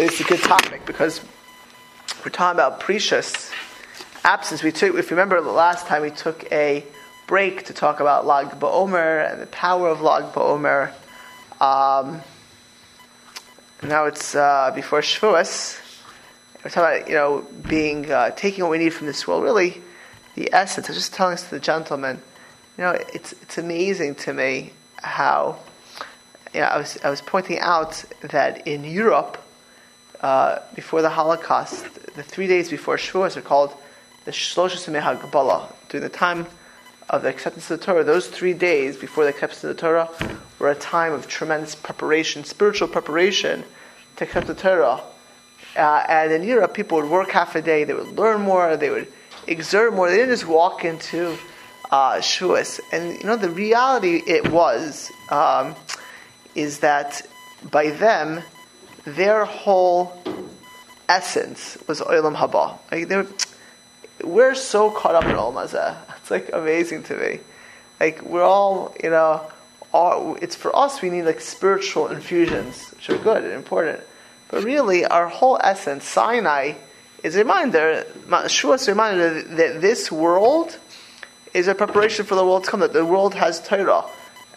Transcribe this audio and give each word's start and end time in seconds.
It's 0.00 0.20
a 0.20 0.24
good 0.24 0.38
topic 0.38 0.86
because 0.86 1.20
we're 2.24 2.30
talking 2.30 2.56
about 2.56 2.78
prishus 2.78 3.50
absence. 4.22 4.62
We 4.62 4.70
took, 4.70 4.94
if 4.94 5.10
you 5.10 5.16
remember, 5.16 5.40
the 5.40 5.50
last 5.50 5.88
time 5.88 6.02
we 6.02 6.10
took 6.10 6.52
a 6.52 6.84
break 7.26 7.64
to 7.64 7.72
talk 7.72 7.98
about 7.98 8.24
Lag 8.24 8.46
BaOmer 8.60 9.28
and 9.28 9.42
the 9.42 9.48
power 9.48 9.88
of 9.88 10.00
Lag 10.00 10.32
BaOmer. 10.32 10.92
Um, 11.60 12.20
now 13.82 14.04
it's 14.04 14.36
uh, 14.36 14.70
before 14.72 15.00
Shavuos. 15.00 15.80
We're 16.62 16.70
talking 16.70 17.00
about 17.00 17.08
you 17.08 17.14
know 17.16 17.44
being 17.68 18.08
uh, 18.08 18.30
taking 18.30 18.62
what 18.62 18.70
we 18.70 18.78
need 18.78 18.90
from 18.90 19.08
this 19.08 19.26
world. 19.26 19.42
Really, 19.42 19.82
the 20.36 20.48
essence. 20.52 20.86
I 20.86 20.90
was 20.92 20.98
just 20.98 21.12
telling 21.12 21.32
this 21.32 21.42
to 21.42 21.50
the 21.50 21.60
gentleman. 21.60 22.22
You 22.76 22.84
know, 22.84 22.90
it's 22.92 23.32
it's 23.32 23.58
amazing 23.58 24.14
to 24.14 24.32
me 24.32 24.74
how. 24.94 25.58
You 26.54 26.60
know, 26.60 26.66
I 26.66 26.78
was 26.78 26.98
I 27.02 27.10
was 27.10 27.20
pointing 27.20 27.58
out 27.58 28.04
that 28.22 28.64
in 28.64 28.84
Europe 28.84 29.42
uh, 30.20 30.58
before 30.74 31.02
the 31.02 31.10
Holocaust, 31.10 31.84
the 32.14 32.22
three 32.22 32.46
days 32.46 32.70
before 32.70 32.96
Shavuos 32.96 33.36
are 33.36 33.42
called 33.42 33.74
the 34.24 34.30
Shlosh 34.30 34.76
Hagbala. 35.00 35.72
During 35.88 36.02
the 36.02 36.08
time 36.08 36.46
of 37.08 37.22
the 37.22 37.28
acceptance 37.28 37.70
of 37.70 37.80
the 37.80 37.86
Torah, 37.86 38.04
those 38.04 38.26
three 38.26 38.52
days 38.52 38.96
before 38.96 39.24
the 39.24 39.30
acceptance 39.30 39.64
of 39.64 39.68
the 39.68 39.80
Torah 39.80 40.08
were 40.58 40.70
a 40.70 40.74
time 40.74 41.12
of 41.12 41.28
tremendous 41.28 41.74
preparation, 41.74 42.44
spiritual 42.44 42.88
preparation 42.88 43.64
to 44.16 44.24
accept 44.24 44.46
the 44.46 44.54
Torah. 44.54 45.00
Uh, 45.76 46.04
and 46.08 46.32
in 46.32 46.42
Europe, 46.42 46.74
people 46.74 47.00
would 47.00 47.10
work 47.10 47.30
half 47.30 47.54
a 47.54 47.62
day, 47.62 47.84
they 47.84 47.94
would 47.94 48.18
learn 48.18 48.40
more, 48.40 48.76
they 48.76 48.90
would 48.90 49.06
exert 49.46 49.94
more. 49.94 50.10
They 50.10 50.16
didn't 50.16 50.30
just 50.30 50.46
walk 50.46 50.84
into 50.84 51.38
uh, 51.90 52.16
Shavuos. 52.16 52.80
And 52.92 53.18
you 53.18 53.24
know, 53.24 53.36
the 53.36 53.50
reality 53.50 54.22
it 54.26 54.50
was 54.50 55.10
um, 55.30 55.74
is 56.54 56.80
that 56.80 57.22
by 57.70 57.90
them, 57.90 58.42
their 59.16 59.44
whole 59.44 60.22
essence 61.08 61.78
was 61.86 62.00
Olam 62.00 62.36
Haba. 62.36 62.78
Like 62.90 63.08
were, 63.08 63.26
we're 64.22 64.54
so 64.54 64.90
caught 64.90 65.14
up 65.14 65.24
in 65.24 65.30
Olam 65.30 65.54
Hazeh. 65.54 65.96
It's 66.18 66.30
like 66.30 66.50
amazing 66.52 67.04
to 67.04 67.16
me. 67.16 67.40
Like 68.00 68.22
we're 68.22 68.42
all, 68.42 68.94
you 69.02 69.10
know, 69.10 69.50
all, 69.92 70.36
it's 70.36 70.54
for 70.54 70.74
us. 70.76 71.00
We 71.00 71.10
need 71.10 71.22
like 71.22 71.40
spiritual 71.40 72.08
infusions, 72.08 72.90
which 72.90 73.10
are 73.10 73.18
good 73.18 73.44
and 73.44 73.52
important. 73.52 74.00
But 74.50 74.64
really, 74.64 75.04
our 75.04 75.28
whole 75.28 75.58
essence, 75.62 76.04
Sinai, 76.04 76.74
is 77.22 77.34
a 77.36 77.40
reminder. 77.40 78.04
Shua 78.48 78.74
is 78.74 78.88
a 78.88 78.92
reminder 78.92 79.42
that 79.42 79.80
this 79.80 80.10
world 80.12 80.78
is 81.54 81.68
a 81.68 81.74
preparation 81.74 82.24
for 82.24 82.34
the 82.34 82.44
world 82.44 82.64
to 82.64 82.70
come. 82.70 82.80
That 82.80 82.92
the 82.92 83.04
world 83.04 83.34
has 83.34 83.60
Torah. 83.60 84.04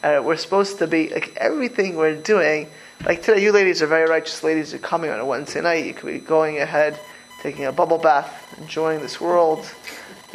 Uh, 0.04 0.22
we're 0.24 0.38
supposed 0.38 0.80
to 0.80 0.88
be 0.88 1.10
like 1.10 1.36
everything 1.38 1.96
we're 1.96 2.16
doing 2.16 2.68
like 3.06 3.24
today, 3.24 3.42
you 3.42 3.52
ladies 3.52 3.82
are 3.82 3.88
very 3.88 4.10
righteous 4.10 4.44
ladies. 4.44 4.72
You're 4.72 4.80
coming 4.80 5.10
on 5.10 5.20
a 5.20 5.26
Wednesday 5.26 5.62
night. 5.62 5.86
You 5.86 5.94
could 5.94 6.12
be 6.14 6.20
going 6.20 6.60
ahead, 6.60 7.00
taking 7.42 7.66
a 7.66 7.72
bubble 7.72 7.98
bath, 7.98 8.56
enjoying 8.60 9.02
this 9.02 9.20
world. 9.20 9.70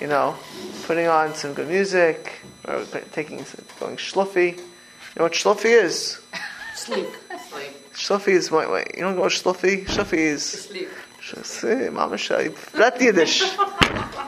You 0.00 0.08
know, 0.08 0.36
putting 0.84 1.06
on 1.06 1.34
some 1.34 1.54
good 1.54 1.68
music, 1.68 2.40
or 2.66 2.84
taking 3.12 3.38
going 3.80 3.96
schluffy. 3.96 4.56
You 4.58 4.62
know 5.16 5.24
what 5.24 5.32
schluffy 5.32 5.82
is? 5.82 6.20
Sleep. 6.74 7.08
Sleep. 7.50 7.92
Shluffy 7.94 8.28
is 8.28 8.50
wait, 8.50 8.70
wait. 8.70 8.88
You 8.94 9.02
don't 9.02 9.16
go 9.16 9.22
shluffy. 9.22 9.86
Shluffy 9.86 10.18
is 10.18 10.44
sleep. 10.44 10.90
See, 11.42 11.88
Mama 11.88 12.18
Shai, 12.18 12.50
Red 12.74 13.00
Yiddish. 13.00 13.42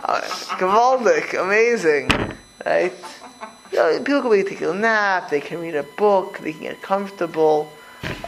Uh, 0.08 0.23
Gewaldig, 0.56 1.39
amazing, 1.39 2.08
right? 2.64 2.95
You 3.70 3.78
know, 3.78 3.98
people 3.98 4.23
can 4.23 4.30
be 4.30 4.42
taking 4.42 4.69
a 4.69 4.73
nap. 4.73 5.28
They 5.28 5.41
can 5.42 5.61
read 5.61 5.75
a 5.75 5.83
book. 5.83 6.39
They 6.39 6.52
can 6.52 6.62
get 6.62 6.80
comfortable 6.80 7.70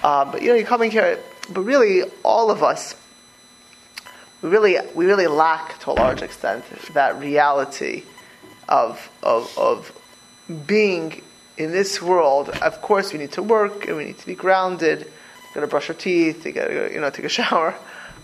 uh, 0.03 0.25
but 0.31 0.43
you 0.43 0.49
know, 0.49 0.55
you're 0.55 0.67
coming 0.67 0.91
here, 0.91 1.19
but 1.51 1.63
really, 1.63 2.03
all 2.23 2.51
of 2.51 2.63
us, 2.63 2.95
we 4.43 4.49
really, 4.49 4.77
we 4.95 5.07
really 5.07 5.27
lack 5.27 5.79
to 5.81 5.91
a 5.91 5.93
large 5.93 6.23
extent 6.23 6.65
that 6.95 7.19
reality 7.19 8.05
of, 8.69 9.11
of, 9.23 9.57
of 9.59 9.93
being 10.67 11.23
in 11.59 11.73
this 11.73 12.01
world. 12.01 12.49
Of 12.49 12.81
course, 12.81 13.13
we 13.13 13.19
need 13.19 13.33
to 13.33 13.43
work 13.43 13.87
and 13.87 13.97
we 13.97 14.07
need 14.07 14.19
to 14.19 14.27
be 14.27 14.35
grounded. 14.35 15.11
Got 15.55 15.61
to 15.61 15.67
brush 15.67 15.89
our 15.91 15.95
teeth. 15.95 16.45
We 16.45 16.53
got 16.53 16.69
to, 16.69 16.91
you 16.93 17.01
know, 17.01 17.11
take 17.11 17.27
a 17.27 17.29
shower. 17.41 17.75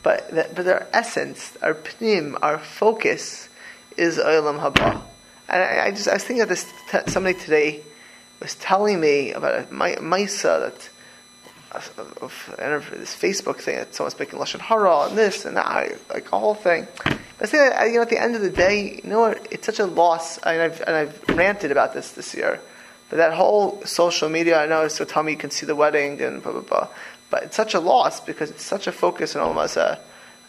But, 0.03 0.31
the, 0.31 0.49
but 0.55 0.67
our 0.69 0.87
essence, 0.93 1.57
our 1.61 1.75
pnim, 1.75 2.39
our 2.41 2.59
focus 2.59 3.49
is 3.97 4.19
olam 4.19 4.61
haba. 4.61 5.03
And 5.49 5.63
I, 5.63 5.87
I, 5.87 5.91
just 5.91 6.09
I 6.09 6.15
was 6.15 6.25
thinking 6.25 6.43
of 6.43 6.49
this. 6.49 6.73
T- 6.91 6.99
somebody 7.09 7.39
today 7.39 7.83
was 8.41 8.55
telling 8.55 9.01
me 9.01 9.33
about 9.33 9.61
a 9.61 9.63
Maisa 9.65 10.61
that 10.61 10.89
of, 11.99 12.55
of 12.59 12.91
this 12.91 13.15
Facebook 13.15 13.59
thing 13.59 13.77
that 13.77 13.95
someone's 13.95 14.19
making 14.19 14.39
lashon 14.39 14.61
hara 14.61 15.09
and 15.09 15.17
this 15.17 15.45
and 15.45 15.57
that, 15.57 15.99
like 16.13 16.31
a 16.33 16.39
whole 16.39 16.55
thing. 16.55 16.87
But 17.39 17.51
that, 17.51 17.87
you 17.89 17.95
know, 17.95 18.03
at 18.03 18.11
the 18.11 18.21
end 18.21 18.35
of 18.35 18.43
the 18.43 18.51
day, 18.51 19.01
you 19.03 19.11
know 19.11 19.21
what? 19.21 19.47
It's 19.51 19.67
such 19.67 19.79
a 19.79 19.87
loss. 19.87 20.39
I 20.45 20.53
mean, 20.53 20.61
I've, 20.63 20.81
and 20.81 20.97
I've 20.97 21.29
ranted 21.37 21.71
about 21.71 21.93
this 21.93 22.13
this 22.13 22.35
year. 22.35 22.61
But 23.11 23.17
that 23.17 23.35
whole 23.35 23.83
social 23.85 24.29
media, 24.29 24.59
I 24.59 24.67
know, 24.67 24.89
so 24.89 25.05
tell 25.05 25.23
me 25.23 25.33
you 25.33 25.39
can 25.39 25.51
see 25.51 25.67
the 25.67 25.77
wedding 25.77 26.21
and 26.21 26.43
blah 26.43 26.53
blah 26.53 26.63
blah. 26.63 26.89
But 27.31 27.45
it's 27.45 27.57
such 27.57 27.75
a 27.75 27.81
loss 27.81 28.21
because 28.21 28.51
it's 28.51 28.65
such 28.65 28.87
a 28.87 28.93
focus 28.93 29.37
on 29.37 29.43
almost 29.43 29.77
a, 29.77 29.99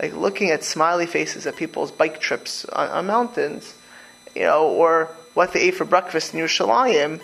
like 0.01 0.13
looking 0.13 0.51
at 0.51 0.63
smiley 0.63 1.07
faces 1.07 1.45
at 1.45 1.55
people's 1.55 1.91
bike 1.91 2.19
trips 2.19 2.65
on, 2.65 2.89
on 2.89 3.07
mountains, 3.07 3.73
you 4.35 4.43
know, 4.43 4.67
or 4.67 5.09
what 5.33 5.53
they 5.53 5.61
ate 5.61 5.75
for 5.75 5.85
breakfast 5.85 6.33
in 6.33 6.39
Yerushalayim, 6.39 7.21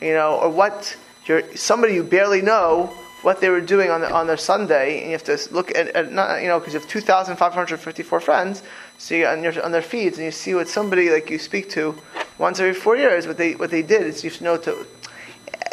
you 0.00 0.14
know, 0.14 0.36
or 0.36 0.48
what 0.48 0.96
you're, 1.26 1.56
somebody 1.56 1.94
you 1.94 2.02
barely 2.02 2.42
know 2.42 2.92
what 3.22 3.40
they 3.40 3.48
were 3.48 3.60
doing 3.60 3.90
on, 3.90 4.00
the, 4.00 4.12
on 4.12 4.26
their 4.26 4.36
Sunday, 4.36 4.98
and 4.98 5.06
you 5.06 5.12
have 5.12 5.24
to 5.24 5.38
look 5.52 5.70
at, 5.76 5.88
at 5.88 6.12
not, 6.12 6.42
you 6.42 6.48
know, 6.48 6.58
because 6.58 6.74
you 6.74 6.80
have 6.80 6.88
2,554 6.88 8.20
friends, 8.20 8.62
so 8.98 9.14
you 9.14 9.26
on, 9.26 9.42
your, 9.42 9.62
on 9.64 9.72
their 9.72 9.82
feeds, 9.82 10.18
and 10.18 10.24
you 10.24 10.32
see 10.32 10.54
what 10.54 10.68
somebody 10.68 11.10
like 11.10 11.30
you 11.30 11.38
speak 11.38 11.70
to 11.70 11.96
once 12.38 12.58
every 12.58 12.74
four 12.74 12.96
years, 12.96 13.26
what 13.26 13.38
they, 13.38 13.54
what 13.54 13.70
they 13.70 13.82
did 13.82 14.02
is 14.02 14.24
you 14.24 14.30
have 14.30 14.38
to 14.38 14.44
know 14.44 14.56
to, 14.56 14.86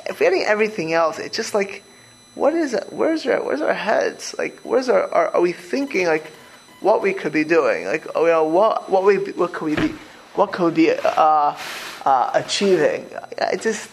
if 0.06 0.20
we're 0.20 0.30
getting 0.30 0.44
everything 0.46 0.94
else, 0.94 1.18
it's 1.18 1.36
just 1.36 1.54
like, 1.54 1.84
what 2.36 2.54
is 2.54 2.74
it? 2.74 2.86
Where's 2.92 3.26
our, 3.26 3.44
where's 3.44 3.62
our 3.62 3.74
heads? 3.74 4.36
Like, 4.38 4.60
where's 4.60 4.88
our, 4.88 5.12
our 5.14 5.30
are 5.30 5.42
we 5.42 5.52
thinking 5.52 6.06
like 6.06 6.28
what 6.80 7.02
we 7.02 7.14
could 7.14 7.34
be 7.34 7.44
doing? 7.44 7.86
Like, 7.86 8.08
oh, 8.16 8.26
you 8.26 8.31
know, 8.31 8.44
what, 8.44 8.90
what 8.90 9.04
we, 9.04 9.18
what 9.34 9.54
could 9.54 9.66
we 9.66 9.76
be, 9.76 9.94
what 10.36 10.52
could 10.52 10.76
we 10.76 10.86
be, 10.86 10.92
uh, 10.92 11.58
uh, 12.06 12.31
achieving? 12.34 13.10
It 13.38 13.62
just, 13.62 13.90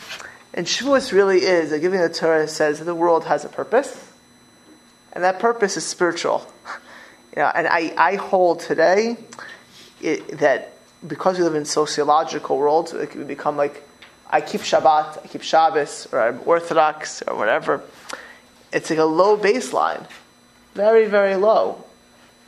and 0.56 0.66
Shavuos 0.66 1.12
really 1.12 1.42
is, 1.42 1.70
a 1.70 1.78
giving 1.78 2.00
the 2.00 2.08
Torah 2.08 2.48
says 2.48 2.80
the 2.80 2.94
world 2.94 3.24
has 3.26 3.44
a 3.44 3.48
purpose, 3.48 4.10
and 5.12 5.22
that 5.22 5.38
purpose 5.38 5.76
is 5.76 5.84
spiritual. 5.84 6.50
you 7.36 7.42
know, 7.42 7.52
and 7.54 7.66
I, 7.66 7.92
I 7.98 8.14
hold 8.14 8.60
today 8.60 9.18
it, 10.00 10.38
that 10.38 10.72
because 11.06 11.36
we 11.36 11.44
live 11.44 11.54
in 11.54 11.66
sociological 11.66 12.56
worlds, 12.56 12.94
it 12.94 13.10
can 13.10 13.26
become 13.26 13.58
like, 13.58 13.86
I 14.30 14.40
keep 14.40 14.62
Shabbat, 14.62 15.24
I 15.24 15.28
keep 15.28 15.42
Shabbos, 15.42 16.08
or 16.10 16.20
I'm 16.20 16.40
Orthodox, 16.46 17.20
or 17.22 17.36
whatever. 17.36 17.82
It's 18.72 18.88
like 18.88 18.98
a 18.98 19.04
low 19.04 19.36
baseline. 19.36 20.06
Very, 20.74 21.06
very 21.06 21.36
low. 21.36 21.84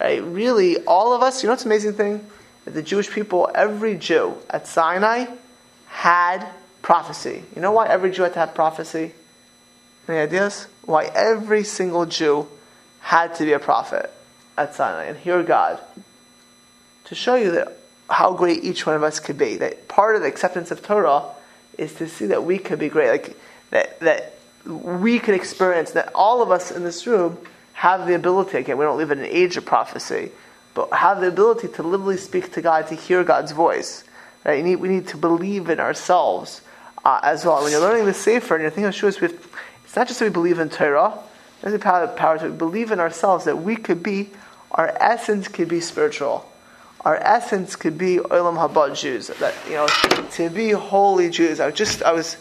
Right? 0.00 0.22
Really, 0.24 0.78
all 0.84 1.12
of 1.12 1.22
us, 1.22 1.42
you 1.42 1.48
know 1.48 1.52
what's 1.52 1.66
amazing 1.66 1.92
thing? 1.92 2.24
That 2.64 2.72
the 2.72 2.82
Jewish 2.82 3.10
people, 3.10 3.50
every 3.54 3.96
Jew 3.96 4.34
at 4.48 4.66
Sinai 4.66 5.26
had 5.86 6.48
prophecy. 6.88 7.42
You 7.54 7.60
know 7.60 7.72
why 7.72 7.86
every 7.86 8.10
Jew 8.10 8.22
had 8.22 8.32
to 8.32 8.38
have 8.38 8.54
prophecy? 8.54 9.12
Any 10.08 10.20
ideas? 10.20 10.68
Why 10.86 11.04
every 11.14 11.62
single 11.62 12.06
Jew 12.06 12.48
had 13.00 13.34
to 13.34 13.44
be 13.44 13.52
a 13.52 13.58
prophet 13.58 14.10
at 14.56 14.74
Sinai 14.74 15.04
and 15.04 15.18
hear 15.18 15.42
God 15.42 15.78
to 17.04 17.14
show 17.14 17.34
you 17.34 17.50
that 17.50 17.76
how 18.08 18.32
great 18.32 18.64
each 18.64 18.86
one 18.86 18.96
of 18.96 19.02
us 19.02 19.20
could 19.20 19.36
be. 19.36 19.58
That 19.58 19.86
part 19.86 20.16
of 20.16 20.22
the 20.22 20.28
acceptance 20.28 20.70
of 20.70 20.82
Torah 20.82 21.24
is 21.76 21.92
to 21.96 22.08
see 22.08 22.24
that 22.28 22.44
we 22.44 22.56
could 22.56 22.78
be 22.78 22.88
great, 22.88 23.10
like 23.10 23.36
that 23.68 24.00
that 24.00 24.38
we 24.64 25.18
could 25.18 25.34
experience 25.34 25.90
that 25.90 26.10
all 26.14 26.40
of 26.40 26.50
us 26.50 26.70
in 26.70 26.84
this 26.84 27.06
room 27.06 27.36
have 27.74 28.06
the 28.06 28.14
ability. 28.14 28.56
Again, 28.56 28.78
we 28.78 28.86
don't 28.86 28.96
live 28.96 29.10
in 29.10 29.18
an 29.18 29.26
age 29.26 29.58
of 29.58 29.66
prophecy, 29.66 30.30
but 30.72 30.90
have 30.94 31.20
the 31.20 31.28
ability 31.28 31.68
to 31.68 31.82
literally 31.82 32.16
speak 32.16 32.50
to 32.52 32.62
God, 32.62 32.86
to 32.86 32.94
hear 32.94 33.24
God's 33.24 33.52
voice. 33.52 34.04
Right? 34.42 34.64
Need, 34.64 34.76
we 34.76 34.88
need 34.88 35.08
to 35.08 35.18
believe 35.18 35.68
in 35.68 35.80
ourselves 35.80 36.62
uh, 37.04 37.20
as 37.22 37.44
well. 37.44 37.62
When 37.62 37.72
you're 37.72 37.80
learning 37.80 38.06
the 38.06 38.14
Sefer 38.14 38.54
and 38.54 38.62
you're 38.62 38.70
thinking 38.70 38.86
of 38.86 38.94
Shuas, 38.94 39.22
it's 39.22 39.96
not 39.96 40.08
just 40.08 40.18
that 40.20 40.26
we 40.26 40.30
believe 40.30 40.58
in 40.58 40.68
Torah, 40.68 41.18
there's 41.60 41.74
a 41.74 41.78
power, 41.78 42.06
power 42.06 42.38
to 42.38 42.50
believe 42.50 42.90
in 42.90 43.00
ourselves 43.00 43.44
that 43.44 43.58
we 43.58 43.76
could 43.76 44.02
be, 44.02 44.30
our 44.70 44.88
essence 45.00 45.48
could 45.48 45.68
be 45.68 45.80
spiritual. 45.80 46.50
Our 47.04 47.16
essence 47.16 47.76
could 47.76 47.96
be 47.96 48.16
Olam 48.16 48.56
Haba 48.56 48.94
Jews. 48.94 49.28
That, 49.28 49.54
you 49.66 49.74
know, 49.74 49.86
to 50.32 50.50
be 50.50 50.70
holy 50.70 51.30
Jews. 51.30 51.60
I 51.60 51.70
just, 51.70 52.02
I 52.02 52.12
was, 52.12 52.36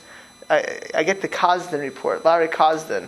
I, 0.50 0.80
I 0.94 1.04
get 1.04 1.22
the 1.22 1.28
Kasdan 1.28 1.80
report. 1.80 2.26
Larry 2.26 2.48
Kasdan 2.48 3.08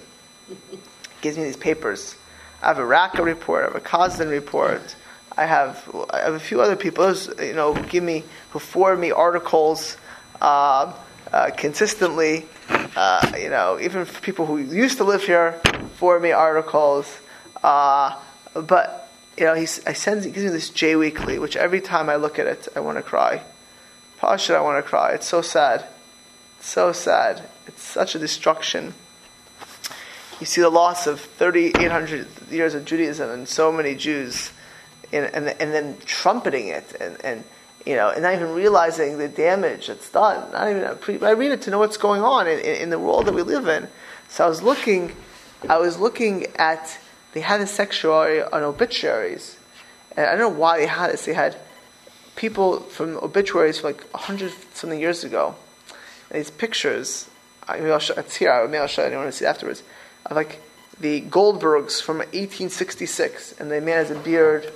gives 1.22 1.38
me 1.38 1.44
these 1.44 1.58
papers. 1.58 2.16
I 2.62 2.68
have 2.68 2.78
a 2.78 2.86
Raka 2.86 3.24
report, 3.24 3.64
I 3.64 3.68
have 3.68 3.76
a 3.76 3.80
Kasdan 3.80 4.30
report. 4.30 4.96
I 5.38 5.46
have, 5.46 6.08
I 6.10 6.20
have 6.20 6.34
a 6.34 6.40
few 6.40 6.60
other 6.60 6.76
people, 6.76 7.14
you 7.42 7.54
know, 7.54 7.74
give 7.74 8.04
me, 8.04 8.26
who 8.50 8.60
forward 8.60 9.00
me 9.00 9.12
articles. 9.12 9.96
Uh, 10.42 10.92
uh, 11.32 11.52
consistently. 11.56 12.46
Uh, 12.96 13.32
you 13.40 13.50
know, 13.50 13.80
even 13.80 14.06
for 14.06 14.22
people 14.22 14.46
who 14.46 14.58
used 14.58 14.98
to 14.98 15.04
live 15.04 15.24
here, 15.24 15.54
forward 15.96 16.22
me 16.22 16.32
articles. 16.32 17.20
Uh, 17.64 18.16
but 18.54 19.10
you 19.38 19.46
know, 19.46 19.54
he, 19.54 19.64
I 19.64 19.94
sends, 19.94 20.26
he 20.26 20.32
gives 20.32 20.46
me 20.46 20.52
this 20.52 20.70
J 20.70 20.96
Weekly, 20.96 21.40
which 21.40 21.56
every 21.56 21.82
time 21.82 22.10
I 22.10 22.16
look 22.16 22.40
at 22.40 22.48
it, 22.48 22.68
I 22.76 22.82
want 22.82 22.98
to 22.98 23.02
cry. 23.02 23.42
Pasha, 24.18 24.56
I 24.56 24.62
want 24.62 24.84
to 24.84 24.88
cry. 24.88 25.12
It's 25.12 25.28
so 25.28 25.42
sad. 25.42 25.86
It's 26.58 26.68
so 26.68 26.92
sad. 26.92 27.42
It's 27.68 27.82
such 27.82 28.16
a 28.16 28.20
destruction. 28.20 28.94
You 30.40 30.46
see 30.46 30.62
the 30.62 30.70
loss 30.70 31.08
of 31.08 31.22
3,800 31.22 32.28
years 32.50 32.74
of 32.74 32.86
Judaism 32.86 33.30
and 33.30 33.48
so 33.48 33.72
many 33.72 33.96
Jews, 33.96 34.52
and, 35.14 35.26
and, 35.34 35.48
and 35.48 35.74
then 35.74 35.98
trumpeting 36.06 36.68
it, 36.68 36.96
and, 37.00 37.18
and 37.24 37.44
you 37.90 37.96
know, 37.96 38.12
and 38.12 38.22
not 38.22 38.36
even 38.36 38.54
realizing 38.54 39.18
the 39.18 39.28
damage 39.28 39.88
that's 39.88 40.12
done. 40.12 40.52
Not 40.52 40.70
even 40.70 41.24
I 41.24 41.32
read 41.32 41.52
it 41.54 41.64
to 41.64 41.72
know 41.72 41.80
what's 41.80 41.98
going 41.98 42.22
on 42.22 42.48
in, 42.48 42.60
in, 42.60 42.76
in 42.84 42.90
the 42.92 43.00
world 43.00 43.26
that 43.26 43.34
we 43.34 43.42
live 43.42 43.68
in. 43.68 43.88
So 44.28 44.46
I 44.46 44.48
was 44.48 44.62
looking, 44.62 45.16
I 45.68 45.80
was 45.80 45.98
looking 45.98 46.46
at 46.58 47.00
they 47.34 47.40
had 47.40 47.62
a 47.62 47.66
section 47.66 48.12
on 48.12 48.62
obituaries, 48.62 49.58
and 50.16 50.28
I 50.28 50.36
don't 50.36 50.54
know 50.54 50.60
why 50.60 50.78
they 50.78 50.86
had 50.86 51.10
this. 51.10 51.26
They 51.26 51.34
had 51.34 51.58
people 52.36 52.82
from 52.82 53.18
obituaries 53.18 53.80
from 53.80 53.94
like 53.94 54.12
hundred 54.12 54.54
something 54.76 55.00
years 55.00 55.24
ago. 55.24 55.56
And 56.30 56.38
these 56.38 56.52
pictures, 56.52 57.28
I 57.68 57.78
maybe 57.78 57.90
I'll 57.90 57.98
show, 57.98 58.14
it's 58.18 58.36
here. 58.36 58.68
Maybe 58.68 58.78
I'll 58.78 58.88
show 58.88 59.02
anyone 59.02 59.26
to 59.26 59.32
see 59.32 59.48
afterwards. 59.48 59.82
Of 60.28 60.36
like 60.36 60.62
the 61.00 61.22
Goldbergs 61.22 62.04
from 62.04 62.18
1866, 62.18 63.60
and 63.60 63.72
the 63.72 63.82
man 63.82 63.98
has 63.98 64.12
a 64.12 64.20
beard 64.20 64.72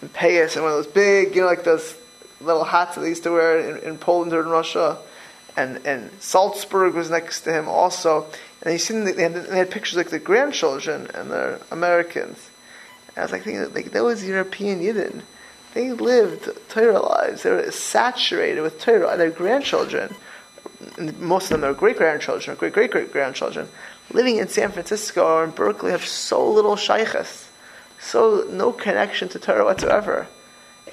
and 0.00 0.10
payas 0.14 0.54
and 0.54 0.64
one 0.64 0.72
of 0.72 0.82
those 0.82 0.94
big, 0.94 1.34
you 1.34 1.42
know, 1.42 1.46
like 1.46 1.64
those 1.64 1.94
little 2.40 2.64
hats 2.64 2.94
that 2.94 3.02
they 3.02 3.08
used 3.08 3.22
to 3.24 3.30
wear 3.30 3.58
in, 3.58 3.78
in 3.78 3.98
Poland 3.98 4.32
or 4.32 4.42
in 4.42 4.48
Russia. 4.48 4.98
And 5.56 5.86
and 5.86 6.10
Salzburg 6.20 6.94
was 6.94 7.10
next 7.10 7.42
to 7.42 7.52
him 7.52 7.68
also. 7.68 8.26
And 8.62 8.72
you 8.72 8.78
see, 8.78 8.98
they 8.98 9.22
had, 9.22 9.34
they 9.34 9.58
had 9.58 9.70
pictures 9.70 9.96
like 9.96 10.10
the 10.10 10.18
grandchildren 10.18 11.08
and 11.14 11.30
they're 11.30 11.60
Americans. 11.70 12.50
And 13.08 13.18
I 13.18 13.22
was 13.22 13.32
like 13.32 13.44
thinking, 13.44 13.72
like 13.72 13.92
those 13.92 14.24
European 14.24 14.80
Yidden, 14.80 15.22
they 15.74 15.92
lived 15.92 16.48
Torah 16.70 17.00
lives. 17.00 17.42
They 17.42 17.50
were 17.50 17.70
saturated 17.70 18.62
with 18.62 18.80
Torah. 18.80 19.08
And 19.08 19.20
their 19.20 19.30
grandchildren, 19.30 20.14
most 21.18 21.50
of 21.50 21.60
them 21.60 21.70
are 21.70 21.74
great 21.74 21.98
grandchildren, 21.98 22.56
or 22.56 22.58
great 22.58 22.72
great 22.72 22.90
great 22.90 23.12
grandchildren, 23.12 23.68
living 24.12 24.38
in 24.38 24.48
San 24.48 24.72
Francisco 24.72 25.24
or 25.24 25.44
in 25.44 25.50
Berkeley 25.50 25.92
have 25.92 26.06
so 26.06 26.50
little 26.50 26.76
shaykhs, 26.76 27.50
so 28.00 28.46
no 28.50 28.72
connection 28.72 29.28
to 29.30 29.38
Torah 29.38 29.64
whatsoever. 29.64 30.26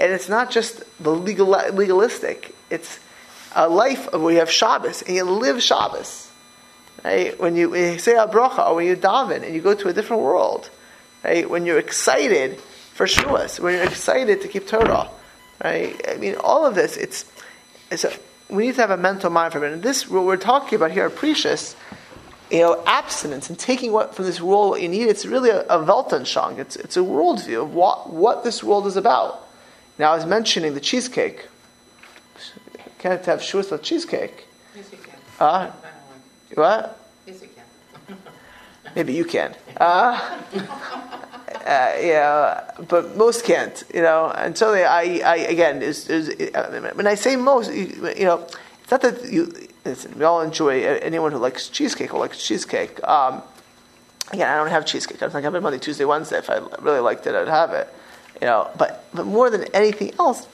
And 0.02 0.12
it's 0.12 0.28
not 0.28 0.50
just 0.50 0.84
the 1.00 1.12
legal, 1.12 1.46
legalistic. 1.46 2.56
It's 2.72 3.00
a 3.56 3.70
life 3.70 4.12
where 4.12 4.34
you 4.34 4.40
have 4.40 4.50
Shabbos 4.50 5.04
and 5.04 5.16
you 5.16 5.24
live 5.24 5.62
Shabbos. 5.62 6.32
Right? 7.04 7.40
When 7.40 7.56
you, 7.56 7.70
when 7.70 7.94
you 7.94 8.00
say 8.00 8.16
a 8.16 8.26
bracha 8.26 8.68
or 8.68 8.76
when 8.78 8.88
you 8.88 8.96
daven 8.96 9.44
and 9.44 9.54
you 9.54 9.62
go 9.62 9.76
to 9.76 9.90
a 9.90 9.94
different 9.94 10.24
world, 10.24 10.72
right? 11.24 11.48
When 11.48 11.68
you're 11.68 11.78
excited 11.78 12.60
for 12.96 13.06
Shavuos, 13.06 13.60
when 13.60 13.76
you're 13.76 13.84
excited 13.84 14.42
to 14.42 14.48
keep 14.48 14.68
Torah, 14.68 15.08
right? 15.64 16.02
I 16.10 16.16
mean, 16.16 16.34
all 16.40 16.66
of 16.66 16.74
this, 16.74 16.98
it's, 16.98 17.32
it's 17.92 18.04
a, 18.04 18.12
we 18.50 18.66
need 18.66 18.76
to 18.76 18.82
have 18.82 18.90
a 18.90 18.98
mental 18.98 19.30
mind 19.30 19.54
for 19.54 19.64
it. 19.64 19.72
And 19.72 19.84
this, 19.84 20.10
what 20.10 20.26
we're 20.26 20.36
talking 20.36 20.78
about 20.78 20.90
here, 20.90 21.12
prishus, 21.12 21.76
you 22.50 22.62
know, 22.62 22.84
abstinence 22.88 23.50
and 23.50 23.60
taking 23.60 23.92
what 23.92 24.16
from 24.16 24.26
this 24.26 24.42
world 24.42 24.72
what 24.72 24.82
you 24.82 24.90
need, 24.90 25.10
it's 25.10 25.28
really 25.28 25.52
a, 25.52 25.62
a 25.62 25.78
Weltanschauung. 25.78 26.58
It's, 26.58 26.76
it's 26.76 26.98
a 26.98 27.02
worldview 27.02 27.62
of 27.62 27.76
what, 27.76 28.12
what 28.12 28.44
this 28.44 28.64
world 28.64 28.88
is 28.88 28.96
about. 28.96 29.48
Now, 29.98 30.14
I 30.14 30.16
was 30.16 30.26
mentioning 30.26 30.74
the 30.74 30.80
cheesecake. 30.80 31.48
Can't 33.00 33.26
have 33.26 33.40
Shavuos 33.40 33.72
with 33.72 33.82
cheesecake. 33.82 34.48
Yes, 34.76 34.92
you 34.92 34.98
can. 35.00 35.16
Uh, 35.40 35.72
what? 36.54 37.00
Yes, 37.26 37.42
you 37.42 37.50
can. 38.08 38.18
Maybe 38.96 39.14
you 39.14 39.26
can. 39.26 39.56
Uh, 39.78 40.40
uh, 41.66 41.94
yeah, 42.00 42.72
but 42.88 43.16
most 43.18 43.44
can't. 43.44 43.84
You 43.94 44.02
know, 44.02 44.32
until 44.36 44.72
they, 44.72 44.86
I, 44.86 45.22
I 45.26 45.36
again, 45.38 45.82
is, 45.82 46.10
is, 46.10 46.52
when 46.94 47.08
I 47.08 47.16
say 47.16 47.36
most, 47.36 47.74
you, 47.74 48.14
you, 48.18 48.26
know, 48.26 48.48
it's 48.82 48.92
not 48.92 49.02
that 49.02 49.32
you. 49.32 49.52
Listen, 49.84 50.18
we 50.18 50.24
all 50.24 50.42
enjoy 50.42 50.84
anyone 50.84 51.32
who 51.32 51.40
likes 51.40 51.70
cheesecake 51.70 52.14
or 52.14 52.20
likes 52.20 52.46
cheesecake. 52.46 53.04
Um, 53.08 53.42
again, 54.32 54.48
I 54.48 54.58
don't 54.58 54.70
have 54.70 54.86
cheesecake. 54.86 55.18
I 55.18 55.20
don't 55.22 55.32
think 55.32 55.46
I 55.46 55.52
have 55.52 55.64
Monday, 55.64 55.80
Tuesday, 55.80 56.06
Wednesday. 56.06 56.38
If 56.38 56.50
I 56.50 56.60
really 56.82 57.00
liked 57.00 57.26
it, 57.26 57.34
I'd 57.34 57.48
have 57.48 57.72
it. 57.74 57.92
You 58.42 58.48
know, 58.48 58.70
but 58.78 59.06
but 59.14 59.26
more 59.26 59.50
than 59.50 59.66
anything 59.74 60.14
else, 60.20 60.48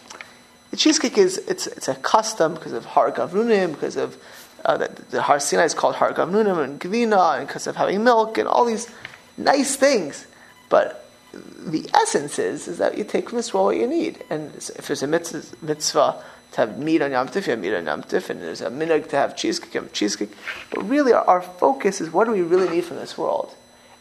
the 0.72 0.78
cheesecake 0.78 1.18
is 1.18 1.38
it's 1.38 1.68
it's 1.68 1.88
a 1.88 1.96
custom 1.96 2.54
because 2.54 2.74
of 2.74 2.86
Har 2.86 3.12
Gavnunim, 3.12 3.72
because 3.74 3.96
of 3.96 4.18
uh, 4.66 4.78
the, 4.78 5.02
the 5.10 5.22
Har 5.22 5.40
Sinai 5.40 5.64
is 5.64 5.74
called 5.74 5.96
Har 5.96 6.12
Gavnunim 6.14 6.62
and 6.62 6.80
Gavina, 6.80 7.40
and 7.40 7.48
because 7.48 7.66
of 7.66 7.78
having 7.78 8.04
milk 8.04 8.38
and 8.38 8.48
all 8.48 8.66
these 8.66 8.90
nice 9.38 9.78
things. 9.78 10.28
But 10.70 11.10
the 11.34 11.90
essence 11.94 12.40
is, 12.40 12.68
is 12.68 12.78
that 12.80 12.98
you 12.98 13.04
take 13.04 13.30
from 13.30 13.38
this 13.38 13.54
world 13.54 13.68
what 13.68 13.78
you 13.78 13.88
need. 13.88 14.24
And 14.30 14.54
if 14.56 14.88
there's 14.88 15.04
a 15.04 15.08
mitzvah, 15.08 15.44
mitzvah 15.62 16.24
to 16.54 16.58
have 16.58 16.78
meat 16.80 17.02
on 17.02 17.12
Yom 17.12 17.28
Tif, 17.28 17.46
you 17.46 17.52
have 17.52 17.60
meat 17.60 17.74
on 17.74 17.86
Yom 17.86 18.04
Tif, 18.04 18.30
and 18.30 18.42
there's 18.42 18.62
a 18.62 18.70
minhag 18.70 19.10
to 19.10 19.16
have 19.16 19.36
cheesecake, 19.36 19.74
you 19.74 19.82
have 19.82 19.94
cheesecake. 19.94 20.32
But 20.72 20.88
really, 20.90 21.14
our, 21.14 21.24
our 21.26 21.42
focus 21.42 22.02
is 22.02 22.12
what 22.12 22.26
do 22.26 22.32
we 22.32 22.42
really 22.42 22.70
need 22.70 22.86
from 22.86 22.98
this 22.98 23.18
world? 23.18 23.54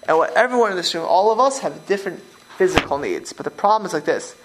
And 0.09 0.19
what 0.19 0.37
everyone 0.37 0.71
in 0.71 0.77
this 0.77 0.95
room, 0.95 1.05
all 1.07 1.31
of 1.31 1.41
us, 1.41 1.61
have 1.61 1.87
different 1.87 2.23
physical 2.57 2.99
needs. 2.99 3.33
But 3.33 3.45
the 3.45 3.51
problem 3.51 3.87
is 3.87 3.93
like 3.93 4.05
this 4.05 4.37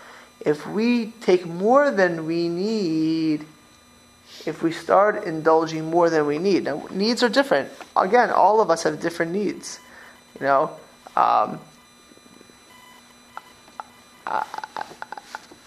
if 0.41 0.67
we 0.67 1.07
take 1.21 1.45
more 1.45 1.91
than 1.91 2.25
we 2.25 2.49
need, 2.49 3.45
if 4.45 4.63
we 4.63 4.71
start 4.71 5.23
indulging 5.23 5.89
more 5.89 6.09
than 6.09 6.25
we 6.25 6.39
need. 6.39 6.63
Now, 6.63 6.87
needs 6.91 7.21
are 7.23 7.29
different. 7.29 7.69
Again, 7.95 8.31
all 8.31 8.59
of 8.59 8.69
us 8.69 8.83
have 8.83 8.99
different 8.99 9.33
needs. 9.33 9.79
You 10.39 10.45
know, 10.47 10.71
um, 11.15 11.59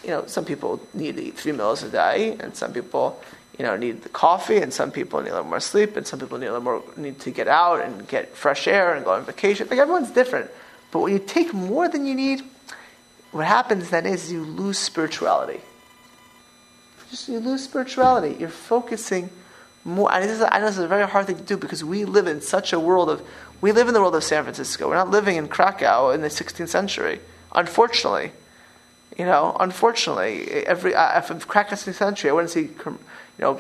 you 0.03 0.11
know, 0.11 0.27
some 0.27 0.45
people 0.45 0.81
need 0.93 1.17
to 1.17 1.23
eat 1.23 1.37
three 1.37 1.53
meals 1.53 1.83
a 1.83 1.89
day, 1.89 2.37
and 2.41 2.57
some 2.57 2.73
people, 2.73 3.23
you 3.59 3.65
know, 3.65 3.77
need 3.77 4.03
the 4.03 4.09
coffee, 4.09 4.59
and 4.59 4.73
some 4.73 4.91
people 4.91 5.21
need 5.21 5.31
a 5.31 5.35
little 5.35 5.49
more 5.49 5.61
sleep, 5.61 5.97
and 5.97 6.07
some 6.07 6.19
people 6.19 6.39
need 6.39 6.47
a 6.47 6.59
little 6.59 6.65
more 6.65 6.83
need 6.97 7.21
to 7.21 7.31
get 7.31 7.49
out 7.49 7.81
and 7.81 8.07
get 8.09 8.37
fresh 8.37 8.67
air 8.67 8.95
and 8.95 9.05
go 9.05 9.13
on 9.13 9.25
vacation. 9.25 9.69
Like 9.69 9.79
everyone's 9.79 10.11
different. 10.11 10.51
But 10.95 11.01
when 11.01 11.13
you 11.13 11.19
take 11.19 11.53
more 11.53 11.91
than 11.91 12.07
you 12.07 12.15
need, 12.15 12.41
what 13.33 13.45
happens 13.45 13.91
then 13.91 14.07
is 14.07 14.33
you 14.33 14.43
lose 14.45 14.79
spirituality 14.79 15.61
just 17.15 17.29
you 17.29 17.39
lose 17.39 17.63
spirituality. 17.63 18.37
You're 18.39 18.49
focusing 18.49 19.31
more. 19.85 20.13
And 20.13 20.25
this 20.25 20.33
is, 20.33 20.47
I 20.51 20.59
know 20.59 20.67
this 20.67 20.79
is 20.79 20.85
a 20.85 20.89
very 20.89 21.07
hard 21.07 21.27
thing 21.27 21.37
to 21.37 21.43
do 21.43 21.57
because 21.57 21.85
we 21.85 22.05
live 22.05 22.27
in 22.27 22.41
such 22.41 22.73
a 22.73 22.81
world 22.81 23.09
of. 23.09 23.23
We 23.61 23.73
live 23.73 23.89
in 23.89 23.95
the 23.95 24.01
world 24.01 24.17
of 24.17 24.25
San 24.25 24.43
Francisco. 24.43 24.89
We're 24.89 24.97
not 24.97 25.11
living 25.11 25.37
in 25.37 25.49
Krakow 25.49 26.11
in 26.11 26.21
the 26.21 26.29
16th 26.29 26.69
century. 26.69 27.21
Unfortunately, 27.55 28.33
you 29.17 29.25
know. 29.25 29.57
Unfortunately, 29.59 30.67
every 30.67 30.95
uh, 30.95 31.21
from 31.21 31.41
Krakow 31.41 31.77
16th 31.77 31.95
century, 31.95 32.31
I 32.31 32.33
wouldn't 32.33 32.51
see, 32.51 32.63
you 32.63 32.99
know, 33.39 33.59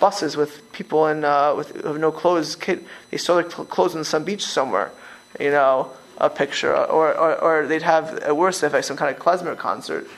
buses 0.00 0.36
with 0.36 0.72
people 0.72 1.06
in 1.08 1.24
uh, 1.24 1.54
with 1.54 1.84
have 1.84 1.98
no 1.98 2.12
clothes. 2.12 2.56
Kid, 2.56 2.84
they 3.10 3.18
saw 3.18 3.34
their 3.34 3.44
clothes 3.44 3.96
on 3.96 4.04
some 4.04 4.24
beach 4.24 4.44
somewhere. 4.44 4.92
You 5.40 5.50
know, 5.50 5.90
a 6.22 6.30
picture, 6.30 6.74
or 6.74 7.12
or, 7.14 7.30
or 7.42 7.66
they'd 7.66 7.82
have 7.82 8.18
a 8.24 8.34
worse 8.34 8.62
if 8.62 8.84
some 8.84 8.96
kind 8.96 9.14
of 9.14 9.22
klezmer 9.22 9.56
concert 9.56 10.08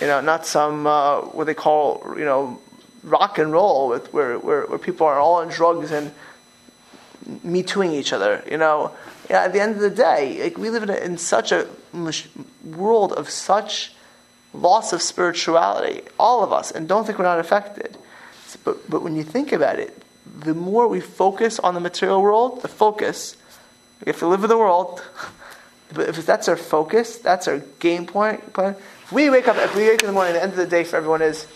you 0.00 0.06
know, 0.06 0.20
not 0.20 0.46
some 0.46 0.86
uh, 0.86 1.20
what 1.20 1.44
they 1.44 1.54
call 1.54 2.14
you 2.16 2.24
know 2.24 2.60
rock 3.02 3.38
and 3.38 3.52
roll 3.52 3.88
with 3.88 4.12
where, 4.12 4.38
where, 4.38 4.62
where 4.66 4.78
people 4.78 5.06
are 5.06 5.18
all 5.18 5.34
on 5.34 5.48
drugs 5.48 5.90
and 5.90 6.12
me 7.42 7.62
tooing 7.62 7.92
each 7.92 8.12
other. 8.12 8.42
You 8.50 8.58
know, 8.58 8.92
yeah, 9.28 9.44
at 9.44 9.52
the 9.52 9.60
end 9.60 9.74
of 9.74 9.80
the 9.80 9.90
day, 9.90 10.42
like 10.42 10.56
we 10.56 10.70
live 10.70 10.84
in, 10.84 10.90
a, 10.90 10.96
in 10.96 11.18
such 11.18 11.52
a 11.52 11.68
world 12.64 13.12
of 13.12 13.28
such 13.28 13.92
loss 14.54 14.92
of 14.92 15.02
spirituality, 15.02 16.02
all 16.18 16.42
of 16.42 16.52
us, 16.52 16.70
and 16.70 16.88
don't 16.88 17.06
think 17.06 17.18
we're 17.18 17.24
not 17.24 17.38
affected. 17.38 17.96
But 18.64 18.88
but 18.88 19.02
when 19.02 19.16
you 19.16 19.24
think 19.24 19.52
about 19.52 19.78
it, 19.78 20.02
the 20.26 20.54
more 20.54 20.88
we 20.88 21.00
focus 21.00 21.58
on 21.58 21.74
the 21.74 21.80
material 21.80 22.22
world, 22.22 22.62
the 22.62 22.68
focus, 22.68 23.36
we 24.04 24.10
have 24.10 24.18
to 24.20 24.26
live 24.26 24.42
in 24.42 24.48
the 24.48 24.58
world. 24.58 25.02
But 25.94 26.08
if 26.08 26.24
that's 26.24 26.48
our 26.48 26.56
focus, 26.56 27.18
that's 27.18 27.48
our 27.48 27.58
game 27.78 28.06
point 28.06 28.52
plan 28.52 28.76
we 29.12 29.30
wake 29.30 29.48
up, 29.48 29.56
if 29.56 29.74
we 29.76 29.82
wake 29.82 29.96
up 29.96 30.02
in 30.02 30.06
the 30.08 30.12
morning, 30.12 30.34
the 30.34 30.42
end 30.42 30.52
of 30.52 30.58
the 30.58 30.66
day 30.66 30.84
for 30.84 30.96
everyone 30.96 31.22
is, 31.22 31.46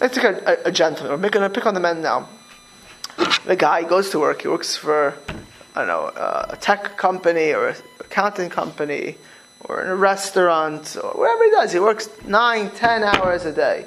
let's 0.00 0.14
take 0.14 0.24
a, 0.24 0.60
a, 0.64 0.68
a 0.68 0.72
gentleman. 0.72 1.20
We're 1.20 1.30
going 1.30 1.48
to 1.48 1.54
pick 1.54 1.66
on 1.66 1.74
the 1.74 1.80
men 1.80 2.00
now. 2.02 2.28
The 3.44 3.56
guy 3.56 3.82
goes 3.82 4.10
to 4.10 4.18
work. 4.18 4.42
He 4.42 4.48
works 4.48 4.76
for, 4.76 5.14
I 5.74 5.84
don't 5.84 5.88
know, 5.88 6.10
a 6.50 6.56
tech 6.56 6.96
company 6.96 7.52
or 7.52 7.68
an 7.68 7.76
accounting 8.00 8.48
company 8.48 9.16
or 9.60 9.82
in 9.82 9.88
a 9.88 9.96
restaurant 9.96 10.96
or 11.02 11.10
wherever 11.10 11.44
he 11.44 11.50
does. 11.50 11.72
He 11.72 11.78
works 11.78 12.08
nine, 12.26 12.70
ten 12.70 13.04
hours 13.04 13.44
a 13.44 13.52
day. 13.52 13.86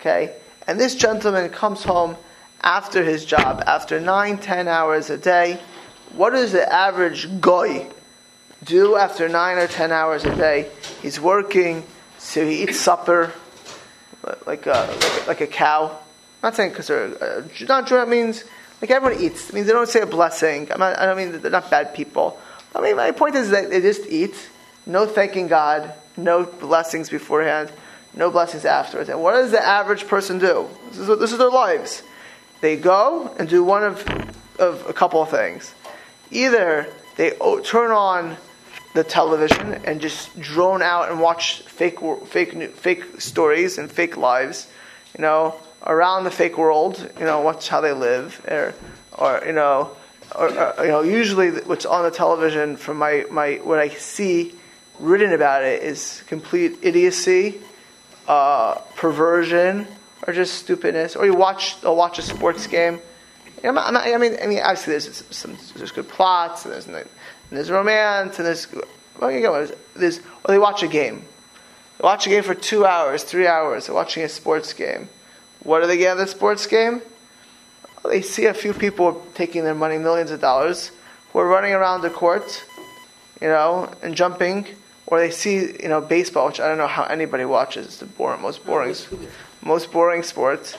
Okay? 0.00 0.36
And 0.66 0.78
this 0.78 0.94
gentleman 0.94 1.50
comes 1.50 1.82
home 1.82 2.16
after 2.62 3.02
his 3.02 3.24
job, 3.24 3.64
after 3.66 3.98
nine, 3.98 4.38
ten 4.38 4.68
hours 4.68 5.10
a 5.10 5.18
day. 5.18 5.58
What 6.12 6.30
does 6.30 6.52
the 6.52 6.72
average 6.72 7.40
guy 7.40 7.88
do 8.64 8.96
after 8.96 9.28
nine 9.28 9.58
or 9.58 9.66
ten 9.66 9.92
hours 9.92 10.24
a 10.24 10.34
day? 10.36 10.70
He's 11.00 11.20
working 11.20 11.84
so 12.18 12.46
he 12.46 12.62
eats 12.62 12.78
supper 12.78 13.32
like 14.46 14.66
a, 14.66 14.70
like 14.70 15.04
a, 15.04 15.24
like 15.26 15.40
a 15.40 15.46
cow. 15.46 15.90
I'm 15.90 15.98
not 16.42 16.54
saying 16.54 16.70
because 16.70 16.86
they're 16.86 17.22
uh, 17.22 17.42
not 17.68 17.86
Jew. 17.86 17.96
That 17.96 18.08
means 18.08 18.44
like 18.80 18.90
everyone 18.90 19.20
eats. 19.20 19.48
It 19.48 19.54
means 19.54 19.66
they 19.66 19.72
don't 19.72 19.88
say 19.88 20.00
a 20.00 20.06
blessing. 20.06 20.68
Not, 20.68 20.98
I 20.98 21.06
don't 21.06 21.16
mean 21.16 21.40
they're 21.40 21.50
not 21.50 21.70
bad 21.70 21.94
people. 21.94 22.38
I 22.74 22.80
mean 22.80 22.96
my 22.96 23.10
point 23.10 23.34
is 23.34 23.50
that 23.50 23.70
they 23.70 23.80
just 23.80 24.06
eat, 24.06 24.34
no 24.86 25.06
thanking 25.06 25.48
God, 25.48 25.92
no 26.16 26.44
blessings 26.44 27.10
beforehand, 27.10 27.72
no 28.14 28.30
blessings 28.30 28.64
afterwards. 28.64 29.08
And 29.08 29.20
what 29.22 29.32
does 29.32 29.50
the 29.50 29.62
average 29.62 30.06
person 30.06 30.38
do? 30.38 30.68
This 30.90 30.98
is, 30.98 31.18
this 31.18 31.32
is 31.32 31.38
their 31.38 31.50
lives. 31.50 32.02
They 32.60 32.76
go 32.76 33.34
and 33.38 33.48
do 33.48 33.64
one 33.64 33.82
of, 33.82 34.08
of 34.58 34.88
a 34.88 34.92
couple 34.92 35.20
of 35.20 35.28
things. 35.28 35.74
Either 36.30 36.86
they 37.16 37.30
turn 37.64 37.90
on 37.90 38.36
the 38.94 39.04
television 39.04 39.74
and 39.84 40.00
just 40.00 40.38
drone 40.40 40.82
out 40.82 41.10
and 41.10 41.20
watch 41.20 41.62
fake, 41.62 41.98
fake, 42.26 42.76
fake 42.76 43.20
stories 43.20 43.78
and 43.78 43.90
fake 43.90 44.16
lives, 44.16 44.68
you 45.16 45.22
know, 45.22 45.54
around 45.86 46.24
the 46.24 46.30
fake 46.30 46.58
world, 46.58 47.10
you 47.18 47.24
know, 47.24 47.40
watch 47.40 47.68
how 47.68 47.80
they 47.80 47.92
live, 47.92 48.40
or, 48.48 48.74
or 49.18 49.42
you 49.46 49.52
know, 49.52 49.96
or, 50.34 50.48
or, 50.50 50.84
you 50.84 50.90
know, 50.90 51.02
usually 51.02 51.50
what's 51.50 51.86
on 51.86 52.04
the 52.04 52.10
television 52.10 52.76
from 52.76 52.98
my, 52.98 53.24
my 53.30 53.54
what 53.64 53.78
I 53.78 53.88
see 53.88 54.54
written 54.98 55.32
about 55.32 55.64
it 55.64 55.82
is 55.82 56.22
complete 56.26 56.78
idiocy, 56.82 57.60
uh, 58.28 58.74
perversion, 58.96 59.86
or 60.26 60.32
just 60.32 60.54
stupidness. 60.54 61.16
Or 61.16 61.26
you 61.26 61.34
watch 61.34 61.82
or 61.84 61.96
watch 61.96 62.18
a 62.18 62.22
sports 62.22 62.66
game. 62.66 63.00
I'm 63.64 63.74
not- 63.74 63.86
I'm 63.86 63.94
not- 63.94 64.06
I 64.06 64.16
mean, 64.16 64.36
I 64.42 64.46
mean, 64.46 64.60
obviously 64.60 64.92
there's 64.92 65.24
some 65.30 65.56
there's 65.76 65.92
good 65.92 66.08
plots 66.08 66.64
and 66.64 66.74
there's 66.74 66.86
and 67.52 67.58
there's 67.58 67.70
romance 67.70 68.38
and 68.38 68.46
there's 68.46 68.66
well, 69.20 69.68
there's 69.94 70.20
or 70.20 70.48
they 70.48 70.58
watch 70.58 70.82
a 70.82 70.88
game. 70.88 71.22
They 71.98 72.02
watch 72.02 72.26
a 72.26 72.30
game 72.30 72.42
for 72.42 72.54
two 72.54 72.86
hours, 72.86 73.24
three 73.24 73.46
hours. 73.46 73.86
They're 73.86 73.94
watching 73.94 74.22
a 74.22 74.28
sports 74.30 74.72
game. 74.72 75.10
What 75.62 75.82
do 75.82 75.86
they 75.86 75.98
get 75.98 76.12
out 76.12 76.20
of 76.20 76.26
the 76.26 76.32
sports 76.32 76.66
game? 76.66 77.02
Well, 78.02 78.10
they 78.10 78.22
see 78.22 78.46
a 78.46 78.54
few 78.54 78.72
people 78.72 79.22
taking 79.34 79.64
their 79.64 79.74
money, 79.74 79.98
millions 79.98 80.30
of 80.30 80.40
dollars, 80.40 80.92
who 81.30 81.40
are 81.40 81.46
running 81.46 81.74
around 81.74 82.00
the 82.00 82.08
court, 82.08 82.64
you 83.42 83.48
know, 83.48 83.92
and 84.02 84.14
jumping. 84.14 84.66
Or 85.04 85.18
they 85.18 85.30
see, 85.30 85.76
you 85.82 85.88
know, 85.88 86.00
baseball, 86.00 86.46
which 86.46 86.58
I 86.58 86.68
don't 86.68 86.78
know 86.78 86.86
how 86.86 87.04
anybody 87.04 87.44
watches. 87.44 87.84
It's 87.84 87.96
the 87.98 88.06
boring, 88.06 88.40
most 88.40 88.64
boring, 88.64 88.96
most 89.60 89.92
boring 89.92 90.22
sport. 90.22 90.78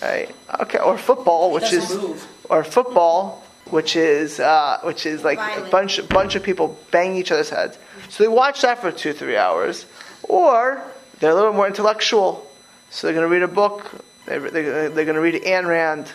Right? 0.00 0.32
Okay, 0.60 0.78
or 0.78 0.96
football, 0.96 1.50
which 1.50 1.72
is, 1.72 1.92
move. 1.92 2.24
or 2.48 2.62
football, 2.62 3.41
which 3.72 3.96
is, 3.96 4.38
uh, 4.38 4.78
which 4.82 5.06
is 5.06 5.24
like 5.24 5.38
a 5.38 5.40
Violent. 5.40 5.70
bunch, 5.70 6.08
bunch 6.08 6.34
of 6.34 6.42
people 6.42 6.78
banging 6.90 7.16
each 7.16 7.32
other's 7.32 7.48
heads. 7.48 7.78
So 8.10 8.22
they 8.22 8.28
watch 8.28 8.60
that 8.60 8.80
for 8.82 8.92
two, 8.92 9.14
three 9.14 9.36
hours. 9.36 9.86
Or 10.24 10.82
they're 11.18 11.30
a 11.30 11.34
little 11.34 11.54
more 11.54 11.66
intellectual, 11.66 12.46
so 12.90 13.06
they're 13.06 13.14
going 13.14 13.26
to 13.26 13.32
read 13.32 13.42
a 13.42 13.48
book. 13.48 13.90
They're, 14.26 14.50
they're, 14.50 14.88
they're 14.90 15.04
going 15.04 15.16
to 15.16 15.20
read 15.20 15.42
Ayn 15.42 15.66
Rand, 15.66 16.12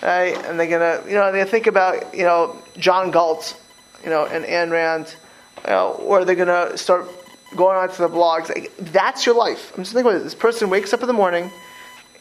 right? 0.00 0.36
And 0.46 0.58
they're 0.58 0.68
going 0.68 1.02
to, 1.02 1.10
you 1.10 1.16
know, 1.16 1.32
they 1.32 1.44
think 1.44 1.66
about, 1.66 2.14
you 2.14 2.22
know, 2.22 2.56
John 2.78 3.10
Galt, 3.10 3.60
you 4.04 4.10
know, 4.10 4.24
and 4.24 4.44
Ayn 4.44 4.70
Rand, 4.70 5.14
you 5.64 5.70
know, 5.70 5.90
or 5.90 6.24
they're 6.24 6.36
going 6.36 6.70
to 6.70 6.78
start 6.78 7.08
going 7.56 7.76
onto 7.76 7.96
the 7.96 8.08
blogs. 8.08 8.48
Like, 8.48 8.74
that's 8.78 9.26
your 9.26 9.34
life. 9.34 9.72
I'm 9.76 9.82
just 9.82 9.92
thinking 9.92 10.10
about 10.10 10.20
it. 10.20 10.24
This 10.24 10.34
person 10.34 10.70
wakes 10.70 10.92
up 10.92 11.00
in 11.00 11.08
the 11.08 11.12
morning, 11.12 11.50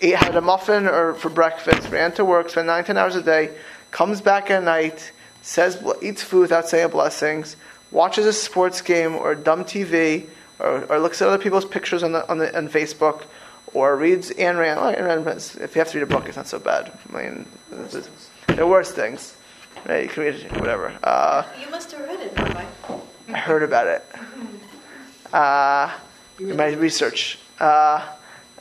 ate, 0.01 0.15
had 0.15 0.35
a 0.35 0.41
muffin 0.41 0.87
or 0.87 1.13
for 1.13 1.29
breakfast, 1.29 1.89
ran 1.89 2.11
to 2.13 2.25
work, 2.25 2.49
spent 2.49 2.67
nine, 2.67 2.83
ten 2.83 2.97
hours 2.97 3.15
a 3.15 3.21
day, 3.21 3.55
comes 3.91 4.21
back 4.21 4.49
at 4.49 4.63
night, 4.63 5.11
says, 5.41 5.81
eats 6.01 6.23
food 6.23 6.41
without 6.41 6.67
saying 6.67 6.89
blessings, 6.89 7.55
watches 7.91 8.25
a 8.25 8.33
sports 8.33 8.81
game 8.81 9.15
or 9.15 9.35
dumb 9.35 9.63
TV, 9.65 10.27
or, 10.59 10.83
or 10.85 10.99
looks 10.99 11.21
at 11.21 11.27
other 11.27 11.41
people's 11.41 11.65
pictures 11.65 12.03
on 12.03 12.11
the 12.11 12.27
on 12.29 12.37
the 12.37 12.55
on 12.57 12.67
Facebook, 12.69 13.23
or 13.73 13.95
reads 13.95 14.31
Ayn 14.31 14.57
Rand. 14.59 14.79
Oh, 14.79 14.93
Ayn 14.93 15.25
Rand. 15.25 15.57
If 15.61 15.75
you 15.75 15.79
have 15.79 15.89
to 15.91 15.97
read 15.99 16.03
a 16.03 16.13
book, 16.13 16.27
it's 16.27 16.37
not 16.37 16.47
so 16.47 16.59
bad. 16.59 16.91
I 17.13 17.17
mean, 17.21 17.45
this 17.71 17.95
is- 17.95 18.09
there 18.47 18.63
are 18.63 18.67
worse 18.67 18.91
things. 18.91 19.35
Right? 19.87 20.03
You 20.03 20.09
can 20.09 20.23
read 20.23 20.35
it, 20.35 20.51
whatever. 20.59 20.93
Uh, 21.03 21.43
You 21.59 21.69
must 21.71 21.91
have 21.91 22.01
read 22.01 22.19
it, 22.19 22.37
Rabbi. 22.37 22.65
I 23.29 23.37
heard 23.37 23.63
about 23.63 23.87
it. 23.87 24.03
Uh, 25.33 25.89
in 26.39 26.57
my 26.57 26.71
research. 26.73 27.39
Uh, 27.57 28.05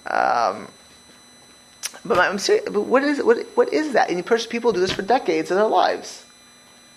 um, 0.06 0.68
but 2.04 2.18
I'm 2.18 2.38
serious, 2.38 2.64
but 2.70 2.82
what 2.82 3.02
is 3.02 3.22
what 3.22 3.46
what 3.54 3.72
is 3.72 3.92
that? 3.92 4.10
And 4.10 4.24
people 4.48 4.72
do 4.72 4.80
this 4.80 4.92
for 4.92 5.02
decades 5.02 5.50
of 5.50 5.56
their 5.56 5.66
lives. 5.66 6.24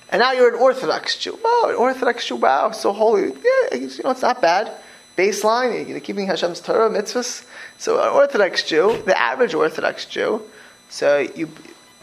And 0.10 0.20
now 0.20 0.32
you're 0.32 0.54
an 0.54 0.62
Orthodox 0.62 1.18
Jew. 1.18 1.38
Oh, 1.44 1.68
an 1.70 1.76
Orthodox 1.76 2.28
Jew. 2.28 2.36
Wow, 2.36 2.72
so 2.72 2.94
holy. 2.94 3.30
Yeah, 3.30 3.78
you 3.78 3.90
know 4.04 4.12
it's 4.12 4.22
not 4.22 4.42
bad. 4.42 4.72
Baseline, 5.18 5.88
you're 5.88 6.00
keeping 6.00 6.28
Hashem's 6.28 6.60
Torah 6.60 6.90
mitzvahs. 6.90 7.46
So 7.78 8.02
an 8.02 8.10
Orthodox 8.10 8.64
Jew, 8.64 9.02
the 9.06 9.20
average 9.20 9.54
Orthodox 9.54 10.06
Jew. 10.06 10.42
So 10.90 11.20
you, 11.20 11.50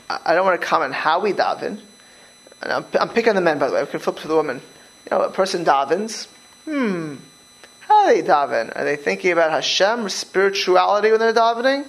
I 0.08 0.20
I 0.26 0.34
don't 0.34 0.44
want 0.44 0.60
to 0.60 0.66
comment 0.66 0.92
how 0.92 1.20
we 1.20 1.32
daven. 1.32 1.80
And 2.62 2.72
I'm, 2.72 2.84
I'm 2.98 3.08
picking 3.08 3.34
the 3.34 3.40
men, 3.40 3.58
by 3.58 3.68
the 3.68 3.74
way. 3.74 3.82
We 3.82 3.88
can 3.88 4.00
flip 4.00 4.18
to 4.18 4.28
the 4.28 4.36
women. 4.36 4.60
You 5.10 5.16
know, 5.16 5.24
a 5.24 5.30
person 5.30 5.64
davens. 5.64 6.26
Hmm. 6.66 7.16
How 7.80 8.08
do 8.08 8.14
they 8.14 8.28
daven? 8.28 8.76
Are 8.76 8.84
they 8.84 8.96
thinking 8.96 9.32
about 9.32 9.50
Hashem, 9.50 10.08
spirituality 10.08 11.10
when 11.10 11.20
they're 11.20 11.32
davening? 11.32 11.86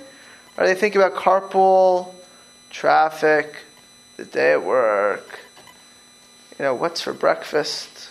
Or 0.57 0.63
are 0.63 0.67
they 0.67 0.75
thinking 0.75 1.01
about 1.01 1.15
carpool, 1.15 2.13
traffic, 2.69 3.55
the 4.17 4.25
day 4.25 4.53
at 4.53 4.63
work? 4.63 5.39
You 6.59 6.65
know, 6.65 6.75
what's 6.75 7.01
for 7.01 7.13
breakfast? 7.13 8.09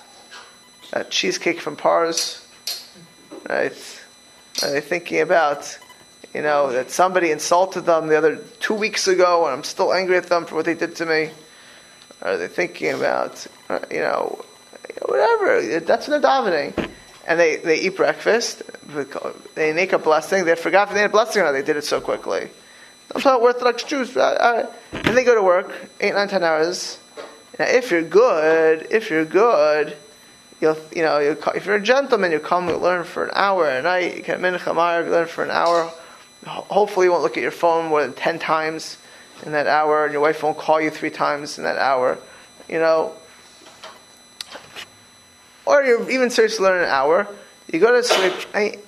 That 0.93 1.11
cheesecake 1.11 1.61
from 1.61 1.77
Pars, 1.77 2.47
right? 3.49 4.01
Are 4.63 4.71
they 4.71 4.81
thinking 4.81 5.21
about, 5.21 5.79
you 6.35 6.43
know, 6.43 6.73
that 6.73 6.91
somebody 6.91 7.31
insulted 7.31 7.83
them 7.83 8.09
the 8.09 8.19
other 8.19 8.37
two 8.59 8.75
weeks 8.75 9.07
ago 9.07 9.45
and 9.45 9.55
I'm 9.55 9.65
still 9.65 9.93
angry 9.95 10.17
at 10.17 10.27
them 10.27 10.47
for 10.47 10.57
what 10.57 10.65
they 10.65 10.75
did 10.75 10.97
to 10.97 11.07
me? 11.07 11.31
Are 12.23 12.37
they 12.37 12.49
thinking 12.49 12.93
about, 12.93 13.47
uh, 13.69 13.79
you 13.91 14.01
know, 14.01 14.45
whatever? 15.07 15.81
That's 15.81 16.09
what 16.09 16.23
they're. 16.23 16.75
And 17.27 17.39
they, 17.39 17.57
they 17.57 17.81
eat 17.81 17.97
breakfast, 17.97 18.63
they 19.55 19.73
make 19.73 19.93
a 19.93 19.99
blessing, 19.99 20.45
they 20.45 20.55
forgot 20.57 20.89
if 20.89 20.95
they 20.95 21.01
had 21.01 21.11
a 21.11 21.13
blessing 21.13 21.43
or 21.43 21.45
not, 21.45 21.53
they 21.53 21.63
did 21.63 21.77
it 21.77 21.85
so 21.85 22.01
quickly. 22.01 22.49
I'm 23.15 23.21
talking 23.21 23.43
Orthodox 23.43 23.85
Jews. 23.85 24.17
And 24.17 24.69
they 25.17 25.25
go 25.25 25.35
to 25.35 25.43
work, 25.43 25.73
eight, 26.01 26.15
nine, 26.15 26.29
ten 26.29 26.43
hours. 26.43 26.99
Now, 27.59 27.67
if 27.67 27.91
you're 27.91 28.03
good, 28.03 28.87
if 28.91 29.11
you're 29.11 29.25
good, 29.25 29.97
you'll, 30.61 30.79
you 30.95 31.03
know, 31.03 31.19
you'll, 31.19 31.37
if 31.55 31.67
you're 31.67 31.77
a 31.77 31.83
gentleman, 31.83 32.33
you 32.33 32.39
come 32.39 32.69
and 32.69 32.81
learn 32.81 33.05
for 33.05 33.25
an 33.25 33.31
hour 33.35 33.69
a 33.69 33.83
night. 33.83 34.17
You 34.17 34.23
can 34.23 34.41
learn 34.41 34.59
for 35.27 35.45
an 35.45 35.51
hour. 35.51 35.93
Hopefully, 36.47 37.07
you 37.07 37.13
won't 37.13 37.23
look 37.23 37.37
at 37.37 37.43
your 37.43 37.51
phone 37.51 37.89
more 37.89 38.03
than 38.03 38.15
ten 38.15 38.39
times 38.39 38.97
in 39.45 39.53
that 39.53 39.67
hour, 39.67 40.05
and 40.05 40.13
your 40.13 40.23
wife 40.23 40.43
won't 40.43 40.57
call 40.57 40.81
you 40.81 40.91
three 40.91 41.11
times 41.11 41.59
in 41.59 41.65
that 41.65 41.77
hour. 41.77 42.17
You 42.69 42.79
know, 42.79 43.13
or 45.71 45.85
you're 45.85 46.11
even 46.11 46.31
serious 46.31 46.57
to 46.57 46.63
learn 46.63 46.83
an 46.83 46.89
hour. 46.89 47.29
You 47.73 47.79
go 47.79 47.93
to 47.93 48.03
sleep. 48.03 48.35
I, 48.53 48.79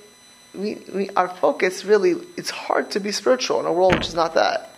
we, 0.53 0.75
we, 0.93 1.09
our 1.11 1.29
focus 1.29 1.85
really, 1.85 2.15
it's 2.35 2.49
hard 2.49 2.91
to 2.91 2.99
be 2.99 3.13
spiritual 3.13 3.61
in 3.61 3.65
a 3.65 3.71
world 3.71 3.95
which 3.95 4.07
is 4.07 4.13
not 4.13 4.33
that. 4.33 4.75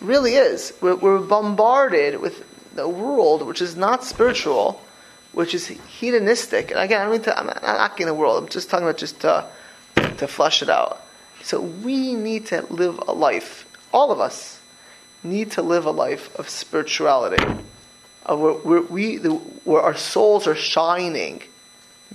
It 0.00 0.04
really 0.04 0.34
is. 0.34 0.74
We're, 0.82 0.96
we're 0.96 1.18
bombarded 1.18 2.20
with 2.20 2.44
the 2.74 2.86
world 2.86 3.46
which 3.46 3.62
is 3.62 3.74
not 3.74 4.04
spiritual, 4.04 4.82
which 5.32 5.54
is 5.54 5.66
hedonistic. 5.66 6.72
And 6.72 6.80
again, 6.80 7.06
I 7.06 7.10
mean 7.10 7.22
to, 7.22 7.38
I'm 7.38 7.46
not 7.46 7.62
knocking 7.62 8.06
the 8.06 8.14
world. 8.14 8.42
I'm 8.42 8.48
just 8.50 8.68
talking 8.68 8.86
about 8.86 8.98
just 8.98 9.20
to, 9.20 9.46
to 9.96 10.28
flush 10.28 10.62
it 10.62 10.68
out. 10.68 11.02
So 11.42 11.60
we 11.60 12.14
need 12.14 12.46
to 12.48 12.66
live 12.68 13.00
a 13.08 13.12
life. 13.12 13.66
All 13.94 14.12
of 14.12 14.20
us 14.20 14.60
need 15.22 15.52
to 15.52 15.62
live 15.62 15.86
a 15.86 15.90
life 15.90 16.34
of 16.36 16.50
spirituality, 16.50 17.42
of 18.26 18.40
where, 18.40 18.52
where 18.54 18.82
we, 18.82 19.16
the, 19.16 19.30
where 19.30 19.82
our 19.82 19.96
souls 19.96 20.46
are 20.46 20.54
shining, 20.54 21.42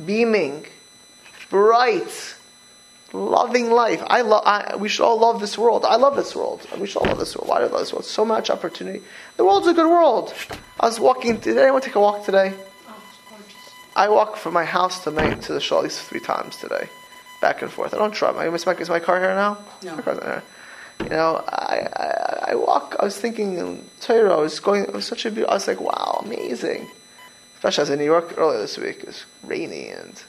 beaming, 0.05 0.65
bright, 1.49 2.35
loving 3.13 3.71
life. 3.71 4.03
I 4.05 4.21
love. 4.21 4.43
I, 4.45 4.75
we 4.75 4.89
should 4.89 5.05
all 5.05 5.19
love 5.19 5.39
this 5.39 5.57
world. 5.57 5.85
I 5.85 5.95
love 5.95 6.15
this 6.15 6.35
world. 6.35 6.65
We 6.77 6.87
should 6.87 6.99
all 6.99 7.07
love 7.07 7.19
this 7.19 7.35
world. 7.35 7.49
Why 7.49 7.59
do 7.59 7.65
I 7.65 7.69
love 7.69 7.81
this 7.81 7.93
world? 7.93 8.05
So 8.05 8.25
much 8.25 8.49
opportunity. 8.49 9.01
The 9.37 9.45
world's 9.45 9.67
a 9.67 9.73
good 9.73 9.89
world. 9.89 10.33
I 10.79 10.85
was 10.85 10.99
walking. 10.99 11.37
Did 11.37 11.57
anyone 11.57 11.81
take 11.81 11.95
a 11.95 11.99
walk 11.99 12.25
today? 12.25 12.53
Oh. 12.87 13.03
I 13.95 14.09
walk 14.09 14.37
from 14.37 14.53
my 14.53 14.65
house 14.65 15.03
to 15.05 15.11
my 15.11 15.33
to 15.33 15.53
the 15.53 15.61
show 15.61 15.77
at 15.77 15.83
least 15.83 16.01
three 16.01 16.19
times 16.19 16.57
today, 16.57 16.89
back 17.41 17.61
and 17.61 17.71
forth. 17.71 17.93
I 17.93 17.97
don't 17.97 18.13
drive. 18.13 18.35
My, 18.35 18.47
is 18.47 18.65
my 18.65 18.73
is 18.73 18.89
my 18.89 18.99
car 18.99 19.19
here 19.19 19.33
now? 19.33 19.57
No. 19.83 20.41
You 21.01 21.09
know, 21.09 21.43
I, 21.47 21.87
I 21.95 22.51
I 22.51 22.55
walk. 22.55 22.95
I 22.99 23.05
was 23.05 23.17
thinking 23.17 23.57
in 23.57 23.83
Torah. 24.01 24.37
I 24.37 24.39
was 24.39 24.59
going. 24.59 24.83
It 24.83 24.93
was 24.93 25.05
such 25.05 25.25
a 25.25 25.31
beautiful. 25.31 25.51
I 25.51 25.55
was 25.55 25.67
like, 25.67 25.81
wow, 25.81 26.21
amazing. 26.25 26.87
Especially 27.55 27.81
I 27.81 27.83
was 27.83 27.89
in 27.89 27.99
New 27.99 28.05
York 28.05 28.33
earlier 28.37 28.59
this 28.59 28.77
week. 28.77 28.99
It 28.99 29.07
was 29.07 29.25
rainy 29.43 29.89
and 29.89 30.21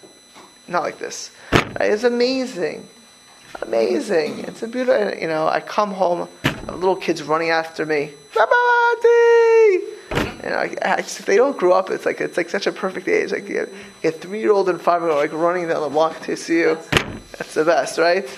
not 0.69 0.83
like 0.83 0.99
this. 0.99 1.31
Right? 1.53 1.93
It's 1.93 2.05
amazing, 2.05 2.89
amazing. 3.63 4.41
It's 4.41 4.63
a 4.63 4.69
beautiful. 4.69 5.19
You 5.19 5.29
know, 5.29 5.47
I 5.47 5.61
come 5.61 5.93
home. 5.93 6.29
Little 6.67 6.97
kids 6.97 7.23
running 7.23 7.51
after 7.51 7.87
me. 7.87 8.13
Babadi! 8.33 9.97
You 10.43 10.51
know, 10.51 10.59
I, 10.59 10.77
I 10.83 10.97
just, 11.03 11.21
if 11.21 11.27
they 11.27 11.37
don't 11.37 11.57
grow 11.57 11.73
up, 11.73 11.91
it's 11.91 12.05
like 12.05 12.21
it's 12.21 12.37
like 12.37 12.51
such 12.51 12.67
a 12.67 12.73
perfect 12.73 13.09
age. 13.09 13.33
Like 13.33 13.49
you 13.49 13.69
get 14.03 14.21
three 14.21 14.41
year 14.41 14.53
old 14.53 14.69
and 14.69 14.81
five 14.81 15.01
year 15.03 15.11
old 15.11 15.21
like 15.21 15.33
running 15.33 15.69
down 15.69 15.83
the 15.83 15.89
block 15.89 16.21
to 16.23 16.37
see 16.37 16.59
you. 16.59 16.79
That's 17.39 17.55
the 17.55 17.65
best, 17.65 17.99
right? 17.99 18.29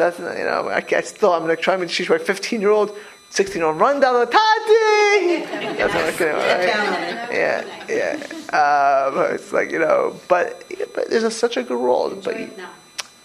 That's 0.00 0.18
you 0.18 0.24
know. 0.24 0.70
I, 0.70 0.82
I 0.92 1.00
still 1.02 1.34
I'm 1.34 1.42
gonna 1.42 1.56
try 1.56 1.76
to 1.76 1.86
teach 1.86 2.08
my 2.08 2.16
15 2.16 2.62
year 2.62 2.70
old, 2.70 2.96
16 3.28 3.60
year 3.60 3.66
old 3.66 3.78
run 3.78 4.00
down 4.00 4.14
the 4.14 4.24
tati. 4.24 5.44
That's 5.76 5.92
what 5.94 6.22
I'm 6.22 6.36
right? 6.36 6.66
Down 6.66 6.86
on 6.86 7.02
it. 7.02 7.28
Yeah, 7.30 7.60
yeah. 7.86 8.16
Um, 8.56 9.34
it's 9.34 9.52
like 9.52 9.70
you 9.70 9.78
know, 9.78 10.18
but 10.26 10.64
but 10.94 11.10
there's 11.10 11.24
a, 11.24 11.30
such 11.30 11.58
a 11.58 11.62
good 11.62 11.78
world. 11.78 12.24
But 12.24 12.48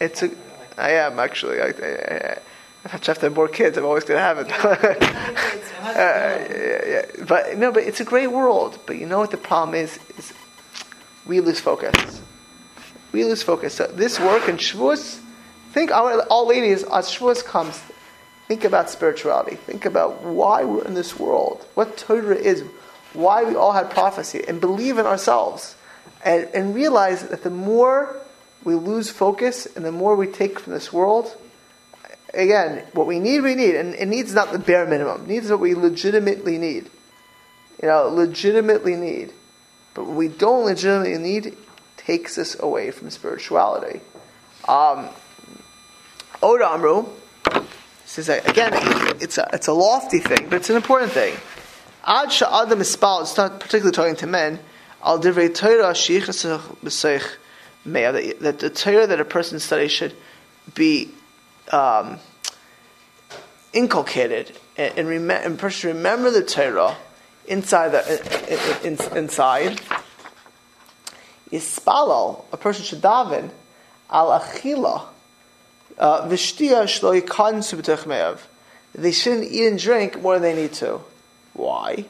it's 0.02 0.22
a. 0.22 0.32
I 0.78 0.92
am 0.92 1.18
actually. 1.18 1.62
I, 1.62 1.68
I, 1.68 1.70
I, 1.70 2.40
if 2.84 2.88
I 2.88 2.90
have 2.90 3.02
to 3.20 3.22
have 3.22 3.36
more 3.36 3.48
kids, 3.48 3.78
I'm 3.78 3.86
always 3.86 4.04
going 4.04 4.18
to 4.18 4.22
have 4.22 4.40
it. 4.40 5.52
Uh, 5.86 5.92
yeah, 5.94 6.86
yeah. 6.88 7.26
But 7.28 7.58
no, 7.58 7.72
but 7.72 7.84
it's 7.84 8.00
a 8.00 8.04
great 8.04 8.32
world. 8.32 8.80
But 8.88 8.98
you 8.98 9.06
know 9.06 9.20
what 9.20 9.30
the 9.30 9.38
problem 9.38 9.76
is? 9.76 10.00
Is 10.18 10.34
we 11.28 11.40
lose 11.42 11.60
focus. 11.60 12.22
We 13.12 13.24
lose 13.24 13.44
focus. 13.44 13.76
So 13.76 13.86
this 13.86 14.20
work 14.20 14.50
in 14.50 14.58
Shavuos, 14.58 15.22
think 15.76 15.92
all, 15.92 16.48
ladies 16.48 16.84
as 16.84 17.10
Shavuos 17.10 17.44
comes, 17.44 17.78
think 18.48 18.64
about 18.64 18.90
spirituality. 18.90 19.58
Think 19.58 19.84
about 19.84 20.24
why 20.24 20.64
we're 20.64 20.86
in 20.86 20.94
this 20.94 21.20
world, 21.20 21.66
what 21.74 21.98
Torah 21.98 22.34
is, 22.34 22.64
why 23.12 23.44
we 23.44 23.56
all 23.56 23.74
had 23.74 23.92
prophecy, 23.92 24.42
and 24.48 24.62
believe 24.62 24.98
in 24.98 25.06
ourselves, 25.06 25.76
and, 26.24 26.48
and 26.54 26.74
realize 26.74 27.28
that 27.28 27.44
the 27.44 27.50
more 27.50 28.16
we 28.64 28.74
lose 28.74 29.10
focus 29.10 29.68
and 29.76 29.84
the 29.84 29.92
more 29.92 30.16
we 30.16 30.28
take 30.28 30.60
from 30.60 30.72
this 30.72 30.94
world, 30.94 31.36
again, 32.34 32.86
what 32.94 33.06
we 33.06 33.20
need, 33.20 33.42
we 33.42 33.54
need, 33.54 33.76
and 33.76 33.96
it 33.96 34.06
needs 34.06 34.34
not 34.34 34.54
the 34.54 34.60
bare 34.60 34.86
minimum. 34.86 35.24
It 35.24 35.28
needs 35.28 35.50
what 35.52 35.60
we 35.60 35.76
legitimately 35.76 36.58
need. 36.58 36.90
You 37.82 37.90
know, 37.90 38.08
legitimately 38.08 38.96
need. 38.96 39.34
But 39.94 40.06
what 40.06 40.16
we 40.16 40.30
don't 40.30 40.64
legitimately 40.64 41.18
need 41.18 41.58
takes 41.98 42.38
us 42.38 42.58
away 42.58 42.92
from 42.92 43.10
spirituality. 43.10 44.00
Um, 44.70 45.10
Oda 46.42 46.70
Amru 46.70 47.06
says 48.06 48.30
again, 48.30 48.72
it's 49.22 49.38
a, 49.38 49.50
it's 49.54 49.68
a 49.68 49.74
lofty 49.74 50.20
thing, 50.20 50.48
but 50.50 50.58
it's 50.58 50.70
an 50.70 50.76
important 50.76 51.12
thing. 51.12 51.36
Ad 52.06 52.32
sha'adam 52.32 52.80
ispal, 52.80 53.22
it's 53.22 53.36
not 53.38 53.60
particularly 53.60 53.92
talking 53.92 54.16
to 54.16 54.28
men, 54.28 54.60
al 55.04 55.20
divrei 55.20 55.54
Torah 55.54 55.94
b'seich 55.94 57.38
that 57.86 58.60
the 58.60 58.70
Torah 58.70 59.08
that 59.08 59.20
a 59.20 59.26
person 59.26 59.60
studies 59.60 59.92
should 59.92 60.16
be 60.74 61.12
um, 61.72 62.20
inculcated 63.74 64.58
and, 64.76 64.98
and, 64.98 65.08
rem- 65.08 65.30
and 65.30 65.60
person 65.60 65.96
remember 65.96 66.32
the 66.32 66.44
Torah 66.44 66.98
inside 67.48 67.90
the 67.90 68.82
in, 68.84 68.94
in, 68.94 69.18
inside. 69.18 69.82
Yispalal, 71.52 72.44
a 72.52 72.58
person 72.58 72.84
should 72.84 73.02
daven 73.02 73.52
al 74.10 74.40
achila 74.40 75.06
Uh, 75.98 76.28
they 76.28 76.38
shouldn't 79.12 79.52
eat 79.52 79.68
and 79.68 79.80
drink 79.80 80.22
more 80.22 80.40
than 80.40 80.42
they 80.42 80.62
need 80.62 80.74
to. 80.74 81.00
Why? 81.54 82.06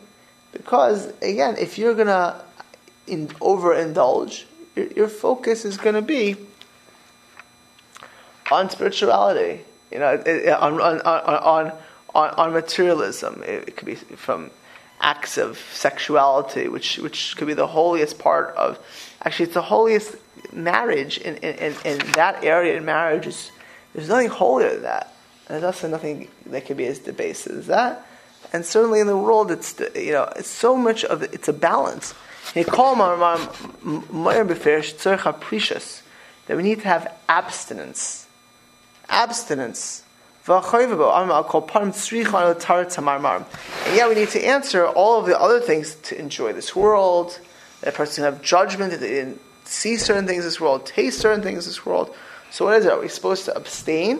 Because 0.51 1.07
again, 1.21 1.55
if 1.57 1.77
you're 1.77 1.93
gonna 1.93 2.43
in, 3.07 3.27
overindulge, 3.27 4.45
your, 4.75 4.87
your 4.87 5.07
focus 5.07 5.65
is 5.65 5.77
going 5.77 5.95
to 5.95 6.01
be 6.01 6.35
on 8.51 8.69
spirituality. 8.69 9.61
You 9.91 9.99
know, 9.99 10.15
on 10.59 10.81
on 10.81 11.01
on 11.01 11.71
on, 12.13 12.29
on 12.29 12.53
materialism. 12.53 13.43
It, 13.43 13.69
it 13.69 13.77
could 13.77 13.85
be 13.85 13.95
from 13.95 14.51
acts 14.99 15.37
of 15.37 15.57
sexuality, 15.73 16.67
which 16.67 16.97
which 16.97 17.35
could 17.37 17.47
be 17.47 17.53
the 17.53 17.67
holiest 17.67 18.19
part 18.19 18.55
of. 18.55 18.79
Actually, 19.23 19.45
it's 19.45 19.53
the 19.53 19.61
holiest 19.61 20.15
marriage 20.51 21.17
in 21.19 21.37
in, 21.37 21.55
in, 21.55 21.75
in 21.85 21.97
that 22.13 22.43
area 22.43 22.75
in 22.75 22.85
marriage 22.85 23.27
is 23.27 23.51
there's 23.95 24.09
nothing 24.09 24.27
holier 24.27 24.71
than 24.73 24.83
that. 24.83 25.13
There's 25.47 25.63
also 25.63 25.87
nothing 25.87 26.27
that 26.47 26.65
could 26.65 26.75
be 26.75 26.85
as 26.85 26.99
debased 26.99 27.47
as 27.47 27.67
that. 27.67 28.05
And 28.51 28.65
certainly 28.65 28.99
in 28.99 29.07
the 29.07 29.17
world, 29.17 29.51
it's 29.51 29.79
you 29.95 30.11
know 30.11 30.29
it's 30.35 30.49
so 30.49 30.75
much 30.75 31.05
of 31.05 31.23
it, 31.23 31.33
it's 31.33 31.47
a 31.47 31.53
balance. 31.53 32.13
He 32.53 32.63
called 32.63 32.97
prishus 35.39 36.01
that 36.47 36.57
we 36.57 36.63
need 36.63 36.81
to 36.81 36.87
have 36.87 37.11
abstinence, 37.27 38.27
abstinence. 39.09 40.03
And 43.87 43.95
yeah, 43.95 44.07
we 44.07 44.13
need 44.15 44.29
to 44.29 44.45
answer 44.45 44.85
all 44.85 45.19
of 45.19 45.25
the 45.25 45.39
other 45.39 45.59
things 45.59 45.95
to 45.95 46.19
enjoy 46.19 46.53
this 46.53 46.75
world. 46.75 47.39
That 47.81 47.93
a 47.93 47.97
person 47.97 48.23
can 48.23 48.33
have 48.33 48.43
judgment, 48.43 48.91
that 48.91 48.99
they 48.99 49.09
didn't 49.09 49.41
see 49.63 49.97
certain 49.97 50.27
things 50.27 50.43
in 50.43 50.45
this 50.45 50.61
world, 50.61 50.85
taste 50.85 51.19
certain 51.19 51.41
things 51.41 51.65
in 51.65 51.69
this 51.71 51.85
world. 51.85 52.13
So 52.55 52.63
what 52.63 52.77
is 52.77 52.85
it? 52.85 52.91
Are 52.93 53.01
we 53.01 53.09
supposed 53.09 53.43
to 53.45 53.57
abstain? 53.57 54.19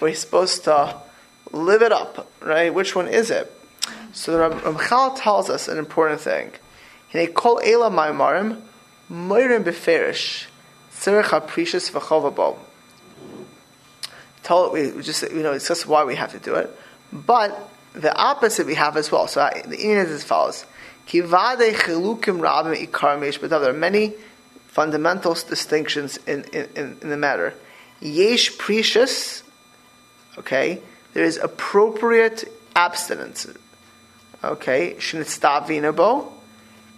Are 0.00 0.06
we 0.06 0.14
supposed 0.14 0.64
to 0.64 0.96
live 1.52 1.82
it 1.82 1.92
up? 1.92 2.26
Right? 2.40 2.72
Which 2.72 2.96
one 2.96 3.08
is 3.08 3.30
it? 3.30 3.52
So 4.14 4.32
the 4.32 4.38
Ram- 4.38 4.60
Ramchal 4.60 5.20
tells 5.20 5.50
us 5.50 5.68
an 5.68 5.76
important 5.76 6.22
thing. 6.22 6.52
Hine 7.12 7.26
kol 7.26 7.60
ela 7.62 7.90
maimarim, 7.90 8.62
moirim 9.12 9.64
beferish, 9.64 10.46
tzerech 10.94 11.24
aprecious 11.24 11.90
v'chovabo. 11.90 12.56
Tell 14.44 14.72
we 14.72 15.02
just 15.02 15.30
you 15.30 15.42
know 15.42 15.52
just 15.58 15.86
why 15.86 16.04
we 16.04 16.14
have 16.14 16.32
to 16.32 16.38
do 16.38 16.54
it, 16.54 16.74
but 17.12 17.68
the 17.92 18.16
opposite 18.16 18.66
we 18.66 18.76
have 18.76 18.96
as 18.96 19.12
well. 19.12 19.28
So 19.28 19.46
the 19.66 19.76
Indian 19.76 20.06
is 20.06 20.10
as 20.10 20.24
follows: 20.24 20.64
Kivade 21.06 21.74
chilukim 21.74 22.40
rabim. 22.40 23.48
There 23.50 23.68
are 23.68 23.72
many 23.74 24.14
fundamental 24.78 25.34
distinctions 25.34 26.18
in, 26.18 26.44
in, 26.52 26.94
in, 27.02 27.10
the 27.10 27.16
matter. 27.16 27.52
Yesh 28.00 28.56
prishus, 28.58 29.42
okay. 30.38 30.80
There 31.14 31.24
is 31.24 31.36
appropriate 31.36 32.44
abstinence, 32.76 33.48
okay. 34.44 34.94
Shnitzdavinabo, 35.00 36.30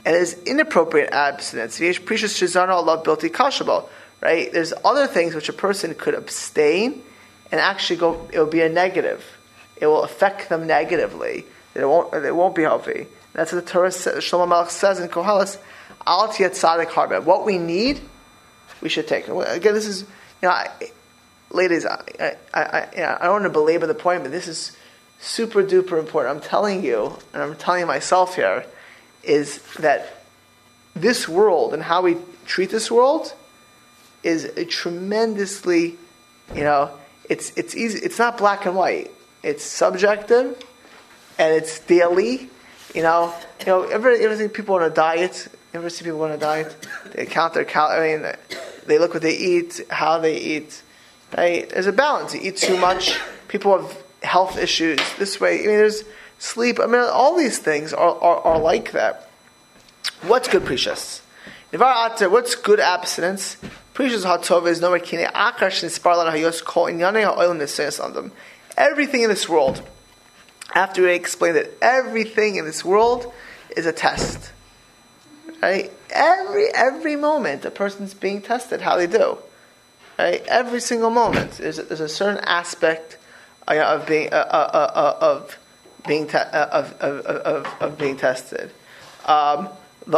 and 0.04 0.14
there's 0.14 0.34
inappropriate 0.42 1.08
abstinence. 1.10 1.80
Yesh 1.80 2.02
prishus 2.02 2.36
shizana 2.36 2.68
Allah 2.68 3.02
bilti 3.02 3.30
kashabo. 3.30 3.88
Right. 4.20 4.52
There's 4.52 4.74
other 4.84 5.06
things 5.06 5.34
which 5.34 5.48
a 5.48 5.54
person 5.54 5.94
could 5.94 6.14
abstain 6.14 7.02
and 7.50 7.62
actually 7.62 7.96
go. 7.96 8.28
It 8.30 8.38
will 8.38 8.44
be 8.44 8.60
a 8.60 8.68
negative. 8.68 9.24
It 9.78 9.86
will 9.86 10.02
affect 10.02 10.50
them 10.50 10.66
negatively. 10.66 11.46
It 11.74 11.86
won't. 11.86 12.12
It 12.12 12.36
won't 12.36 12.54
be 12.54 12.64
healthy. 12.64 13.06
That's 13.32 13.52
what 13.52 13.64
the 13.64 13.70
Torah 13.70 13.92
says, 13.92 14.24
Shlomo 14.24 14.48
Melech 14.48 14.70
says 14.70 15.00
in 15.00 15.08
Koheles. 15.08 15.58
Al 16.06 16.28
tiyat 16.28 16.50
tzaddik 16.50 16.86
harbe. 16.86 17.22
What 17.22 17.44
we 17.44 17.58
need, 17.58 18.00
we 18.80 18.88
should 18.88 19.06
take. 19.06 19.28
Again, 19.28 19.74
this 19.74 19.86
is 19.86 20.02
you 20.42 20.48
know, 20.48 20.50
I, 20.50 20.70
ladies. 21.50 21.86
I 21.86 22.36
I, 22.54 22.60
I, 22.60 22.88
you 22.92 23.00
know, 23.00 23.18
I 23.20 23.24
don't 23.24 23.32
want 23.32 23.44
to 23.44 23.50
belabor 23.50 23.86
the 23.86 23.94
point, 23.94 24.22
but 24.22 24.32
this 24.32 24.48
is 24.48 24.76
super 25.20 25.62
duper 25.62 25.98
important. 25.98 26.36
I'm 26.36 26.42
telling 26.42 26.84
you, 26.84 27.16
and 27.32 27.42
I'm 27.42 27.56
telling 27.56 27.86
myself 27.86 28.36
here, 28.36 28.64
is 29.22 29.62
that 29.74 30.22
this 30.94 31.28
world 31.28 31.74
and 31.74 31.82
how 31.82 32.02
we 32.02 32.16
treat 32.46 32.70
this 32.70 32.90
world 32.90 33.34
is 34.22 34.44
a 34.44 34.64
tremendously, 34.64 35.96
you 36.54 36.64
know, 36.64 36.90
it's 37.28 37.52
it's 37.56 37.76
easy. 37.76 37.98
It's 38.00 38.18
not 38.18 38.38
black 38.38 38.66
and 38.66 38.74
white. 38.74 39.10
It's 39.42 39.64
subjective, 39.64 40.62
and 41.38 41.54
it's 41.54 41.78
daily. 41.80 42.50
You 42.94 43.02
know, 43.02 43.34
you 43.60 43.66
know. 43.66 43.82
Ever 43.82 44.10
ever 44.10 44.36
see 44.36 44.48
people 44.48 44.74
on 44.74 44.82
a 44.82 44.90
diet? 44.90 45.48
Ever 45.74 45.88
see 45.90 46.04
people 46.04 46.22
on 46.22 46.32
a 46.32 46.36
diet? 46.36 46.74
They 47.12 47.26
count 47.26 47.54
their 47.54 47.64
cal. 47.64 47.88
I 47.88 48.00
mean, 48.00 48.32
they 48.86 48.98
look 48.98 49.14
what 49.14 49.22
they 49.22 49.36
eat, 49.36 49.80
how 49.90 50.18
they 50.18 50.38
eat. 50.38 50.82
Right? 51.36 51.68
There's 51.68 51.86
a 51.86 51.92
balance. 51.92 52.34
You 52.34 52.40
eat 52.42 52.56
too 52.56 52.76
much. 52.76 53.16
People 53.48 53.78
have 53.80 53.96
health 54.22 54.58
issues. 54.58 54.98
This 55.18 55.40
way, 55.40 55.60
I 55.60 55.66
mean, 55.66 55.76
there's 55.76 56.02
sleep. 56.38 56.80
I 56.80 56.86
mean, 56.86 57.00
all 57.00 57.36
these 57.36 57.58
things 57.58 57.92
are, 57.92 58.18
are, 58.20 58.38
are 58.40 58.58
like 58.58 58.92
that. 58.92 59.28
What's 60.22 60.48
good, 60.48 60.62
prishus? 60.62 61.20
What's 61.72 62.54
good 62.56 62.80
abstinence? 62.80 63.56
Prishus 63.94 64.24
hatov 64.24 64.66
is 64.66 64.80
no 64.80 64.98
kine 64.98 65.26
akash 65.26 65.84
nisparlan 65.84 66.32
hayos 66.32 66.64
kol 66.64 66.86
inyane 66.86 67.22
ha'oil 67.22 67.54
nisayas 67.54 68.02
on 68.02 68.12
them. 68.14 68.32
Everything 68.76 69.22
in 69.22 69.28
this 69.28 69.48
world, 69.48 69.82
after 70.74 71.02
we 71.02 71.14
explained 71.14 71.56
that 71.56 71.70
everything 71.82 72.56
in 72.56 72.64
this 72.64 72.84
world 72.84 73.32
is 73.76 73.86
a 73.86 73.92
test. 73.92 74.52
Right? 75.62 75.92
Every 76.10 76.66
every 76.74 77.16
moment 77.16 77.64
a 77.64 77.70
person's 77.70 78.14
being 78.14 78.42
tested, 78.42 78.80
how 78.80 78.96
they 78.96 79.06
do. 79.06 79.38
Right? 80.18 80.42
Every 80.46 80.80
single 80.80 81.10
moment, 81.10 81.52
there's 81.52 81.78
a, 81.78 81.82
there's 81.82 82.00
a 82.00 82.08
certain 82.08 82.42
aspect 82.44 83.18
uh, 83.68 83.76
of 83.76 84.06
being 84.06 84.32
uh, 84.32 84.36
uh, 84.36 84.90
uh, 84.94 85.16
of 85.20 85.58
being 86.06 86.26
te- 86.26 86.38
uh, 86.38 86.66
of, 86.66 86.94
of, 87.00 87.26
of, 87.26 87.66
of 87.80 87.98
being 87.98 88.16
tested. 88.16 88.72
Um. 89.26 89.68
As 90.06 90.14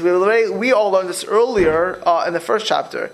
we 0.00 0.10
already, 0.10 0.50
we 0.50 0.72
all 0.72 0.90
learned 0.90 1.08
this 1.08 1.24
earlier 1.24 2.02
uh, 2.06 2.24
in 2.26 2.32
the 2.32 2.40
first 2.40 2.66
chapter. 2.66 3.10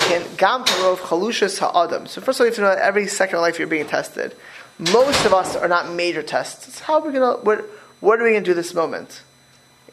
Can 0.00 0.22
Gam 0.36 0.64
Parov 0.64 0.98
Chalushas 0.98 1.58
Ha'adam. 1.58 2.06
So 2.06 2.20
first 2.20 2.38
of 2.38 2.42
all, 2.42 2.46
you 2.46 2.50
have 2.50 2.56
to 2.56 2.60
know 2.62 2.74
that 2.74 2.78
every 2.78 3.06
second 3.06 3.36
of 3.36 3.42
life 3.42 3.58
you're 3.58 3.68
being 3.68 3.86
tested. 3.86 4.34
Most 4.78 5.24
of 5.24 5.32
us 5.32 5.54
are 5.56 5.68
not 5.68 5.92
major 5.92 6.22
tests. 6.22 6.80
How 6.80 6.94
are 6.94 7.06
we 7.06 7.12
gonna 7.12 7.38
what 7.38 7.60
what 8.00 8.20
are 8.20 8.24
we 8.24 8.32
gonna 8.32 8.44
do 8.44 8.54
this 8.54 8.74
moment? 8.74 9.22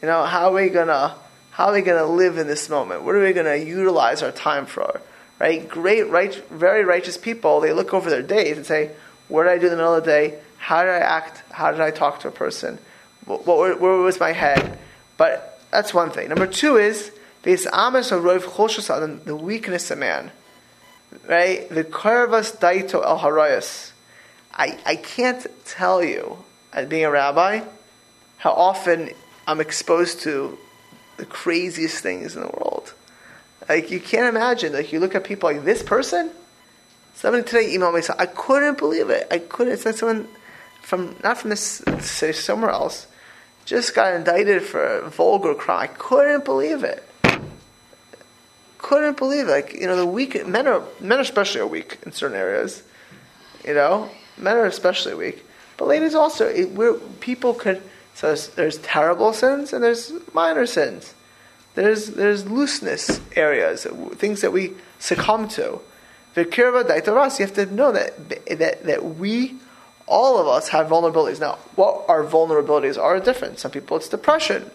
You 0.02 0.08
know, 0.08 0.24
how 0.24 0.50
are 0.50 0.54
we 0.54 0.70
gonna 0.70 1.16
how 1.52 1.68
are 1.68 1.74
we 1.74 1.82
gonna 1.82 2.06
live 2.06 2.38
in 2.38 2.48
this 2.48 2.70
moment? 2.70 3.04
What 3.04 3.16
are 3.16 3.24
we 3.24 3.34
gonna 3.34 3.56
utilize 3.56 4.24
our 4.24 4.32
time 4.32 4.66
for? 4.66 5.02
Right? 5.40 5.68
Great, 5.68 6.10
right, 6.10 6.34
very 6.50 6.84
righteous 6.84 7.18
people. 7.18 7.62
They 7.62 7.72
look 7.72 7.94
over 7.94 8.10
their 8.10 8.22
days 8.22 8.58
and 8.58 8.66
say, 8.66 8.92
"What 9.28 9.44
did 9.44 9.52
I 9.52 9.58
do 9.58 9.66
in 9.66 9.72
the 9.72 9.78
middle 9.78 9.96
of 9.96 10.04
the 10.04 10.10
day 10.10 10.40
How 10.58 10.84
did 10.84 10.92
I 10.92 10.98
act? 10.98 11.44
How 11.52 11.72
did 11.72 11.82
I 11.82 11.92
talk 11.92 12.20
to 12.22 12.28
a 12.28 12.32
person? 12.32 12.80
What, 13.26 13.46
what 13.46 13.80
where 13.80 13.98
was 13.98 14.20
my 14.20 14.32
head? 14.32 14.78
But 15.18 15.62
that's 15.72 15.94
one 15.94 16.10
thing. 16.10 16.30
Number 16.30 16.48
two 16.48 16.78
is 16.78 17.12
Ves 17.44 17.68
amas 17.72 18.12
arov 18.12 18.42
choshus 18.42 18.96
adam, 18.96 19.22
the 19.24 19.36
weakness 19.36 19.92
of 19.92 19.98
man. 19.98 20.32
Right? 21.28 21.68
The 21.70 21.84
karvas 21.84 22.58
daito 22.58 23.04
el 23.04 23.20
harayas. 23.20 23.92
I, 24.54 24.78
I 24.86 24.96
can't 24.96 25.48
tell 25.66 26.04
you, 26.04 26.38
as 26.74 26.88
being 26.88 27.06
a 27.06 27.12
rabbi, 27.12 27.62
how 28.38 28.52
often 28.52 29.12
I'm 29.48 29.62
exposed 29.62 30.22
to 30.22 30.58
the 31.18 31.26
craziest 31.26 32.02
things 32.02 32.36
in 32.36 32.42
the 32.42 32.48
world. 32.48 32.94
Like 33.68 33.92
you 33.92 34.00
can't 34.00 34.28
imagine. 34.28 34.74
Like 34.74 34.92
you 34.92 35.00
look 35.00 35.16
at 35.16 35.24
people 35.24 35.52
like 35.52 35.64
this 35.64 35.84
person. 35.84 36.32
Somebody 37.16 37.44
today 37.44 37.76
emailed 37.76 37.96
me. 37.96 38.02
So 38.02 38.16
I 38.18 38.26
couldn't 38.26 38.78
believe 38.78 39.10
it. 39.10 39.28
I 39.30 39.40
couldn't. 39.40 39.74
It's 39.74 39.86
like 39.86 39.96
someone 39.96 40.28
from 40.82 41.16
not 41.24 41.38
from 41.38 41.52
this 41.52 41.84
city, 42.00 42.34
somewhere 42.34 42.72
else, 42.72 43.08
just 43.66 43.94
got 43.94 44.14
indicted 44.14 44.64
for 44.64 45.02
vulgar 45.10 45.54
crime. 45.54 45.82
I 45.82 45.88
couldn't 45.88 46.46
believe 46.46 46.84
it. 46.84 47.04
Couldn't 48.80 49.18
believe. 49.18 49.48
Like 49.48 49.74
you 49.74 49.86
know, 49.88 49.96
the 49.96 50.06
weak 50.06 50.46
men 50.48 50.68
are 50.68 50.84
men 51.00 51.20
especially 51.20 51.62
are 51.62 51.68
weak 51.68 52.00
in 52.04 52.12
certain 52.12 52.38
areas. 52.38 52.84
You 53.64 53.74
know, 53.76 54.10
men 54.38 54.56
are 54.58 54.66
especially 54.66 55.14
weak, 55.14 55.46
but 55.78 55.88
ladies 55.88 56.16
also. 56.16 56.48
It, 56.48 56.72
we're, 56.72 56.96
people 57.20 57.54
could. 57.54 57.82
So 58.16 58.28
there's, 58.28 58.48
there's 58.50 58.78
terrible 58.80 59.32
sins 59.32 59.72
and 59.72 59.84
there's 59.84 60.12
minor 60.34 60.66
sins. 60.66 61.14
There's 61.76 62.08
there's 62.08 62.50
looseness 62.50 63.22
areas, 63.36 63.86
things 64.16 64.42
that 64.42 64.52
we 64.52 64.74
succumb 64.98 65.48
to. 65.50 65.80
Vikirva 66.36 66.84
daitaras. 66.84 67.40
You 67.40 67.46
have 67.46 67.56
to 67.56 67.66
know 67.68 67.92
that 67.92 68.30
that 68.60 68.84
that 68.84 69.16
we, 69.16 69.56
all 70.08 70.40
of 70.40 70.48
us, 70.48 70.70
have 70.70 70.88
vulnerabilities. 70.88 71.40
Now, 71.40 71.58
what 71.76 72.06
our 72.08 72.24
vulnerabilities 72.24 72.98
are 72.98 73.20
different. 73.20 73.60
Some 73.60 73.72
people 73.72 73.98
it's 73.98 74.10
depression. 74.10 74.72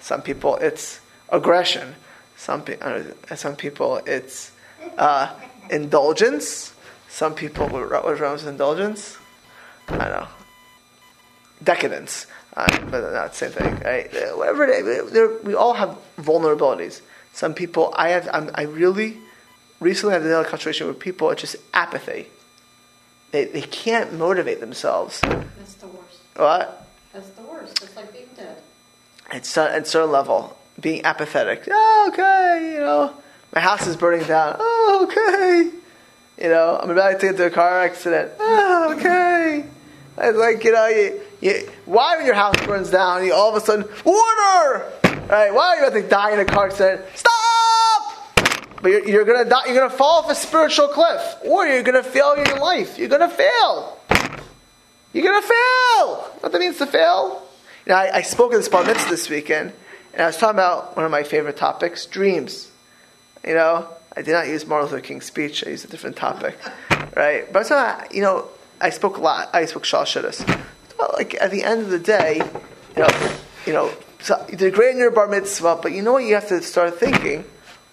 Some 0.00 0.22
people 0.22 0.56
it's 0.56 1.00
aggression. 1.28 1.94
Some 2.38 2.62
pe- 2.62 2.78
uh, 2.78 3.36
some 3.36 3.56
people 3.56 4.00
it's 4.06 4.52
uh, 4.96 5.34
indulgence. 5.70 6.74
Some 7.08 7.34
people 7.34 7.68
what 7.68 8.04
with 8.04 8.46
indulgence? 8.46 9.18
I 9.88 10.08
don't 10.08 10.20
know 10.20 10.28
decadence, 11.62 12.26
uh, 12.56 12.66
but 12.86 13.12
not 13.12 13.30
the 13.30 13.34
same 13.34 13.50
thing, 13.50 13.78
right? 13.80 14.10
Whatever 14.36 14.64
it 14.64 14.86
is, 14.86 15.44
we 15.44 15.54
all 15.54 15.74
have 15.74 15.98
vulnerabilities. 16.18 17.00
Some 17.32 17.54
people, 17.54 17.92
I 17.96 18.10
have, 18.10 18.28
I'm, 18.32 18.50
I 18.54 18.62
really, 18.62 19.18
recently 19.80 20.14
had 20.14 20.22
a 20.22 20.50
situation 20.50 20.86
where 20.86 20.94
people 20.94 21.28
are 21.28 21.34
just 21.34 21.56
apathy. 21.72 22.26
They, 23.30 23.44
they 23.46 23.62
can't 23.62 24.14
motivate 24.14 24.60
themselves. 24.60 25.20
That's 25.20 25.74
the 25.74 25.86
worst. 25.88 26.18
What? 26.36 26.86
That's 27.12 27.28
the 27.30 27.42
worst. 27.42 27.82
It's 27.82 27.94
like 27.94 28.12
being 28.12 28.28
dead. 28.36 28.56
At 29.30 29.44
certain, 29.44 29.76
at 29.76 29.86
certain 29.86 30.10
level, 30.10 30.57
being 30.80 31.04
apathetic. 31.04 31.68
Oh, 31.70 32.10
okay, 32.12 32.74
you 32.74 32.80
know, 32.80 33.14
my 33.54 33.60
house 33.60 33.86
is 33.86 33.96
burning 33.96 34.26
down. 34.26 34.56
Oh, 34.58 35.08
okay. 35.08 35.78
You 36.42 36.50
know, 36.50 36.78
I'm 36.80 36.90
about 36.90 37.12
to 37.12 37.18
get 37.18 37.30
into 37.32 37.46
a 37.46 37.50
car 37.50 37.80
accident. 37.80 38.30
Oh, 38.38 38.94
okay. 38.96 39.64
It's 40.18 40.38
like, 40.38 40.62
you 40.64 40.72
know, 40.72 40.86
you, 40.86 41.20
you, 41.40 41.70
why 41.84 42.16
when 42.16 42.26
your 42.26 42.34
house 42.34 42.54
burns 42.64 42.90
down, 42.90 43.24
you 43.24 43.32
all 43.32 43.54
of 43.54 43.60
a 43.60 43.64
sudden, 43.64 43.84
water! 44.04 44.92
Right? 45.28 45.52
Why 45.52 45.76
are 45.76 45.76
you 45.76 45.86
about 45.86 46.00
to 46.00 46.08
die 46.08 46.32
in 46.32 46.40
a 46.40 46.44
car 46.44 46.66
accident? 46.66 47.04
Stop! 47.14 48.80
But 48.80 48.88
you're, 48.92 49.08
you're 49.08 49.24
gonna 49.24 49.48
die, 49.48 49.66
you're 49.66 49.74
gonna 49.74 49.90
fall 49.90 50.22
off 50.22 50.30
a 50.30 50.34
spiritual 50.34 50.88
cliff. 50.88 51.36
Or 51.44 51.66
you're 51.66 51.82
gonna 51.82 52.02
fail 52.02 52.32
in 52.34 52.46
your 52.46 52.60
life. 52.60 52.98
You're 52.98 53.08
gonna 53.08 53.28
fail. 53.28 53.98
You're 55.12 55.24
gonna 55.24 55.42
fail! 55.42 56.16
What 56.40 56.52
that 56.52 56.58
means 56.60 56.78
to 56.78 56.86
fail? 56.86 57.42
You 57.86 57.92
know, 57.92 57.96
I, 57.96 58.18
I 58.18 58.22
spoke 58.22 58.52
at 58.52 58.58
this 58.58 58.68
bar 58.68 58.84
mitzvah 58.84 59.10
this 59.10 59.28
weekend, 59.28 59.72
and 60.18 60.24
I 60.24 60.26
was 60.26 60.36
talking 60.36 60.56
about 60.56 60.96
one 60.96 61.04
of 61.04 61.12
my 61.12 61.22
favorite 61.22 61.56
topics, 61.56 62.04
dreams. 62.04 62.72
You 63.46 63.54
know, 63.54 63.88
I 64.16 64.22
did 64.22 64.32
not 64.32 64.48
use 64.48 64.66
Martin 64.66 64.90
Luther 64.90 65.00
King's 65.00 65.26
speech. 65.26 65.64
I 65.64 65.70
used 65.70 65.84
a 65.84 65.88
different 65.88 66.16
topic, 66.16 66.58
right? 67.16 67.50
But 67.52 67.68
so, 67.68 67.96
you 68.10 68.22
know, 68.22 68.48
I 68.80 68.90
spoke 68.90 69.18
a 69.18 69.20
lot. 69.20 69.48
I 69.54 69.64
spoke 69.66 69.84
shalshudis. 69.84 70.44
Well, 70.98 71.14
like 71.16 71.40
at 71.40 71.52
the 71.52 71.62
end 71.62 71.82
of 71.82 71.90
the 71.90 72.00
day, 72.00 72.42
you 72.96 73.02
know, 73.02 73.38
you 73.64 73.72
know, 73.72 73.92
so 74.18 74.44
you 74.50 74.56
did 74.56 74.74
great 74.74 74.90
in 74.90 74.98
your 74.98 75.12
bar 75.12 75.28
mitzvah, 75.28 75.78
but 75.80 75.92
you 75.92 76.02
know 76.02 76.14
what? 76.14 76.24
You 76.24 76.34
have 76.34 76.48
to 76.48 76.62
start 76.62 76.98
thinking 76.98 77.44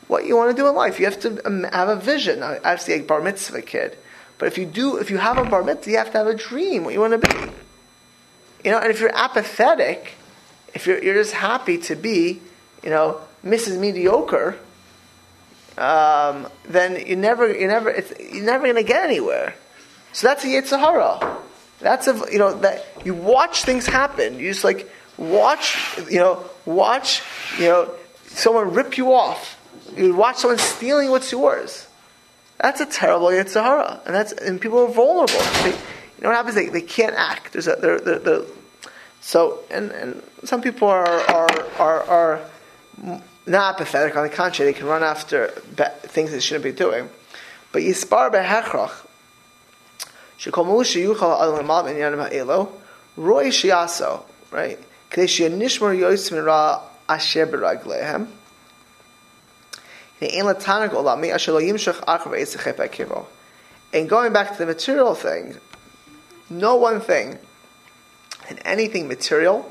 what 0.08 0.26
you 0.26 0.36
want 0.36 0.50
to 0.50 0.60
do 0.60 0.68
in 0.68 0.74
life. 0.74 1.00
You 1.00 1.06
have 1.06 1.20
to 1.20 1.46
um, 1.46 1.66
have 1.66 1.90
a 1.90 1.96
vision. 1.96 2.42
I 2.42 2.60
have 2.64 2.90
a 2.90 3.02
bar 3.02 3.22
mitzvah 3.22 3.62
kid, 3.62 4.00
but 4.40 4.48
if 4.48 4.58
you 4.58 4.66
do, 4.66 4.98
if 4.98 5.12
you 5.12 5.20
have 5.20 5.38
a 5.38 5.46
bar 5.46 5.62
mitzvah, 5.62 5.92
you 5.92 5.98
have 5.98 6.12
to 6.14 6.18
have 6.18 6.28
a 6.28 6.34
dream. 6.34 6.86
What 6.86 6.96
you 6.96 7.02
want 7.02 7.22
to 7.22 7.28
be. 7.28 7.52
You 8.64 8.72
know, 8.72 8.80
and 8.80 8.90
if 8.90 9.00
you're 9.00 9.16
apathetic, 9.16 10.14
if 10.76 10.86
you're, 10.86 11.02
you're 11.02 11.16
just 11.16 11.34
happy 11.34 11.78
to 11.80 11.96
be, 11.96 12.42
you 12.84 12.90
know, 12.90 13.22
Mrs. 13.44 13.80
Mediocre, 13.80 14.58
um, 15.78 16.48
then 16.66 17.08
you 17.08 17.16
never, 17.16 17.52
you 17.52 17.68
never, 17.68 17.92
you're 18.20 18.44
never 18.44 18.64
going 18.66 18.76
to 18.76 18.84
get 18.84 19.04
anywhere. 19.04 19.56
So 20.12 20.28
that's 20.28 20.44
a 20.44 20.48
Yitzhahara. 20.48 21.38
That's 21.80 22.08
a, 22.08 22.22
you 22.32 22.38
know, 22.38 22.54
that 22.60 22.86
you 23.04 23.14
watch 23.14 23.64
things 23.64 23.86
happen. 23.86 24.40
You 24.40 24.52
just 24.52 24.64
like 24.64 24.90
watch, 25.18 25.78
you 26.10 26.20
know, 26.20 26.46
watch, 26.66 27.22
you 27.58 27.66
know, 27.66 27.92
someone 28.28 28.74
rip 28.74 28.98
you 28.98 29.14
off. 29.14 29.60
You 29.96 30.14
watch 30.16 30.38
someone 30.38 30.58
stealing 30.58 31.10
what's 31.10 31.32
yours. 31.32 31.88
That's 32.60 32.82
a 32.82 32.86
terrible 32.86 33.28
Yitzhahara. 33.28 34.06
And 34.06 34.16
that's, 34.16 34.32
and 34.32 34.60
people 34.60 34.80
are 34.80 34.92
vulnerable. 34.92 35.40
They, 35.64 35.72
you 35.72 36.22
know 36.22 36.30
what 36.30 36.38
happens? 36.38 36.56
They, 36.56 36.68
they 36.68 36.82
can't 36.82 37.16
act. 37.16 37.54
There's 37.54 37.68
a, 37.68 37.76
they're, 37.76 38.00
they're, 38.00 38.20
they're, 38.20 38.42
so, 39.26 39.64
and, 39.72 39.90
and 39.90 40.22
some 40.44 40.62
people 40.62 40.88
are, 40.88 41.08
are, 41.08 41.66
are, 41.80 42.04
are 42.04 42.42
not 43.48 43.74
apathetic. 43.74 44.16
On 44.16 44.22
the 44.22 44.30
contrary, 44.30 44.72
they 44.72 44.78
can 44.78 44.86
run 44.86 45.02
after 45.02 45.48
things 45.48 46.32
they 46.32 46.40
shouldn't 46.40 46.64
be 46.64 46.72
doing. 46.72 47.10
But 47.72 47.82
yispar 47.82 48.32
behechrach, 48.32 48.94
shekol 50.38 50.68
mulu 50.68 50.84
sheyuchal 50.84 51.42
al 51.42 51.58
lemam 51.58 51.90
in 51.90 51.98
yanim 51.98 52.20
ha'elo, 52.20 52.72
roy 53.18 53.48
shiaso, 53.48 54.22
right? 54.52 54.78
K'dei 55.10 55.26
sheyanishmar 55.26 55.98
yos 55.98 56.30
min 56.30 56.44
ra 56.44 56.84
asher 57.10 57.48
beraglehem. 57.48 58.28
And 63.92 64.10
going 64.10 64.34
back 64.34 64.52
to 64.52 64.58
the 64.60 64.66
material 64.68 65.16
thing, 65.16 65.58
no 66.52 66.76
one 66.76 67.02
thing 67.02 67.40
and 68.50 68.60
anything 68.66 69.08
material 69.08 69.70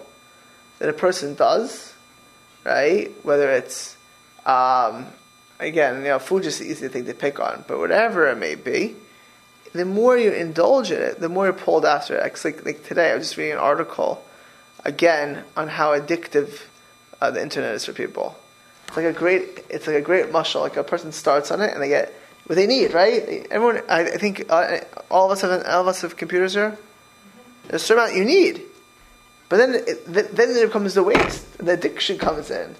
that 0.78 0.88
a 0.88 0.92
person 0.92 1.34
does, 1.34 1.94
right? 2.64 3.10
Whether 3.22 3.50
it's, 3.50 3.96
um, 4.44 5.06
again, 5.60 5.98
you 5.98 6.08
know, 6.08 6.18
food 6.18 6.44
is 6.46 6.58
the 6.58 6.66
easy 6.66 6.88
thing 6.88 7.06
to 7.06 7.14
pick 7.14 7.40
on, 7.40 7.64
but 7.68 7.78
whatever 7.78 8.28
it 8.28 8.36
may 8.36 8.54
be, 8.54 8.96
the 9.72 9.84
more 9.84 10.16
you 10.16 10.30
indulge 10.30 10.90
in 10.90 11.00
it, 11.00 11.20
the 11.20 11.28
more 11.28 11.46
you're 11.46 11.52
pulled 11.52 11.84
after 11.84 12.16
it. 12.16 12.44
Like, 12.44 12.64
like 12.64 12.84
today, 12.86 13.10
I 13.10 13.16
was 13.16 13.28
just 13.28 13.36
reading 13.36 13.54
an 13.54 13.58
article, 13.58 14.24
again, 14.84 15.44
on 15.56 15.68
how 15.68 15.98
addictive 15.98 16.62
uh, 17.20 17.30
the 17.30 17.42
internet 17.42 17.74
is 17.74 17.84
for 17.84 17.92
people. 17.92 18.36
It's 18.88 18.96
like 18.96 19.06
a 19.06 19.12
great, 19.12 19.64
it's 19.68 19.86
like 19.86 19.96
a 19.96 20.00
great 20.00 20.30
muscle. 20.30 20.60
Like 20.60 20.76
a 20.76 20.84
person 20.84 21.10
starts 21.10 21.50
on 21.50 21.60
it 21.60 21.72
and 21.72 21.82
they 21.82 21.88
get 21.88 22.12
what 22.46 22.54
they 22.54 22.66
need, 22.66 22.94
right? 22.94 23.46
Everyone, 23.50 23.82
I, 23.88 24.02
I 24.02 24.16
think 24.18 24.46
uh, 24.48 24.80
all 25.10 25.26
of 25.26 25.32
us 25.32 25.40
have, 25.40 25.50
all 25.66 25.80
of 25.80 25.88
us 25.88 26.02
have 26.02 26.16
computers 26.16 26.54
here. 26.54 26.78
A 27.70 27.78
certain 27.78 28.04
amount 28.04 28.16
you 28.16 28.24
need. 28.24 28.62
But 29.48 29.58
then, 29.58 29.74
it, 29.74 30.12
th- 30.12 30.30
then 30.32 30.54
there 30.54 30.68
comes 30.68 30.94
the 30.94 31.02
waste. 31.02 31.58
The 31.58 31.72
addiction 31.72 32.18
comes 32.18 32.50
in. 32.50 32.74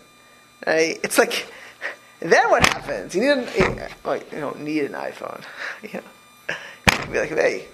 Right? 0.67 0.99
It's 1.03 1.19
like, 1.19 1.47
then 2.21 2.51
what 2.51 2.67
happens? 2.67 3.15
You 3.15 3.21
need 3.23 3.31
an, 3.31 3.79
eh, 3.79 3.89
well, 4.05 4.17
you 4.17 4.41
don't 4.41 4.61
need 4.61 4.85
an 4.85 4.93
iPhone. 4.93 5.43
you 5.83 5.91
know, 5.93 6.55
you 6.91 6.97
can 6.99 7.13
be 7.13 7.19
like, 7.19 7.31
hey, 7.31 7.67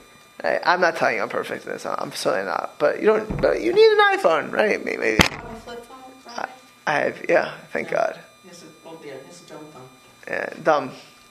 right? 0.43 0.61
I'm 0.65 0.81
not 0.81 0.97
telling 0.97 1.17
you 1.17 1.23
I'm 1.23 1.29
perfect 1.29 1.67
in 1.67 1.73
this. 1.73 1.87
I'm 1.87 2.13
certainly 2.13 2.47
not. 2.47 2.75
But 2.79 3.01
you 3.01 3.07
don't. 3.07 3.41
But 3.41 3.61
you 3.63 3.73
need 3.73 3.93
an 3.93 4.19
iPhone, 4.19 4.53
right? 4.53 4.85
Maybe. 4.85 4.99
maybe. 4.99 5.25
Have 5.25 5.45
a 5.45 5.61
flip 5.61 5.85
phone, 5.85 5.99
I, 6.27 6.49
I 6.87 6.93
have. 7.01 7.25
Yeah. 7.29 7.55
Thank 7.73 7.91
God. 7.91 8.19
This 8.45 8.63
is 8.63 8.71
oh 8.85 8.99
dear, 9.03 9.19
this 9.27 9.41
is 9.41 9.49
dumb 9.49 9.65
thumb. 9.73 9.89
Yeah, 10.27 10.53
dumb. 10.63 10.91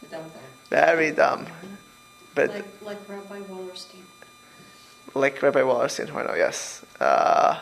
Dumb 0.09 0.21
thumb. 0.21 0.31
Very 0.69 1.11
dumb. 1.11 1.41
Uh-huh. 1.41 1.67
But 2.35 2.49
Like, 2.49 2.81
like 2.81 3.09
Rabbi 3.09 3.39
Wallerstein. 3.41 4.03
Like 5.15 5.41
Rabbi 5.41 5.59
Wallerstein, 5.59 6.07
know, 6.07 6.35
yes. 6.35 6.85
Uh, 6.99 7.61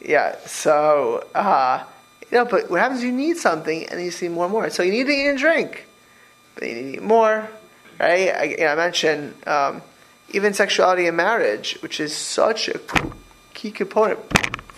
yeah, 0.00 0.36
so, 0.46 1.26
uh, 1.34 1.84
you 2.30 2.38
know, 2.38 2.44
but 2.44 2.70
what 2.70 2.80
happens 2.80 3.02
you 3.02 3.12
need 3.12 3.36
something 3.36 3.86
and 3.86 4.00
you 4.00 4.10
see 4.10 4.28
more 4.28 4.44
and 4.44 4.52
more. 4.52 4.70
So 4.70 4.82
you 4.82 4.92
need 4.92 5.06
to 5.06 5.12
eat 5.12 5.28
and 5.28 5.38
drink, 5.38 5.86
but 6.54 6.68
you 6.68 6.74
need 6.74 6.82
to 6.82 6.92
eat 6.94 7.02
more, 7.02 7.48
right? 7.98 8.28
I, 8.28 8.44
you 8.44 8.56
know, 8.58 8.68
I 8.68 8.74
mentioned 8.74 9.34
um, 9.46 9.82
even 10.30 10.54
sexuality 10.54 11.06
in 11.06 11.16
marriage, 11.16 11.78
which 11.80 12.00
is 12.00 12.14
such 12.14 12.68
a 12.68 12.80
key 13.54 13.70
component. 13.70 14.18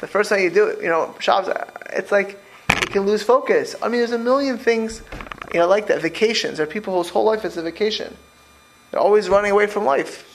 The 0.00 0.06
first 0.06 0.30
time 0.30 0.40
you 0.40 0.50
do 0.50 0.66
it, 0.68 0.82
you 0.82 0.88
know, 0.88 1.14
Shabbos, 1.18 1.54
it's 1.92 2.12
like 2.12 2.38
you 2.70 2.86
can 2.86 3.02
lose 3.02 3.22
focus. 3.22 3.74
I 3.82 3.88
mean, 3.88 4.00
there's 4.00 4.12
a 4.12 4.18
million 4.18 4.56
things, 4.56 5.02
you 5.52 5.60
know, 5.60 5.66
like 5.66 5.88
that. 5.88 6.00
Vacations. 6.00 6.56
There 6.56 6.66
are 6.66 6.70
people 6.70 6.94
whose 6.94 7.10
whole 7.10 7.24
life 7.24 7.44
is 7.44 7.56
a 7.56 7.62
vacation. 7.62 8.16
They're 8.90 9.00
always 9.00 9.28
running 9.28 9.50
away 9.52 9.66
from 9.66 9.84
life. 9.84 10.29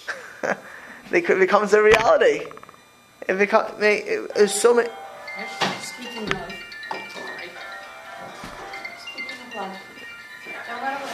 They 1.09 1.21
could, 1.21 1.39
becomes 1.39 1.73
a 1.73 1.81
reality. 1.81 2.41
It 3.27 3.37
becomes, 3.37 3.71
it, 3.81 4.33
there's 4.35 4.53
so 4.53 4.73
many, 4.73 4.89
speaking 5.81 6.23
of, 6.23 6.29
sorry. 6.31 7.49
Speaking 8.99 9.37
of 9.47 9.55
love, 9.55 9.77
don't 10.67 10.81
run 10.81 11.01
away. 11.01 11.09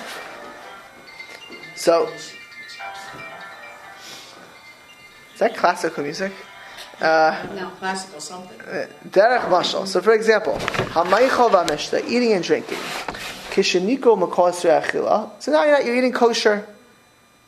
so, 1.75 2.07
is 2.07 2.33
that 5.39 5.55
classical 5.55 6.03
music? 6.03 6.33
Uh, 6.99 7.47
No, 7.55 7.69
classical 7.79 8.19
something. 8.19 8.59
Derech 9.09 9.45
mashal. 9.49 9.87
So, 9.87 10.01
for 10.01 10.13
example, 10.13 10.53
hamaychol 10.53 11.49
v'amishta, 11.49 12.05
eating 12.07 12.33
and 12.33 12.43
drinking. 12.43 12.77
Kisheniko 13.49 14.15
makos 14.21 14.63
re'achila. 14.63 15.31
So 15.39 15.51
now 15.51 15.63
you're, 15.63 15.77
not, 15.77 15.85
you're 15.85 15.95
eating 15.95 16.11
kosher. 16.13 16.67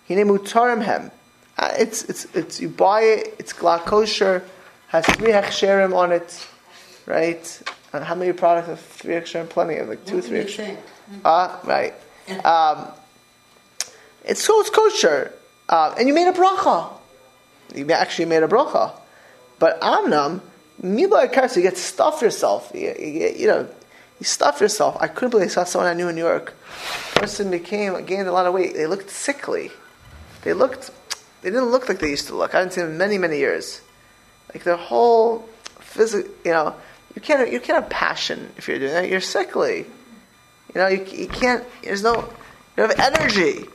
Hine 0.08 0.26
mutarim 0.26 0.82
hem. 0.84 1.12
Uh, 1.58 1.72
It's, 1.78 2.04
it's, 2.06 2.26
it's, 2.36 2.60
you 2.60 2.70
buy 2.70 3.02
it, 3.02 3.36
it's 3.40 3.54
glatt 3.54 3.86
kosher, 3.86 4.44
has 4.88 5.06
three 5.06 5.32
hechsherim 5.32 5.96
on 5.96 6.12
it, 6.12 6.48
right? 7.06 7.62
Uh, 7.92 8.04
how 8.04 8.16
many 8.16 8.34
products 8.34 8.68
have 8.68 8.80
three 8.80 9.16
hechsherim? 9.16 9.50
Plenty 9.50 9.78
of 9.78 9.90
like 9.90 10.06
two, 10.06 10.16
What 10.16 10.26
three 10.26 10.40
hechsherim. 10.44 10.78
Ah, 11.26 11.60
right. 11.64 11.94
Um, 12.46 12.88
it's 14.24 14.42
so 14.42 14.60
it's 14.62 14.70
kosher, 14.70 15.34
uh, 15.70 15.94
and 15.98 16.08
you 16.08 16.14
made 16.14 16.28
a 16.28 16.32
bracha. 16.32 16.90
You 17.76 17.90
actually 17.92 18.26
made 18.26 18.44
a 18.44 18.48
bracha, 18.48 18.94
but 19.60 19.80
amnam 19.82 20.42
mila 20.82 21.30
so 21.50 21.60
you 21.60 21.62
get 21.62 21.78
stuff 21.78 22.22
yourself. 22.22 22.72
You, 22.74 22.96
you, 23.00 23.34
you 23.36 23.48
know, 23.48 23.68
you 24.20 24.26
stuff 24.26 24.62
yourself. 24.62 24.98
I 25.00 25.08
couldn't 25.08 25.32
believe 25.32 25.48
I 25.48 25.52
saw 25.52 25.64
someone 25.64 25.90
I 25.90 25.94
knew 25.94 26.08
in 26.08 26.16
New 26.16 26.26
York. 26.26 26.54
Person 27.16 27.52
became 27.52 28.06
gained 28.06 28.28
a 28.28 28.32
lot 28.32 28.46
of 28.46 28.54
weight. 28.54 28.74
They 28.74 28.88
looked 28.88 29.10
sickly. 29.10 29.72
They 30.44 30.54
looked. 30.54 30.92
They 31.44 31.50
didn't 31.52 31.70
look 31.70 31.88
like 31.90 32.00
they 32.00 32.10
used 32.10 32.28
to 32.28 32.36
look. 32.36 32.56
I 32.56 32.60
hadn't 32.60 32.74
seen 32.74 32.84
them 32.86 32.94
in 32.94 32.98
many 32.98 33.18
many 33.18 33.38
years. 33.38 33.82
Like 34.54 34.64
their 34.64 34.78
whole 34.78 35.48
physical, 35.80 36.32
you 36.46 36.52
know, 36.52 36.76
you 37.16 37.22
can't 37.22 37.52
you 37.52 37.60
can't 37.60 37.82
have 37.84 37.90
passion 37.92 38.52
if 38.58 38.68
you're 38.68 38.80
doing 38.80 38.94
that. 38.94 39.10
You're 39.10 39.22
sickly. 39.22 39.86
You 40.74 40.82
know, 40.82 40.88
you, 40.88 41.04
you 41.06 41.28
can't. 41.28 41.64
There's 41.84 42.02
no. 42.02 42.28
You 42.78 42.84
have 42.88 43.00
energy, 43.00 43.66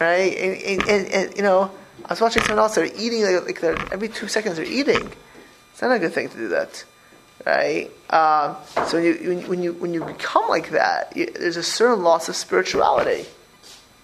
right? 0.00 0.34
And, 0.34 0.62
and, 0.62 0.88
and, 0.88 1.06
and, 1.12 1.36
you 1.36 1.42
know, 1.42 1.70
I 2.06 2.08
was 2.14 2.20
watching 2.22 2.42
someone 2.44 2.60
else. 2.62 2.76
They're 2.76 2.86
eating 2.86 3.22
like, 3.22 3.44
like 3.44 3.60
they're 3.60 3.76
every 3.92 4.08
two 4.08 4.28
seconds. 4.28 4.56
They're 4.56 4.64
eating. 4.64 5.12
It's 5.72 5.82
not 5.82 5.92
a 5.92 5.98
good 5.98 6.14
thing 6.14 6.30
to 6.30 6.36
do 6.36 6.48
that, 6.48 6.82
right? 7.44 7.90
Um, 8.08 8.56
so 8.86 8.96
when 8.96 9.04
you 9.04 9.40
when 9.48 9.62
you- 9.62 9.72
when 9.74 9.92
you 9.92 10.02
become 10.04 10.48
like 10.48 10.70
that, 10.70 11.14
you, 11.16 11.26
there's 11.26 11.58
a 11.58 11.62
certain 11.62 12.02
loss 12.02 12.28
of 12.30 12.36
spirituality. 12.36 13.26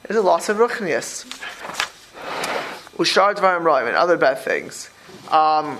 There's 0.06 0.18
a 0.18 0.22
loss 0.22 0.50
of 0.50 0.58
ruchnius. 0.58 1.24
Ushar 2.96 3.34
dvarim 3.34 3.86
and 3.86 3.96
other 3.96 4.16
bad 4.16 4.38
things. 4.38 4.90
Um. 5.30 5.78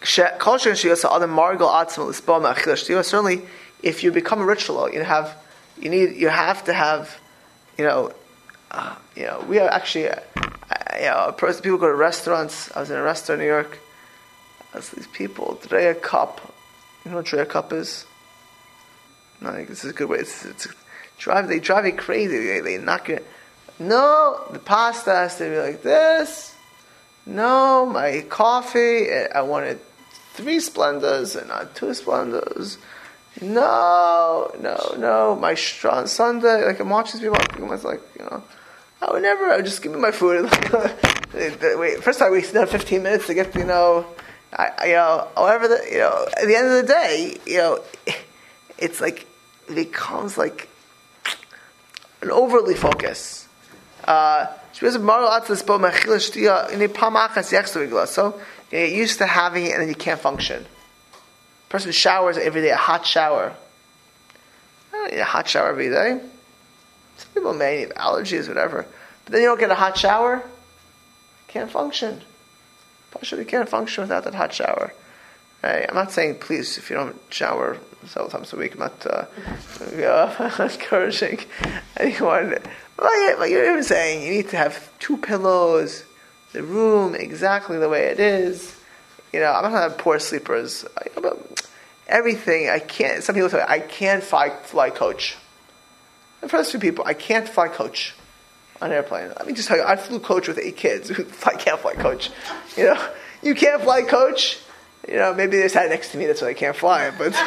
Certainly, 0.00 0.62
if 3.82 4.04
you 4.04 4.12
become 4.12 4.40
a 4.40 4.44
ritual, 4.44 4.90
you 4.92 5.02
have 5.02 5.36
you 5.80 5.90
need 5.90 6.16
you 6.16 6.28
have 6.28 6.64
to 6.64 6.72
have 6.72 7.18
you 7.76 7.84
know 7.84 8.12
uh, 8.70 8.94
you 9.16 9.24
know 9.24 9.44
we 9.48 9.58
are 9.58 9.68
actually 9.68 10.08
uh, 10.08 10.20
you 10.96 11.06
know 11.06 11.34
people 11.36 11.78
go 11.78 11.88
to 11.88 11.94
restaurants. 11.94 12.70
I 12.76 12.80
was 12.80 12.90
in 12.90 12.96
a 12.96 13.02
restaurant 13.02 13.40
in 13.40 13.46
New 13.46 13.52
York. 13.52 13.78
As 14.74 14.90
these 14.90 15.06
people, 15.08 15.58
Drea 15.66 15.94
cup. 15.94 16.54
You 17.04 17.10
know 17.10 17.16
what 17.18 17.26
Drea 17.26 17.46
cup 17.46 17.72
is? 17.72 18.04
No, 19.40 19.52
this 19.64 19.82
is 19.84 19.90
a 19.90 19.94
good 19.94 20.08
way. 20.08 20.18
It's, 20.18 20.44
it's 20.44 20.68
drive. 21.16 21.48
They 21.48 21.58
drive 21.58 21.86
you 21.86 21.94
crazy. 21.94 22.38
They, 22.38 22.60
they 22.60 22.78
knock 22.78 23.08
you. 23.08 23.20
No, 23.78 24.44
the 24.50 24.58
pasta 24.58 25.10
has 25.10 25.38
to 25.38 25.44
be 25.50 25.56
like 25.56 25.82
this. 25.82 26.54
No, 27.26 27.86
my 27.86 28.24
coffee. 28.28 29.10
I 29.10 29.42
wanted 29.42 29.80
three 30.32 30.56
Splendas 30.56 31.36
and 31.36 31.48
not 31.48 31.74
two 31.74 31.86
Splendas. 31.86 32.78
No, 33.40 34.50
no, 34.60 34.94
no. 34.98 35.36
My 35.36 35.54
strong 35.54 36.06
Sunday. 36.06 36.64
Like 36.64 36.80
I'm 36.80 36.88
watching 36.88 37.20
people. 37.20 37.36
I'm 37.56 37.68
like, 37.68 38.00
you 38.18 38.24
know, 38.24 38.42
I 39.02 39.12
would 39.12 39.22
never. 39.22 39.44
I 39.44 39.56
would 39.56 39.64
just 39.64 39.82
give 39.82 39.92
me 39.92 40.00
my 40.00 40.10
food. 40.10 40.44
Wait, 41.34 42.02
first 42.02 42.22
I 42.22 42.30
wasted 42.30 42.56
another 42.56 42.70
15 42.70 43.02
minutes 43.02 43.26
to 43.26 43.34
get 43.34 43.54
you 43.54 43.64
know. 43.64 44.06
I, 44.52 44.70
I 44.78 44.86
you 44.86 44.94
know, 44.94 45.28
however, 45.36 45.68
the, 45.68 45.86
you 45.90 45.98
know, 45.98 46.26
at 46.40 46.46
the 46.46 46.56
end 46.56 46.66
of 46.66 46.86
the 46.86 46.92
day, 46.92 47.36
you 47.46 47.58
know, 47.58 47.82
it's 48.78 49.00
like 49.00 49.26
it 49.68 49.74
becomes 49.74 50.38
like 50.38 50.68
an 52.22 52.30
overly 52.30 52.74
focus. 52.74 53.47
So 58.10 58.40
you 58.72 58.78
get 58.78 58.92
used 58.92 59.18
to 59.18 59.26
having 59.26 59.66
it 59.66 59.72
and 59.72 59.82
then 59.82 59.88
you 59.88 59.94
can't 59.94 60.18
function. 60.18 60.64
Person 61.68 61.92
showers 61.92 62.38
every 62.38 62.62
day, 62.62 62.70
a 62.70 62.76
hot 62.76 63.06
shower. 63.06 63.54
I 64.92 64.96
don't 64.96 65.12
need 65.12 65.20
a 65.20 65.24
hot 65.24 65.46
shower 65.46 65.68
every 65.68 65.90
day. 65.90 66.20
Some 67.18 67.30
people 67.34 67.52
may 67.52 67.82
have 67.82 67.90
allergies, 67.90 68.48
whatever. 68.48 68.86
But 69.24 69.32
then 69.32 69.42
you 69.42 69.48
don't 69.48 69.60
get 69.60 69.70
a 69.70 69.74
hot 69.74 69.98
shower, 69.98 70.42
can't 71.48 71.70
function. 71.70 72.22
Partially, 73.10 73.44
can't 73.44 73.68
function 73.68 74.04
without 74.04 74.24
that 74.24 74.34
hot 74.34 74.54
shower. 74.54 74.94
Right? 75.62 75.84
I'm 75.88 75.94
not 75.94 76.12
saying, 76.12 76.36
please, 76.36 76.78
if 76.78 76.88
you 76.88 76.96
don't 76.96 77.16
shower 77.30 77.78
several 78.06 78.30
times 78.30 78.52
a 78.52 78.56
week, 78.56 78.74
I'm 78.74 78.80
not 78.80 79.06
uh, 79.06 79.26
uh, 80.02 80.68
encouraging 80.72 81.40
anyone. 81.98 82.56
But 82.98 83.12
yeah, 83.14 83.36
like 83.38 83.50
you're 83.52 83.70
even 83.70 83.84
saying, 83.84 84.24
you 84.24 84.32
need 84.32 84.48
to 84.48 84.56
have 84.56 84.90
two 84.98 85.18
pillows, 85.18 86.04
the 86.52 86.64
room 86.64 87.14
exactly 87.14 87.78
the 87.78 87.88
way 87.88 88.06
it 88.06 88.18
is. 88.18 88.76
You 89.32 89.38
know, 89.38 89.52
I'm 89.52 89.70
not 89.70 89.82
have 89.82 89.98
poor 89.98 90.18
sleepers. 90.18 90.84
Everything, 92.08 92.68
I 92.68 92.80
can't. 92.80 93.22
Some 93.22 93.36
people 93.36 93.50
say, 93.50 93.64
I 93.66 93.78
can't 93.78 94.24
fly, 94.24 94.50
fly 94.50 94.90
coach. 94.90 95.36
The 96.40 96.48
first 96.48 96.72
few 96.72 96.80
people, 96.80 97.04
I 97.06 97.14
can't 97.14 97.48
fly 97.48 97.68
coach 97.68 98.14
on 98.82 98.90
an 98.90 98.96
airplane. 98.96 99.28
Let 99.28 99.46
me 99.46 99.52
just 99.52 99.68
tell 99.68 99.76
you, 99.76 99.84
I 99.84 99.94
flew 99.94 100.18
coach 100.18 100.48
with 100.48 100.58
eight 100.58 100.76
kids. 100.76 101.10
I 101.46 101.54
can't 101.54 101.78
fly 101.78 101.94
coach. 101.94 102.30
You 102.76 102.86
know, 102.86 103.08
you 103.42 103.54
can't 103.54 103.80
fly 103.82 104.02
coach. 104.02 104.58
You 105.06 105.16
know, 105.16 105.32
maybe 105.34 105.56
they 105.56 105.68
sat 105.68 105.88
next 105.88 106.10
to 106.12 106.18
me, 106.18 106.26
that's 106.26 106.42
why 106.42 106.48
I 106.48 106.54
can't 106.54 106.76
fly. 106.76 107.12
But, 107.16 107.32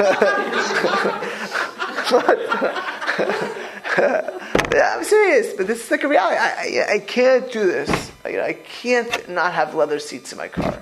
but 3.97 4.37
I'm 4.73 5.03
serious. 5.03 5.53
But 5.53 5.67
this 5.67 5.86
is 5.86 5.91
like 5.91 6.03
a 6.03 6.07
reality. 6.07 6.38
I, 6.38 6.86
I, 6.89 6.93
I 6.95 6.99
can't 6.99 7.51
do 7.51 7.65
this. 7.65 8.12
I, 8.23 8.29
you 8.29 8.38
know, 8.38 8.43
I 8.43 8.53
can't 8.53 9.29
not 9.29 9.53
have 9.53 9.75
leather 9.75 9.99
seats 9.99 10.31
in 10.31 10.38
my 10.38 10.47
car. 10.47 10.81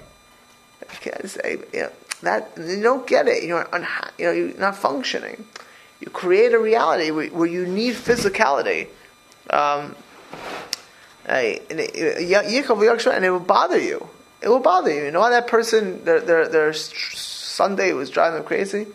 I 0.81 0.95
can't 0.95 1.29
say, 1.29 1.57
you 1.73 1.81
know, 1.81 1.91
that 2.21 2.51
you 2.57 2.81
don't 2.81 3.07
get 3.07 3.27
it. 3.27 3.43
You're 3.43 3.65
unha- 3.65 4.11
you 4.17 4.25
know, 4.25 4.31
you're 4.31 4.57
not 4.57 4.75
functioning. 4.75 5.45
You 5.99 6.09
create 6.09 6.53
a 6.53 6.59
reality 6.59 7.11
where, 7.11 7.27
where 7.27 7.47
you 7.47 7.65
need 7.65 7.95
physicality. 7.95 8.87
Um, 9.49 9.95
Hey, 11.29 11.61
and 11.69 11.79
it, 11.79 11.95
and 11.95 13.25
it 13.25 13.29
will 13.29 13.39
bother 13.39 13.77
you. 13.79 14.07
It 14.41 14.49
will 14.49 14.59
bother 14.59 14.91
you. 14.91 15.05
You 15.05 15.11
know 15.11 15.19
why 15.19 15.29
that 15.29 15.45
person, 15.45 16.03
their, 16.03 16.19
their, 16.19 16.47
their 16.47 16.73
Sunday 16.73 17.93
was 17.93 18.09
driving 18.09 18.39
them 18.39 18.47
crazy? 18.47 18.87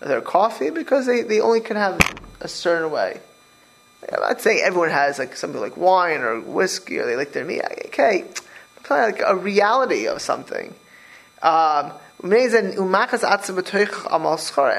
Their 0.00 0.22
coffee? 0.22 0.70
Because 0.70 1.04
they, 1.04 1.20
they 1.20 1.40
only 1.40 1.60
can 1.60 1.76
have 1.76 2.00
a 2.40 2.48
certain 2.48 2.90
way. 2.90 3.20
Not 4.10 4.40
saying 4.40 4.62
everyone 4.64 4.90
has 4.90 5.18
like 5.18 5.36
something 5.36 5.60
like 5.60 5.76
wine 5.76 6.20
or 6.20 6.40
whiskey 6.40 6.98
or 6.98 7.06
they 7.06 7.16
like 7.16 7.32
their 7.32 7.44
meat. 7.44 7.62
Okay, 7.86 8.22
I'm 8.22 8.84
talking 8.84 9.14
like 9.14 9.22
a 9.24 9.36
reality 9.36 10.06
of 10.06 10.20
something. 10.20 10.74
Um, 11.42 11.92
and 12.22 12.32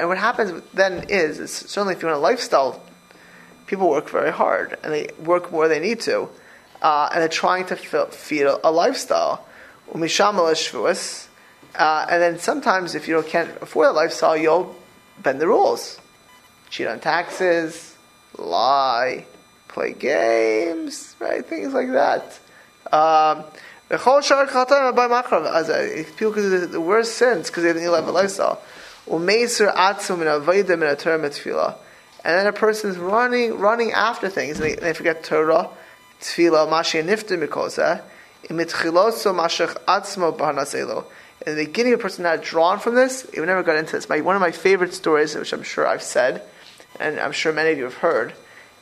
what 0.08 0.18
happens 0.18 0.62
then 0.72 1.04
is, 1.08 1.38
is 1.38 1.52
certainly 1.52 1.94
if 1.94 2.02
you 2.02 2.08
want 2.08 2.18
a 2.18 2.20
lifestyle, 2.20 2.82
people 3.66 3.90
work 3.90 4.08
very 4.08 4.32
hard 4.32 4.78
and 4.82 4.92
they 4.92 5.08
work 5.22 5.52
more 5.52 5.68
than 5.68 5.80
they 5.80 5.88
need 5.88 6.00
to 6.00 6.28
uh, 6.84 7.08
and 7.12 7.22
they're 7.22 7.28
trying 7.28 7.66
to 7.66 7.76
fill, 7.76 8.06
feed 8.06 8.42
a, 8.42 8.68
a 8.68 8.70
lifestyle. 8.70 9.44
Uh, 11.74 12.06
and 12.10 12.22
then 12.22 12.38
sometimes, 12.38 12.94
if 12.94 13.08
you 13.08 13.20
can't 13.22 13.50
afford 13.62 13.88
a 13.88 13.92
lifestyle, 13.92 14.36
you'll 14.36 14.76
bend 15.22 15.40
the 15.40 15.48
rules, 15.48 15.98
cheat 16.70 16.86
on 16.86 17.00
taxes, 17.00 17.93
lie, 18.38 19.26
play 19.68 19.92
games, 19.92 21.16
right? 21.18 21.44
Things 21.44 21.74
like 21.74 21.92
that. 21.92 22.38
Um, 22.92 23.44
as 23.90 24.00
I, 24.06 26.04
people 26.16 26.32
the 26.32 26.80
worst 26.80 27.14
sins 27.16 27.48
because 27.48 27.62
they 27.62 27.72
didn't 27.72 27.90
live 27.90 28.08
a 28.08 28.12
lifestyle. 28.12 28.60
And 29.06 29.28
then 32.38 32.46
a 32.46 32.52
person 32.52 32.90
is 32.90 32.96
running, 32.96 33.58
running 33.58 33.92
after 33.92 34.28
things, 34.30 34.58
and 34.58 34.70
they, 34.70 34.74
they 34.76 34.94
forget 34.94 35.22
Torah 35.22 35.68
tefillah 36.20 36.66
mikosa 36.68 38.00
imitchiloso 38.44 39.34
mashach 39.34 39.76
atzmo 39.84 40.36
b'hanaselo. 40.36 41.04
In 41.46 41.56
the 41.56 41.66
beginning, 41.66 41.92
a 41.92 41.98
person 41.98 42.22
not 42.22 42.42
drawn 42.42 42.78
from 42.78 42.94
this. 42.94 43.26
We 43.36 43.44
never 43.44 43.62
got 43.62 43.76
into 43.76 43.92
this. 43.92 44.08
My, 44.08 44.22
one 44.22 44.36
of 44.36 44.40
my 44.40 44.52
favorite 44.52 44.94
stories, 44.94 45.34
which 45.34 45.52
I'm 45.52 45.62
sure 45.62 45.86
I've 45.86 46.02
said, 46.02 46.42
and 47.00 47.18
I'm 47.18 47.32
sure 47.32 47.52
many 47.52 47.72
of 47.72 47.78
you 47.78 47.84
have 47.84 47.94
heard, 47.94 48.34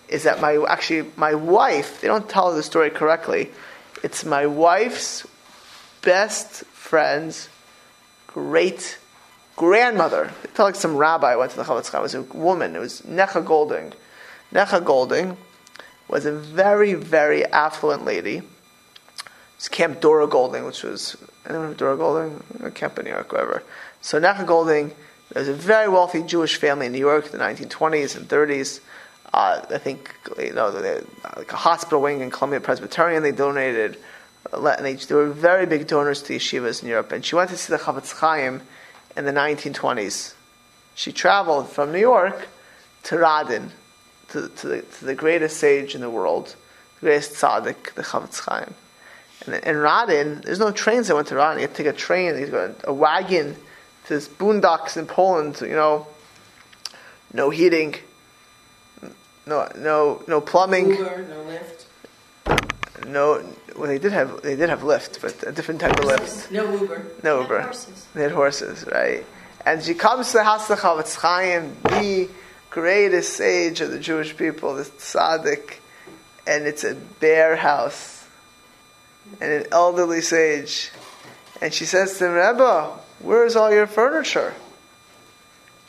is 0.08 0.24
that 0.24 0.40
my 0.40 0.64
actually 0.68 1.10
my 1.16 1.34
wife. 1.34 2.00
They 2.00 2.08
don't 2.08 2.28
tell 2.28 2.54
the 2.54 2.62
story 2.62 2.90
correctly. 2.90 3.50
It's 4.02 4.24
my 4.24 4.46
wife's 4.46 5.26
best 6.02 6.64
friend's 6.66 7.48
great 8.26 8.98
grandmother. 9.56 10.30
They 10.42 10.50
tell 10.54 10.66
like 10.66 10.74
some 10.74 10.96
rabbi 10.96 11.36
went 11.36 11.52
to 11.52 11.56
the 11.56 11.64
Chofetz 11.64 11.90
Chaim. 11.90 12.00
It 12.00 12.02
was 12.02 12.14
a 12.14 12.22
woman. 12.22 12.76
It 12.76 12.80
was 12.80 13.02
Necha 13.02 13.44
Golding. 13.44 13.92
Necha 14.52 14.84
Golding 14.84 15.36
was 16.08 16.26
a 16.26 16.32
very, 16.32 16.94
very 16.94 17.44
affluent 17.46 18.04
lady. 18.04 18.42
It's 19.56 19.68
Camp 19.68 20.00
Dora 20.00 20.26
Golding, 20.26 20.64
which 20.64 20.82
was 20.82 21.16
anyone 21.48 21.68
know 21.68 21.74
Dora 21.74 21.96
Golding? 21.96 22.72
Camp 22.74 22.98
in 22.98 23.04
New 23.04 23.12
York, 23.12 23.32
whatever. 23.32 23.62
So 24.00 24.20
Necha 24.20 24.44
Golding, 24.44 24.92
there 25.32 25.40
was 25.40 25.48
a 25.48 25.54
very 25.54 25.88
wealthy 25.88 26.22
Jewish 26.22 26.56
family 26.56 26.86
in 26.86 26.92
New 26.92 26.98
York 26.98 27.24
in 27.24 27.32
the 27.32 27.38
1920s 27.38 28.16
and 28.16 28.28
30s. 28.28 28.80
Uh, 29.32 29.62
I 29.70 29.78
think 29.78 30.14
you 30.38 30.52
know 30.52 30.70
they, 30.70 31.00
like 31.36 31.50
a 31.50 31.56
hospital 31.56 32.02
wing 32.02 32.20
in 32.20 32.30
Columbia 32.30 32.60
Presbyterian. 32.60 33.22
They 33.22 33.32
donated, 33.32 33.96
uh, 34.52 34.82
they, 34.82 34.94
they 34.94 35.14
were 35.14 35.30
very 35.30 35.64
big 35.64 35.86
donors 35.86 36.22
to 36.24 36.34
yeshivas 36.34 36.82
in 36.82 36.90
Europe. 36.90 37.12
And 37.12 37.24
she 37.24 37.34
went 37.34 37.48
to 37.48 37.56
see 37.56 37.72
the 37.72 37.78
Chofetz 37.78 38.12
Chaim 38.18 38.60
in 39.16 39.24
the 39.24 39.32
1920s. 39.32 40.34
She 40.94 41.12
traveled 41.12 41.70
from 41.70 41.92
New 41.92 41.98
York 41.98 42.48
to 43.04 43.16
Radin, 43.16 43.70
to, 44.28 44.48
to, 44.48 44.68
the, 44.68 44.82
to 44.82 45.04
the 45.06 45.14
greatest 45.14 45.56
sage 45.56 45.94
in 45.94 46.02
the 46.02 46.10
world, 46.10 46.54
the 47.00 47.06
greatest 47.06 47.32
tzaddik, 47.40 47.94
the 47.94 48.02
Chofetz 48.02 48.40
Chaim. 48.40 48.74
And 49.46 49.54
in 49.64 49.76
Radin, 49.76 50.42
there's 50.42 50.58
no 50.58 50.72
trains 50.72 51.08
that 51.08 51.14
went 51.14 51.28
to 51.28 51.36
Radin. 51.36 51.54
You 51.54 51.62
have 51.62 51.70
to 51.70 51.82
take 51.82 51.94
a 51.94 51.96
train, 51.96 52.38
you 52.38 52.48
go 52.48 52.74
a 52.84 52.92
wagon 52.92 53.56
to 54.06 54.14
this 54.14 54.28
boondocks 54.28 54.96
in 54.96 55.06
Poland. 55.06 55.60
You 55.60 55.68
know, 55.74 56.06
no 57.32 57.50
heating, 57.50 57.94
no 59.46 59.68
no 59.76 60.22
no 60.26 60.40
plumbing, 60.40 60.90
No 60.90 60.94
Uber, 60.98 61.26
no 61.28 61.44
Lyft. 61.44 63.06
no. 63.06 63.42
Well, 63.76 63.88
they 63.88 63.98
did 63.98 64.12
have 64.12 64.42
they 64.42 64.54
did 64.56 64.68
have 64.68 64.82
lift, 64.82 65.20
but 65.22 65.42
a 65.46 65.52
different 65.52 65.80
type 65.80 65.98
of 65.98 66.04
lift. 66.04 66.50
No 66.52 66.70
Uber. 66.78 67.06
No 67.22 67.40
And 67.40 67.44
Uber. 67.48 67.60
horses. 67.62 68.06
They 68.14 68.22
had 68.22 68.32
horses, 68.32 68.84
right? 68.92 69.24
And 69.64 69.82
she 69.82 69.94
comes 69.94 70.26
to 70.32 70.38
the 70.38 70.44
house 70.44 70.68
of 70.70 70.78
Chofetz 70.80 71.14
Chaim, 71.16 71.76
the 71.84 72.28
greatest 72.70 73.32
sage 73.34 73.80
of 73.80 73.90
the 73.90 73.98
Jewish 73.98 74.36
people, 74.36 74.74
this 74.74 74.90
tzaddik, 74.90 75.76
and 76.46 76.66
it's 76.66 76.82
a 76.84 76.94
bare 76.94 77.54
house, 77.56 78.26
and 79.40 79.50
an 79.52 79.66
elderly 79.72 80.20
sage. 80.20 80.90
And 81.62 81.72
she 81.72 81.84
says 81.84 82.18
to 82.18 82.26
him, 82.26 82.32
Rebbe, 82.32 82.90
where's 83.22 83.56
all 83.56 83.72
your 83.72 83.86
furniture? 83.86 84.54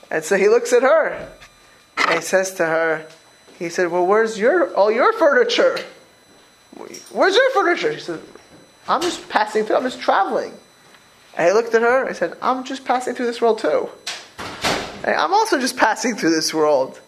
And 0.10 0.24
so 0.24 0.38
he 0.38 0.48
looks 0.48 0.74
at 0.74 0.84
her, 0.84 1.30
and 1.98 2.15
he 2.15 2.22
says 2.22 2.54
to 2.56 2.65
her, 2.65 3.08
he 3.58 3.69
said, 3.69 3.91
well, 3.91 4.06
where's 4.06 4.38
your 4.38 4.74
all 4.74 4.91
your 4.91 5.13
furniture? 5.13 5.78
Where's 7.12 7.36
your 7.36 7.50
furniture? 7.52 7.93
She 7.93 8.00
said, 8.00 8.22
I'm 8.88 9.02
just 9.02 9.30
passing 9.30 9.63
through, 9.63 9.78
I'm 9.78 9.84
just 9.84 10.02
traveling. 10.02 10.54
And 11.36 11.50
I 11.50 11.54
looked 11.54 11.74
at 11.74 11.82
her. 11.82 12.02
and 12.02 12.10
I 12.10 12.13
said, 12.13 12.38
"I'm 12.41 12.63
just 12.63 12.86
passing 12.86 13.15
through 13.15 13.26
this 13.26 13.41
world 13.41 13.60
too. 13.60 13.89
And 15.04 15.15
I'm 15.15 15.34
also 15.34 15.60
just 15.60 15.78
passing 15.78 16.15
through 16.15 16.32
this 16.32 16.54
world. 16.54 17.00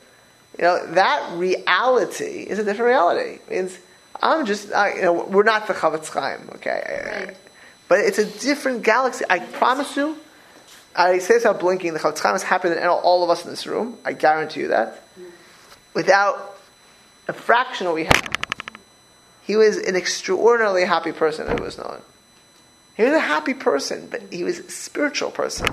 You 0.57 0.63
know 0.63 0.85
that 0.93 1.37
reality 1.37 2.45
is 2.47 2.59
a 2.59 2.63
different 2.63 2.89
reality. 2.89 3.39
It 3.47 3.49
means 3.49 3.77
I'm 4.21 4.45
just, 4.45 4.71
I, 4.71 4.95
you 4.95 5.01
know, 5.01 5.13
we're 5.13 5.43
not 5.43 5.67
the 5.67 5.73
Chofetz 5.73 6.09
Chaim, 6.09 6.49
okay? 6.55 7.35
But 7.87 7.99
it's 7.99 8.17
a 8.17 8.25
different 8.25 8.83
galaxy. 8.83 9.25
I 9.29 9.39
promise 9.39 9.95
you. 9.95 10.17
I 10.95 11.19
say 11.19 11.35
this 11.35 11.43
without 11.43 11.59
blinking. 11.59 11.93
The 11.93 11.99
Chofetz 11.99 12.19
Chaim 12.19 12.35
is 12.35 12.43
happier 12.43 12.73
than 12.73 12.87
all 12.87 13.23
of 13.23 13.29
us 13.29 13.43
in 13.43 13.51
this 13.51 13.67
room. 13.67 13.97
I 14.05 14.13
guarantee 14.13 14.61
you 14.61 14.67
that. 14.69 15.03
Without 15.93 16.57
a 17.27 17.33
fraction 17.33 17.87
of 17.87 17.91
what 17.93 17.95
we 17.95 18.03
have. 18.05 18.29
He 19.43 19.55
was 19.55 19.77
an 19.77 19.95
extraordinarily 19.95 20.85
happy 20.85 21.11
person, 21.11 21.47
it 21.49 21.59
was 21.59 21.77
known. 21.77 22.01
He 22.95 23.03
was 23.03 23.13
a 23.13 23.19
happy 23.19 23.53
person, 23.53 24.07
but 24.09 24.21
he 24.31 24.43
was 24.43 24.59
a 24.59 24.69
spiritual 24.69 25.31
person. 25.31 25.67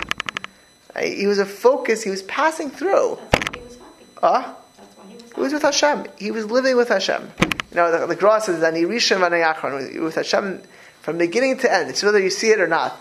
He 1.01 1.27
was 1.27 1.39
a 1.39 1.47
focus, 1.47 2.03
he 2.03 2.11
was 2.11 2.23
passing 2.25 2.71
through. 2.71 3.19
That's 3.31 3.49
why 3.49 3.59
he 3.59 3.65
was 3.65 3.77
happy. 3.77 4.05
Uh, 4.23 4.55
That's 4.77 4.97
why 4.99 5.07
he 5.09 5.15
was 5.15 5.33
he 5.33 5.41
was 5.41 5.53
with 5.55 5.63
Hashem. 5.63 6.07
He 6.19 6.31
was 6.31 6.47
living 6.47 6.77
with 6.77 6.89
Hashem. 6.89 7.31
You 7.71 7.77
know, 7.77 8.01
the, 8.01 8.07
the 8.07 8.17
Gra 8.17 8.41
says 8.43 8.61
that 8.61 8.75
Nirishim 8.75 9.21
Vanayachron, 9.21 10.03
with 10.03 10.17
Hashem 10.17 10.63
from 11.03 11.19
beginning 11.19 11.59
to 11.59 11.73
end. 11.73 11.91
It's 11.91 12.03
whether 12.03 12.21
you 12.21 12.31
see 12.31 12.49
it 12.49 12.61
or 12.61 12.69
not, 12.69 12.93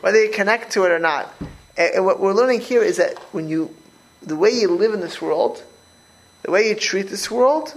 whether 0.00 0.22
you 0.22 0.30
connect 0.30 0.72
to 0.72 0.84
it 0.84 0.90
or 0.90 0.98
not. 0.98 1.32
And, 1.76 2.04
what 2.04 2.20
we're 2.20 2.34
learning 2.34 2.60
here 2.60 2.82
is 2.82 2.98
that 2.98 3.18
when 3.32 3.48
you, 3.48 3.74
the 4.22 4.36
way 4.36 4.50
you 4.50 4.68
live 4.68 4.92
in 4.92 5.00
this 5.00 5.22
world, 5.22 5.62
the 6.42 6.50
way 6.50 6.68
you 6.68 6.74
treat 6.74 7.08
this 7.08 7.30
world, 7.30 7.74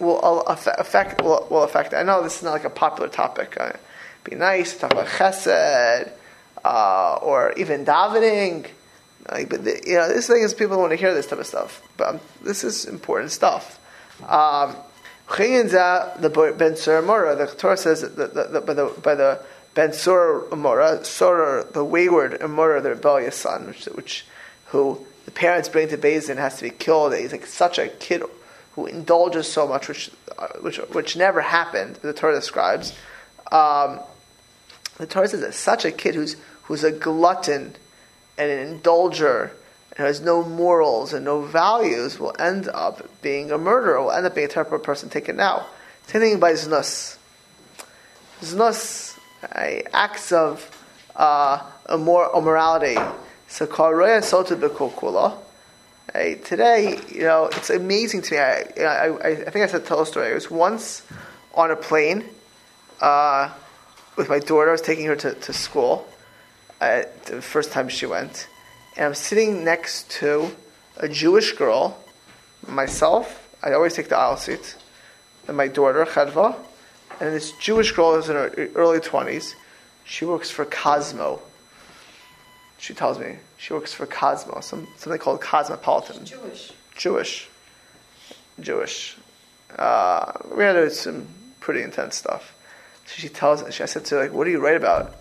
will 0.00 0.42
affect 0.42 1.22
will, 1.22 1.46
will 1.50 1.62
affect. 1.62 1.94
I 1.94 2.02
know 2.02 2.22
this 2.22 2.38
is 2.38 2.42
not 2.42 2.50
like 2.50 2.64
a 2.64 2.70
popular 2.70 3.08
topic. 3.08 3.56
Uh, 3.58 3.72
be 4.24 4.34
nice 4.34 4.76
talk 4.76 4.92
about 4.92 5.06
chesed 5.06 6.10
uh, 6.64 7.14
or 7.22 7.52
even 7.52 7.84
davening. 7.84 8.66
Like, 9.30 9.48
but 9.48 9.64
the, 9.64 9.80
you 9.86 9.94
know, 9.94 10.08
this 10.08 10.26
thing 10.26 10.42
is 10.42 10.52
people 10.52 10.78
want 10.78 10.90
to 10.90 10.96
hear 10.96 11.14
this 11.14 11.26
type 11.26 11.38
of 11.38 11.46
stuff. 11.46 11.82
But 11.96 12.08
um, 12.08 12.20
this 12.42 12.64
is 12.64 12.86
important 12.86 13.30
stuff. 13.30 13.78
Um, 14.28 14.76
The 15.28 16.54
Ben 16.56 16.74
the 16.74 17.54
Torah 17.56 17.76
says 17.76 18.02
that 18.02 18.16
the, 18.16 18.44
the, 18.44 18.60
by 18.60 18.74
the 18.74 18.92
by 19.02 19.14
the 19.14 19.40
Ben 19.74 19.92
Sur 19.92 20.46
Mora, 20.54 21.04
Sur, 21.04 21.64
the 21.72 21.84
wayward 21.84 22.40
Mora, 22.48 22.80
the 22.80 22.90
rebellious 22.90 23.36
son, 23.36 23.66
which, 23.66 23.84
which 23.86 24.26
who 24.66 25.04
the 25.24 25.30
parents 25.30 25.68
bring 25.68 25.88
to 25.88 25.98
Bezin 25.98 26.36
has 26.36 26.56
to 26.58 26.62
be 26.62 26.70
killed. 26.70 27.14
He's 27.14 27.32
like 27.32 27.46
such 27.46 27.78
a 27.78 27.88
kid 27.88 28.22
who 28.72 28.86
indulges 28.86 29.50
so 29.50 29.66
much, 29.66 29.88
which 29.88 30.10
uh, 30.38 30.48
which 30.60 30.76
which 30.76 31.16
never 31.16 31.40
happened. 31.40 31.96
The 31.96 32.12
Torah 32.12 32.34
describes. 32.34 32.92
Um, 33.50 34.00
the 34.98 35.06
Torah 35.06 35.28
says 35.28 35.40
that 35.40 35.54
such 35.54 35.84
a 35.84 35.90
kid 35.90 36.14
who's 36.14 36.36
who's 36.64 36.84
a 36.84 36.92
glutton 36.92 37.74
and 38.38 38.50
an 38.50 38.80
indulger 38.80 39.50
and 39.96 40.06
has 40.06 40.20
no 40.20 40.42
morals 40.42 41.12
and 41.12 41.24
no 41.24 41.42
values 41.42 42.18
will 42.18 42.34
end 42.38 42.68
up 42.68 43.08
being 43.22 43.50
a 43.52 43.58
murderer, 43.58 44.02
will 44.02 44.10
end 44.10 44.26
up 44.26 44.34
being 44.34 44.46
a 44.46 44.50
terrible 44.50 44.78
person 44.78 45.08
taken 45.08 45.38
out. 45.38 45.66
Same 46.06 46.20
thing 46.20 46.40
by 46.40 46.52
Znus. 46.52 47.16
Znus, 48.40 49.16
acts 49.92 50.32
of 50.32 50.70
uh, 51.16 51.58
immor- 51.88 52.36
immorality. 52.36 52.96
So, 53.48 53.66
Karoya 53.66 54.20
Sota 54.20 54.56
Bekokula. 54.56 55.38
Hey, 56.12 56.36
today, 56.36 57.00
you 57.08 57.22
know, 57.22 57.46
it's 57.46 57.70
amazing 57.70 58.22
to 58.22 58.34
me. 58.34 58.38
I, 58.38 58.64
I, 58.78 59.06
I, 59.06 59.28
I 59.28 59.50
think 59.50 59.56
I 59.56 59.66
said 59.66 59.86
tell 59.86 60.00
a 60.00 60.06
story. 60.06 60.30
I 60.30 60.34
was 60.34 60.50
once 60.50 61.02
on 61.54 61.70
a 61.70 61.76
plane 61.76 62.24
uh, 63.00 63.52
with 64.16 64.28
my 64.28 64.38
daughter. 64.38 64.68
I 64.68 64.72
was 64.72 64.82
taking 64.82 65.06
her 65.06 65.16
to, 65.16 65.34
to 65.34 65.52
school 65.52 66.06
uh, 66.80 67.02
the 67.26 67.40
first 67.40 67.72
time 67.72 67.88
she 67.88 68.06
went. 68.06 68.48
And 68.96 69.06
I'm 69.06 69.14
sitting 69.14 69.64
next 69.64 70.10
to 70.12 70.54
a 70.96 71.08
Jewish 71.08 71.52
girl, 71.52 71.98
myself. 72.66 73.40
I 73.62 73.72
always 73.72 73.94
take 73.94 74.08
the 74.08 74.16
aisle 74.16 74.36
seat. 74.36 74.76
And 75.48 75.56
my 75.56 75.68
daughter, 75.68 76.04
Chedva. 76.04 76.56
And 77.20 77.34
this 77.34 77.52
Jewish 77.58 77.92
girl 77.92 78.14
is 78.16 78.28
in 78.28 78.36
her 78.36 78.50
early 78.74 79.00
20s. 79.00 79.54
She 80.04 80.24
works 80.24 80.50
for 80.50 80.64
Cosmo. 80.64 81.40
She 82.78 82.94
tells 82.94 83.18
me 83.18 83.36
she 83.56 83.72
works 83.72 83.94
for 83.94 84.06
Cosmo, 84.06 84.60
some, 84.60 84.86
something 84.96 85.18
called 85.18 85.40
Cosmopolitan. 85.40 86.24
Jewish. 86.24 86.72
Jewish. 86.94 87.48
Jewish. 88.60 89.16
Uh, 89.76 90.32
we 90.54 90.62
had 90.62 90.92
some 90.92 91.26
pretty 91.60 91.82
intense 91.82 92.16
stuff. 92.16 92.54
So 93.06 93.14
she 93.16 93.28
tells 93.28 93.64
she, 93.74 93.82
I 93.82 93.86
said 93.86 94.04
to 94.06 94.16
her, 94.16 94.22
like, 94.24 94.32
what 94.32 94.44
do 94.44 94.50
you 94.50 94.60
write 94.60 94.76
about? 94.76 95.14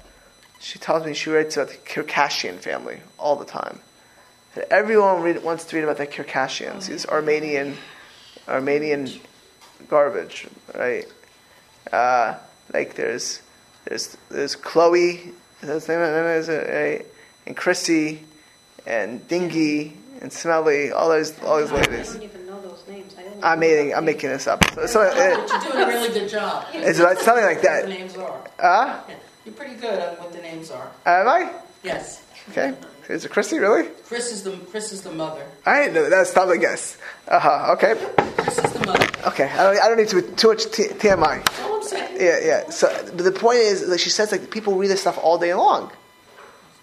She 0.64 0.80
tells 0.80 1.06
me 1.06 1.14
she 1.14 1.30
writes 1.30 1.58
about 1.58 1.70
the 1.72 1.78
Kardashian 1.78 2.58
family 2.58 3.02
all 3.20 3.36
the 3.36 3.46
time. 3.46 3.80
That 4.56 4.72
everyone 4.72 5.22
read, 5.22 5.44
wants 5.44 5.66
to 5.66 5.76
read 5.76 5.84
about 5.84 5.98
the 5.98 6.08
Kardashians, 6.08 6.88
these 6.88 7.06
Armenian, 7.06 7.76
Armenian 8.48 9.10
garbage, 9.90 10.48
right? 10.74 11.06
Uh, 11.92 12.38
like 12.74 12.96
there's, 12.96 13.42
there's, 13.84 14.16
there's 14.30 14.56
Chloe, 14.56 15.34
is 15.62 15.86
that 15.86 15.86
her 15.86 16.22
name? 16.24 16.40
Is 16.40 16.48
it, 16.48 16.70
right? 16.70 17.06
and 17.46 17.58
Chrissy, 17.58 18.24
and 18.86 19.28
Dingy, 19.28 19.98
and 20.22 20.32
Smelly, 20.32 20.92
all 20.94 21.10
those, 21.10 21.38
all 21.42 21.58
those 21.58 21.74
ladies. 21.74 22.14
don't 22.14 22.24
even 22.24 22.46
know 22.46 22.62
those 22.62 22.86
names. 22.88 23.14
I 23.18 23.24
don't 23.24 23.44
I'm 23.44 23.60
making, 23.60 23.94
I'm 23.94 24.06
making 24.06 24.30
this 24.30 24.48
up. 24.48 24.64
So, 24.76 24.86
so 24.86 25.02
it, 25.02 25.14
But 25.14 25.50
you're 25.50 25.72
doing 25.74 25.84
a 25.84 25.88
really 25.88 26.14
good 26.20 26.30
job. 26.30 26.68
it's 26.74 27.00
like 27.00 27.20
something 27.20 27.44
like 27.44 27.62
that. 27.64 27.84
The 27.84 27.90
that. 27.90 28.00
names 28.00 28.16
are. 28.16 28.48
Huh? 28.58 29.02
Yeah. 29.46 29.52
You're 29.52 29.56
pretty 29.56 29.76
good 29.76 30.00
on 30.00 30.16
what 30.18 30.32
the 30.32 30.42
names 30.42 30.72
are. 30.72 30.92
Am 31.06 31.28
I? 31.28 31.52
Yes. 31.84 32.24
Okay. 32.50 32.74
Is 33.10 33.26
it 33.26 33.32
Chrissy, 33.32 33.60
really? 33.60 33.90
Chris 34.08 34.32
is 34.32 34.44
the 34.44 34.52
Chris 34.72 34.92
is 34.94 35.02
the 35.02 35.12
mother. 35.12 35.46
I 35.66 35.82
didn't 35.82 35.96
know. 35.96 36.10
That's 36.10 36.32
probably 36.34 36.58
a 36.58 36.62
guess. 36.62 36.98
Uh 37.28 37.40
huh. 37.40 37.74
Okay. 37.74 37.96
Chris 38.38 38.58
is 38.60 38.74
the 38.74 38.86
mother. 38.86 39.08
Okay. 39.28 39.46
I 39.50 39.64
don't, 39.64 39.84
I 39.84 39.88
don't 39.90 39.98
need 39.98 40.08
to 40.10 40.22
too 40.36 40.48
much 40.50 40.72
T- 40.72 40.88
TMI. 40.88 41.46
Oh, 41.60 41.78
I'm 41.78 41.84
saying. 41.84 42.18
Yeah, 42.20 42.40
yeah. 42.44 42.70
So, 42.70 42.88
but 43.16 43.24
the 43.24 43.32
point 43.32 43.58
is, 43.60 43.88
like 43.88 44.00
she 44.00 44.10
says, 44.10 44.32
like 44.32 44.52
people 44.52 44.76
read 44.76 44.88
this 44.90 45.02
stuff 45.02 45.18
all 45.22 45.38
day 45.38 45.54
long. 45.54 45.92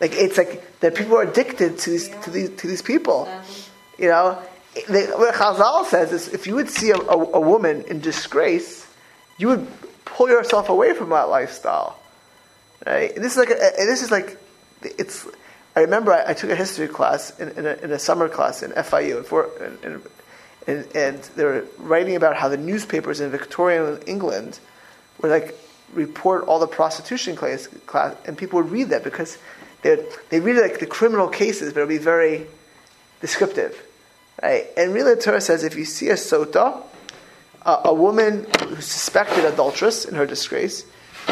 Like 0.01 0.13
it's 0.15 0.37
like 0.37 0.81
that 0.81 0.95
people 0.95 1.17
are 1.17 1.23
addicted 1.23 1.79
to 1.79 1.91
these 1.91 2.09
to 2.09 2.31
these 2.31 2.51
to 2.57 2.67
these 2.67 2.83
people. 2.83 3.29
You 3.99 4.09
know, 4.09 4.43
the, 4.89 5.13
what 5.17 5.35
Chazal 5.35 5.85
says 5.87 6.13
is, 6.13 6.29
if 6.29 6.47
you 6.47 6.55
would 6.55 6.71
see 6.71 6.91
a, 6.91 6.97
a, 6.97 7.17
a 7.35 7.41
woman 7.41 7.83
in 7.83 8.01
disgrace, 8.01 8.87
you 9.37 9.49
would 9.49 9.67
pull 10.07 10.29
yourself 10.29 10.69
away 10.71 10.95
from 10.95 11.11
that 11.11 11.29
lifestyle, 11.29 11.99
right? 12.87 13.15
And 13.15 13.25
this 13.25 13.33
is 13.33 13.39
like, 13.39 13.51
a, 13.51 13.73
this 13.79 14.03
is 14.03 14.11
like, 14.11 14.39
it's. 14.83 15.27
I 15.77 15.81
remember 15.81 16.13
I, 16.13 16.31
I 16.31 16.35
took 16.35 16.51
a 16.51 16.57
history 16.57 16.89
class 16.89 17.39
in, 17.39 17.51
in, 17.51 17.67
a, 17.67 17.75
in, 17.75 17.93
a, 17.93 17.99
summer 17.99 18.29
class 18.29 18.63
in 18.63 18.73
FIU, 18.73 19.25
for, 19.25 19.49
and, 19.85 20.03
and, 20.67 20.97
and 20.97 21.23
they 21.37 21.45
were 21.45 21.65
writing 21.79 22.17
about 22.17 22.37
how 22.37 22.49
the 22.49 22.57
newspapers 22.57 23.21
in 23.21 23.31
Victorian 23.31 24.01
England 24.07 24.59
would 25.23 25.31
like 25.31 25.57
report 25.93 26.45
all 26.45 26.59
the 26.59 26.67
prostitution 26.67 27.37
class, 27.37 27.67
class 27.87 28.17
and 28.27 28.37
people 28.37 28.61
would 28.61 28.71
read 28.71 28.89
that 28.89 29.05
because 29.05 29.39
they 29.83 30.05
they 30.29 30.41
read 30.41 30.57
like 30.57 30.81
the 30.81 30.87
criminal 30.87 31.29
cases, 31.29 31.73
but 31.73 31.81
it 31.81 31.83
would 31.85 31.89
be 31.89 31.99
very 31.99 32.47
descriptive, 33.21 33.81
right? 34.43 34.67
And 34.77 34.93
really, 34.93 35.15
the 35.15 35.21
Torah 35.21 35.41
says 35.41 35.65
if 35.65 35.77
you 35.77 35.85
see 35.85 36.09
a 36.09 36.15
sota, 36.15 36.83
a 37.63 37.95
woman 37.95 38.47
who's 38.61 38.87
suspected 38.87 39.45
adulteress 39.45 40.05
in 40.05 40.15
her 40.15 40.27
disgrace, 40.27 40.85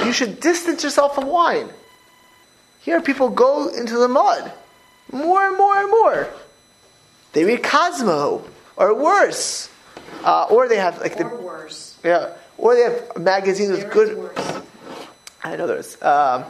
you 0.05 0.13
should 0.13 0.41
distance 0.41 0.83
yourself 0.83 1.15
from 1.15 1.27
wine. 1.27 1.71
Here, 2.81 3.01
people 3.01 3.29
go 3.29 3.69
into 3.69 3.99
the 3.99 4.09
mud 4.09 4.53
more 5.13 5.47
and 5.47 5.57
more 5.57 5.79
and 5.79 5.91
more. 5.91 6.29
They 7.33 7.45
read 7.45 7.63
Cosmo, 7.63 8.45
or 8.77 8.95
worse, 8.95 9.69
uh, 10.25 10.47
or 10.51 10.69
they 10.69 10.77
have 10.77 10.99
like 11.01 11.21
or 11.21 11.29
the 11.29 11.37
worse. 11.37 11.97
yeah, 12.05 12.33
or 12.57 12.75
they 12.75 12.83
have 12.83 13.19
magazines 13.19 13.71
with 13.71 13.91
good. 13.91 14.17
worse. 14.17 14.63
I 15.43 15.57
know 15.57 15.67
there's. 15.67 15.95
Um, 16.03 16.45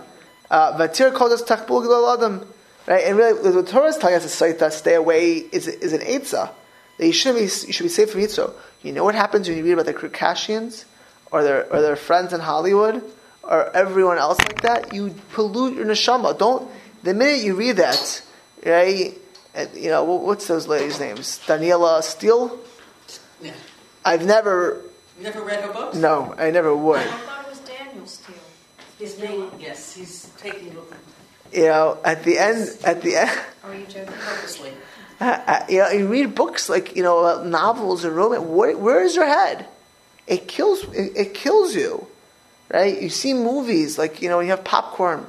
uh, 0.51 0.79
Vatir 0.79 1.13
called 1.15 1.33
us 1.33 1.43
takbul 1.43 1.85
gdol 1.85 2.17
adam, 2.17 2.47
right? 2.87 3.05
And 3.05 3.17
really, 3.17 3.51
the 3.51 3.63
Torah 3.63 3.89
is 3.89 3.97
telling 3.99 4.17
us 4.17 4.23
to 4.39 4.45
saita, 4.45 4.71
stay 4.73 4.95
away, 4.95 5.37
is 5.37 5.67
is 5.67 5.93
an 5.93 6.01
eitzah. 6.01 6.51
That 6.99 7.07
you 7.07 7.13
should 7.13 7.35
be 7.35 7.43
you 7.43 7.49
should 7.49 7.83
be 7.85 7.89
safe 7.89 8.13
from 8.13 8.21
yitzro. 8.21 8.55
You 8.83 8.93
know 8.93 9.05
what 9.05 9.15
happens 9.15 9.49
when 9.49 9.59
you 9.59 9.65
read 9.65 9.73
about 9.73 9.87
the 9.87 9.95
Kardashians 9.95 10.85
or 11.31 11.43
their 11.43 11.73
or 11.73 11.81
their 11.81 11.97
friends 11.97 12.33
in 12.33 12.41
Hollywood 12.41 13.03
or 13.49 13.75
everyone 13.75 14.19
else 14.19 14.39
like 14.39 14.61
that? 14.63 14.93
You 14.93 15.15
pollute 15.33 15.75
your 15.75 15.87
neshama. 15.87 16.39
Don't 16.39 16.71
the 17.03 17.15
minute 17.15 17.43
you 17.43 17.55
read 17.55 17.77
that, 17.77 18.23
right? 18.65 19.15
You 19.75 19.91
know 19.91 20.05
what's 20.05 20.47
those 20.47 20.69
ladies' 20.69 21.01
names? 21.01 21.41
Daniela 21.47 22.03
Steele. 22.03 22.59
Yeah. 23.41 23.53
I've 24.05 24.25
never. 24.25 24.83
You 25.17 25.25
never 25.25 25.43
read 25.43 25.65
her 25.65 25.73
books? 25.73 25.97
No, 25.97 26.35
I 26.39 26.51
never 26.51 26.77
would. 26.77 27.01
I 27.01 27.05
thought 27.05 27.45
it 27.45 27.51
was 27.51 27.59
Daniel 27.61 28.07
Steele. 28.07 28.37
His 28.99 29.19
name, 29.19 29.51
yes, 29.59 29.95
he's 29.95 30.31
taking 30.37 30.69
it 30.69 30.75
You 31.53 31.67
know, 31.67 31.99
at 32.05 32.25
the 32.25 32.39
end, 32.39 32.69
at 32.85 33.03
the 33.03 33.17
end. 33.17 33.41
Are 33.65 33.75
you 33.75 33.87
joking? 33.87 34.13
purposely. 34.13 34.73
Uh, 35.21 35.41
uh, 35.47 35.67
you 35.69 35.79
know, 35.79 35.91
you 35.91 36.07
read 36.07 36.35
books 36.35 36.69
like 36.69 36.95
you 36.95 37.03
know 37.03 37.19
about 37.19 37.47
novels 37.47 38.05
and 38.05 38.15
romance. 38.15 38.45
Where, 38.45 38.77
where 38.77 39.03
is 39.03 39.17
your 39.17 39.27
head? 39.27 39.67
It 40.27 40.47
kills. 40.47 40.85
It, 40.95 41.13
it 41.17 41.35
kills 41.35 41.75
you, 41.75 42.07
right? 42.69 43.01
You 43.01 43.09
see 43.09 43.35
movies 43.35 43.99
like 43.99 44.23
you 44.23 44.29
know 44.29 44.41
you 44.41 44.51
have 44.51 44.65
popcorn. 44.65 45.27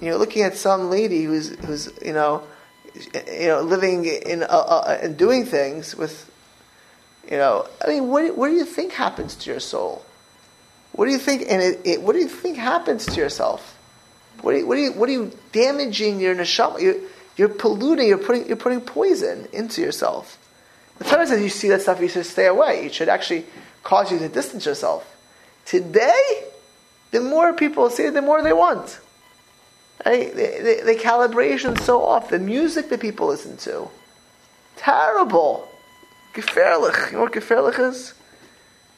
You're 0.00 0.18
looking 0.18 0.42
at 0.42 0.56
some 0.56 0.90
lady 0.90 1.24
who's 1.24 1.48
who's 1.64 1.90
you 2.04 2.12
know, 2.12 2.42
you 2.94 3.48
know, 3.48 3.62
living 3.62 4.04
in 4.04 4.42
uh, 4.42 4.46
uh, 4.46 4.98
and 5.02 5.16
doing 5.16 5.46
things 5.46 5.96
with, 5.96 6.30
you 7.30 7.36
know. 7.36 7.68
I 7.84 7.88
mean, 7.88 8.08
what 8.08 8.36
what 8.36 8.48
do 8.48 8.54
you 8.54 8.64
think 8.64 8.92
happens 8.92 9.34
to 9.36 9.50
your 9.50 9.60
soul? 9.60 10.04
What 10.92 11.06
do 11.06 11.10
you 11.10 11.18
think? 11.18 11.42
And 11.48 11.62
it, 11.62 11.80
it, 11.84 12.02
what 12.02 12.12
do 12.12 12.18
you 12.18 12.28
think 12.28 12.58
happens 12.58 13.06
to 13.06 13.14
yourself? 13.14 13.78
What 14.42 14.54
are 14.54 14.58
you, 14.58 14.66
what 14.66 14.76
are 14.76 14.80
you, 14.80 14.92
what 14.92 15.08
are 15.08 15.12
you 15.12 15.32
damaging 15.52 16.20
your 16.20 16.34
neshama? 16.34 16.80
You're, 16.80 16.96
you're 17.36 17.48
polluting, 17.48 18.08
you're 18.08 18.18
putting, 18.18 18.46
you're 18.46 18.56
putting 18.56 18.80
poison 18.80 19.48
into 19.52 19.80
yourself. 19.80 20.38
The 20.98 21.04
Torah 21.04 21.26
says 21.26 21.42
you 21.42 21.48
see 21.48 21.68
that 21.68 21.82
stuff, 21.82 22.00
you 22.00 22.08
should 22.08 22.26
stay 22.26 22.46
away. 22.46 22.84
It 22.86 22.94
should 22.94 23.08
actually 23.08 23.46
cause 23.82 24.12
you 24.12 24.18
to 24.18 24.28
distance 24.28 24.66
yourself. 24.66 25.08
Today, 25.64 26.44
the 27.10 27.20
more 27.20 27.52
people 27.52 27.90
see 27.90 28.04
it, 28.04 28.14
the 28.14 28.22
more 28.22 28.42
they 28.42 28.52
want. 28.52 29.00
Right? 30.04 30.34
The, 30.34 30.42
the, 30.42 30.92
the 30.92 30.94
calibration 31.00 31.80
so 31.80 32.04
off. 32.04 32.30
The 32.30 32.38
music 32.38 32.88
that 32.88 33.00
people 33.00 33.28
listen 33.28 33.56
to. 33.58 33.88
Terrible. 34.76 35.68
Gefährlich. 36.34 37.12
You 37.12 37.18
know 37.18 37.22
what 37.24 37.32
gefährlich 37.32 37.78
is? 37.78 38.14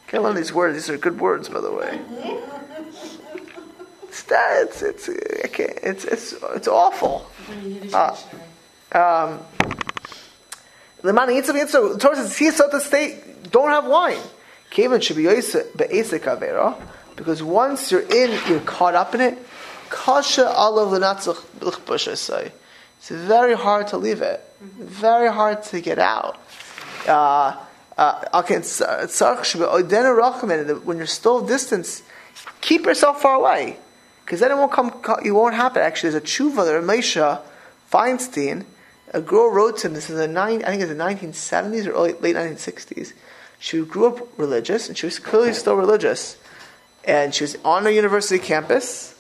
Can't 0.07 0.23
learn 0.23 0.37
these 0.37 0.53
words. 0.53 0.75
These 0.77 0.91
are 0.91 0.99
good 0.99 1.21
words, 1.21 1.49
by 1.49 1.61
the 1.61 1.73
way. 1.73 2.01
It's. 4.15 4.81
It's 4.83 5.09
it's 5.09 5.09
it's 5.09 6.05
it's 6.05 6.35
it's 6.55 6.69
awful. 6.69 7.27
Ah. 7.93 8.17
Um, 8.93 9.41
the 11.03 11.13
man 11.13 11.31
eats 11.33 11.49
of 11.49 11.57
so 11.69 11.97
Torah 11.97 12.17
says 12.17 12.57
so 12.57 12.71
to 12.71 12.81
stay 12.81 13.19
don't 13.51 13.71
have 13.71 13.87
wine. 13.87 14.21
Kevin 14.75 15.01
should 15.01 15.17
be 15.17 15.23
avera 15.23 16.77
because 17.15 17.43
once 17.43 17.93
you're 17.93 18.01
in, 18.01 18.39
you're 18.49 18.59
caught 18.61 18.95
up 18.95 19.15
in 19.15 19.21
it. 19.21 19.39
Kasha 19.89 20.43
alav 20.43 20.91
lenatzach 20.99 22.17
say. 22.17 22.53
It's 22.99 23.09
very 23.09 23.55
hard 23.55 23.87
to 23.89 23.99
leave 23.99 24.21
it. 24.21 24.43
Very 24.61 25.31
hard 25.33 25.63
to 25.65 25.81
get 25.81 26.01
out. 26.01 26.39
Uh, 27.07 27.57
uh, 27.97 28.43
when 30.85 30.97
you're 30.97 31.07
still 31.07 31.47
distance, 31.47 32.03
keep 32.61 32.85
yourself 32.85 33.23
far 33.23 33.37
away, 33.37 33.77
because 34.25 34.41
then 34.41 34.51
it 34.51 34.57
won't 34.57 34.73
come. 34.73 34.93
It 35.25 35.31
won't 35.31 35.55
happen. 35.55 35.83
Actually, 35.83 36.11
there's 36.11 36.25
a 36.25 36.27
tshuva 36.27 36.65
there. 36.65 36.83
Moshe 36.83 37.41
Feinstein, 37.93 38.65
a 39.13 39.21
girl 39.21 39.51
wrote 39.53 39.79
to 39.79 39.87
him. 39.87 39.95
This 39.95 40.11
is 40.11 40.17
the 40.17 40.27
nine. 40.27 40.65
I 40.65 40.71
think 40.71 40.83
it's 40.83 40.91
the 40.91 40.97
1970s 40.97 41.87
or 41.87 41.91
early, 41.91 42.15
late 42.15 42.35
1960s. 42.35 43.13
She 43.65 43.81
grew 43.81 44.09
up 44.09 44.39
religious, 44.39 44.89
and 44.91 44.99
she 44.99 45.07
was 45.07 45.19
clearly 45.19 45.55
still 45.55 45.75
religious, 45.75 46.37
and 47.03 47.35
she 47.35 47.45
was 47.45 47.57
on 47.65 47.87
a 47.87 47.91
university 47.91 48.39
campus. 48.39 49.19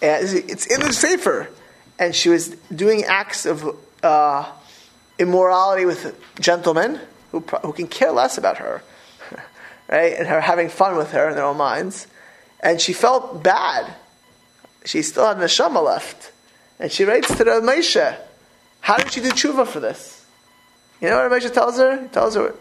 And 0.00 0.28
it's 0.48 0.66
in 0.66 0.78
the 0.78 0.92
sefer, 0.92 1.48
and 1.98 2.14
she 2.14 2.28
was 2.28 2.50
doing 2.72 3.02
acts 3.02 3.46
of 3.46 3.76
uh, 4.00 4.48
immorality 5.18 5.86
with 5.86 6.16
gentlemen 6.38 7.00
who, 7.32 7.40
who 7.40 7.72
can 7.72 7.88
care 7.88 8.12
less 8.12 8.38
about 8.38 8.58
her, 8.58 8.80
right? 9.90 10.12
And 10.12 10.28
her 10.28 10.40
having 10.40 10.68
fun 10.68 10.96
with 10.96 11.10
her 11.10 11.28
in 11.28 11.34
their 11.34 11.44
own 11.44 11.56
minds. 11.56 12.06
And 12.60 12.80
she 12.80 12.92
felt 12.92 13.42
bad. 13.42 13.92
She 14.84 15.02
still 15.02 15.26
had 15.26 15.38
neshama 15.38 15.82
left. 15.84 16.30
And 16.78 16.92
she 16.92 17.02
writes 17.02 17.26
to 17.36 17.42
the 17.42 17.60
Moshe, 17.60 18.16
how 18.82 18.98
did 18.98 19.10
she 19.10 19.20
do 19.20 19.30
tshuva 19.30 19.66
for 19.66 19.80
this? 19.80 20.24
You 21.00 21.08
know 21.08 21.28
what 21.28 21.42
Moshe 21.42 21.52
tells 21.52 21.76
her? 21.78 22.02
He 22.02 22.06
tells 22.06 22.36
her, 22.36 22.54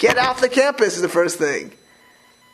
get 0.00 0.18
off 0.18 0.40
the 0.40 0.48
campus 0.48 0.96
is 0.96 1.02
the 1.02 1.08
first 1.08 1.38
thing. 1.38 1.70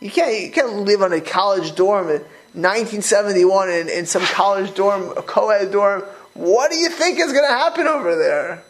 You 0.00 0.10
can't, 0.10 0.42
you 0.42 0.50
can't 0.50 0.80
live 0.80 1.00
on 1.00 1.14
a 1.14 1.22
college 1.22 1.74
dorm 1.74 2.08
in 2.08 2.20
1971 2.52 3.70
in, 3.70 3.88
in 3.88 4.04
some 4.04 4.22
college 4.22 4.74
dorm, 4.74 5.16
a 5.16 5.22
co-ed 5.22 5.72
dorm. 5.72 6.02
What 6.34 6.70
do 6.70 6.76
you 6.76 6.90
think 6.90 7.18
is 7.18 7.32
going 7.32 7.48
to 7.48 7.54
happen 7.54 7.86
over 7.86 8.14
there? 8.14 8.62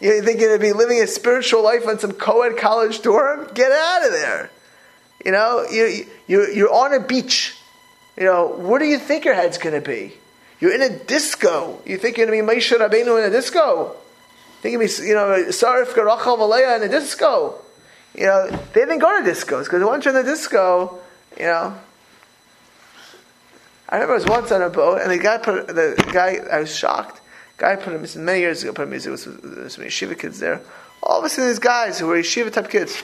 You 0.00 0.20
think 0.20 0.40
you're 0.40 0.50
going 0.50 0.60
to 0.60 0.66
be 0.66 0.78
living 0.78 1.00
a 1.00 1.06
spiritual 1.06 1.62
life 1.62 1.86
on 1.86 1.98
some 1.98 2.12
co-ed 2.12 2.58
college 2.58 3.00
dorm? 3.00 3.48
Get 3.54 3.72
out 3.72 4.04
of 4.04 4.12
there. 4.12 4.50
You 5.24 5.32
know, 5.32 5.64
you, 5.70 6.06
you, 6.26 6.46
you're 6.48 6.72
on 6.72 6.92
a 6.92 7.00
beach. 7.00 7.56
You 8.18 8.24
know, 8.24 8.48
what 8.48 8.80
do 8.80 8.84
you 8.84 8.98
think 8.98 9.24
your 9.24 9.34
head's 9.34 9.56
going 9.56 9.74
to 9.74 9.86
be? 9.86 10.12
You're 10.60 10.74
in 10.74 10.82
a 10.82 10.98
disco. 10.98 11.80
You 11.86 11.96
think 11.96 12.18
you're 12.18 12.26
going 12.26 12.46
to 12.46 12.52
be 12.52 12.60
Moshe 12.60 12.76
Rabbeinu 12.76 13.18
in 13.18 13.24
a 13.24 13.30
disco? 13.30 13.96
Think 14.60 14.72
you're 14.72 14.80
going 14.80 14.88
to 14.88 15.02
be, 15.02 15.08
you 15.08 15.14
know, 15.14 15.44
Sarif 15.48 15.94
Garachal 15.94 16.38
Malaya 16.38 16.76
in 16.76 16.82
a 16.82 16.88
disco? 16.88 17.58
You 18.14 18.26
know, 18.26 18.48
they 18.72 18.80
didn't 18.80 19.00
go 19.00 19.22
to 19.22 19.28
discos 19.28 19.64
because 19.64 19.82
once 19.82 20.04
you're 20.04 20.16
in 20.16 20.24
the 20.24 20.30
disco, 20.30 21.00
you 21.38 21.46
know. 21.46 21.76
I 23.88 23.96
remember 23.96 24.14
I 24.14 24.16
was 24.16 24.26
once 24.26 24.52
on 24.52 24.62
a 24.62 24.70
boat 24.70 25.02
and 25.02 25.10
the 25.10 25.18
guy 25.18 25.38
put 25.38 25.66
the 25.66 26.10
guy. 26.12 26.36
I 26.50 26.60
was 26.60 26.74
shocked. 26.74 27.20
Guy 27.56 27.76
put 27.76 27.92
him 27.92 28.24
many 28.24 28.40
years 28.40 28.62
ago. 28.62 28.72
Put 28.72 28.88
music. 28.88 29.16
There 29.16 29.68
some 29.68 29.84
yeshiva 29.84 30.18
kids 30.18 30.40
there. 30.40 30.60
All 31.02 31.18
of 31.18 31.24
a 31.24 31.28
sudden, 31.28 31.50
these 31.50 31.58
guys 31.58 31.98
who 31.98 32.06
were 32.06 32.16
yeshiva 32.16 32.52
type 32.52 32.70
kids, 32.70 33.02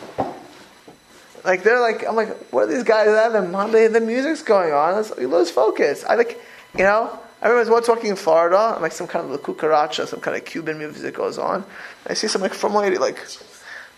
like 1.45 1.63
they're 1.63 1.81
like, 1.81 2.07
I'm 2.07 2.17
like, 2.17 2.37
what 2.53 2.65
are 2.65 2.73
these 2.73 2.85
guys 2.85 3.09
at? 3.09 3.33
The 3.33 3.43
Monday, 3.43 3.89
the 3.89 4.01
music's 4.01 4.43
going 4.43 4.73
on. 4.73 4.99
It's, 4.99 5.13
you 5.19 5.29
lose 5.29 5.51
focus. 5.51 6.05
I 6.05 6.15
like, 6.15 6.41
you 6.77 6.85
know. 6.85 7.19
I 7.43 7.49
remember 7.49 7.61
I 7.61 7.61
was 7.61 7.71
once 7.71 7.89
walking 7.89 8.11
in 8.11 8.17
Florida, 8.17 8.73
and 8.75 8.83
like 8.83 8.93
some 8.93 9.07
kind 9.07 9.25
of 9.25 9.31
the 9.33 9.39
cucaracha, 9.39 10.07
some 10.07 10.21
kind 10.21 10.37
of 10.37 10.45
Cuban 10.45 10.77
music 10.77 11.15
goes 11.15 11.39
on. 11.39 11.65
I 12.07 12.13
see 12.13 12.29
some 12.29 12.43
like 12.43 12.53
from 12.53 12.75
lady 12.75 12.99
like, 12.99 13.19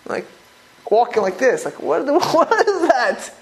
like 0.07 0.27
walking 0.91 1.23
like 1.23 1.39
this. 1.39 1.65
Like, 1.65 1.81
what, 1.81 2.07
the, 2.07 2.13
what 2.19 2.53
is 2.53 2.89
that? 2.89 3.35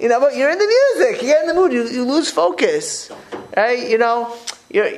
You 0.00 0.08
know, 0.08 0.20
but 0.20 0.36
you're 0.36 0.50
in 0.50 0.58
the 0.58 0.66
music. 0.96 1.22
You 1.22 1.28
get 1.28 1.42
in 1.42 1.48
the 1.48 1.54
mood. 1.54 1.72
You, 1.72 1.88
you 1.88 2.04
lose 2.04 2.30
focus, 2.30 3.10
right? 3.56 3.88
You 3.88 3.98
know, 3.98 4.36
you're 4.70 4.88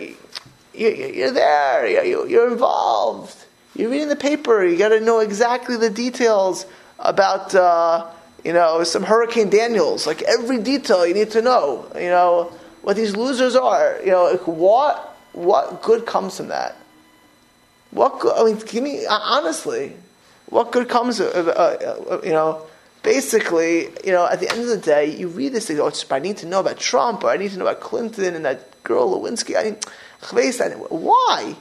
you're, 0.74 0.93
you're 0.93 1.31
there. 1.31 1.87
You're, 1.87 2.26
you're 2.26 2.51
involved. 2.51 3.37
You're 3.74 3.91
reading 3.91 4.09
the 4.09 4.16
paper. 4.16 4.64
You 4.64 4.76
got 4.76 4.89
to 4.89 5.01
know 5.01 5.20
exactly 5.20 5.76
the 5.76 5.91
details 5.91 6.66
about 6.99 7.55
uh, 7.55 8.11
you 8.45 8.53
know 8.53 8.83
some 8.83 9.05
Hurricane 9.05 9.51
Daniels. 9.51 10.07
Like 10.07 10.22
every 10.22 10.59
detail 10.59 11.07
you 11.07 11.14
need 11.14 11.31
to 11.33 11.43
know. 11.43 11.87
You 11.95 12.09
know 12.09 12.53
what 12.83 12.97
these 12.97 13.14
losers 13.14 13.55
are. 13.55 14.01
You 14.05 14.11
know 14.11 14.24
like 14.24 14.47
what 14.49 15.16
what 15.33 15.81
good 15.83 16.07
comes 16.07 16.37
from 16.37 16.49
that. 16.49 16.76
What 17.91 18.18
good, 18.20 18.35
I 18.37 18.45
mean, 18.45 18.59
give 18.66 18.83
me 18.83 19.07
honestly, 19.07 19.95
what 20.51 20.72
good 20.72 20.88
comes 20.88 21.20
uh, 21.20 21.24
uh, 22.11 22.20
you 22.24 22.32
know 22.32 22.66
basically, 23.03 23.88
you 24.05 24.12
know, 24.12 24.26
at 24.26 24.40
the 24.40 24.51
end 24.51 24.61
of 24.61 24.68
the 24.68 24.76
day, 24.76 25.16
you 25.16 25.28
read 25.28 25.53
this 25.53 25.66
thing, 25.66 25.80
oh, 25.80 25.90
I 26.11 26.18
need 26.18 26.38
to 26.38 26.46
know 26.46 26.61
about 26.61 26.78
Trump, 26.78 27.24
or 27.24 27.30
I 27.30 27.36
need 27.36 27.53
to 27.53 27.59
know 27.59 27.66
about 27.66 27.80
Clinton 27.80 28.34
and 28.34 28.44
that 28.44 28.82
girl 28.82 29.18
Lewinsky. 29.18 29.57
I 29.57 29.64
mean, 29.64 29.76
why? 30.90 31.57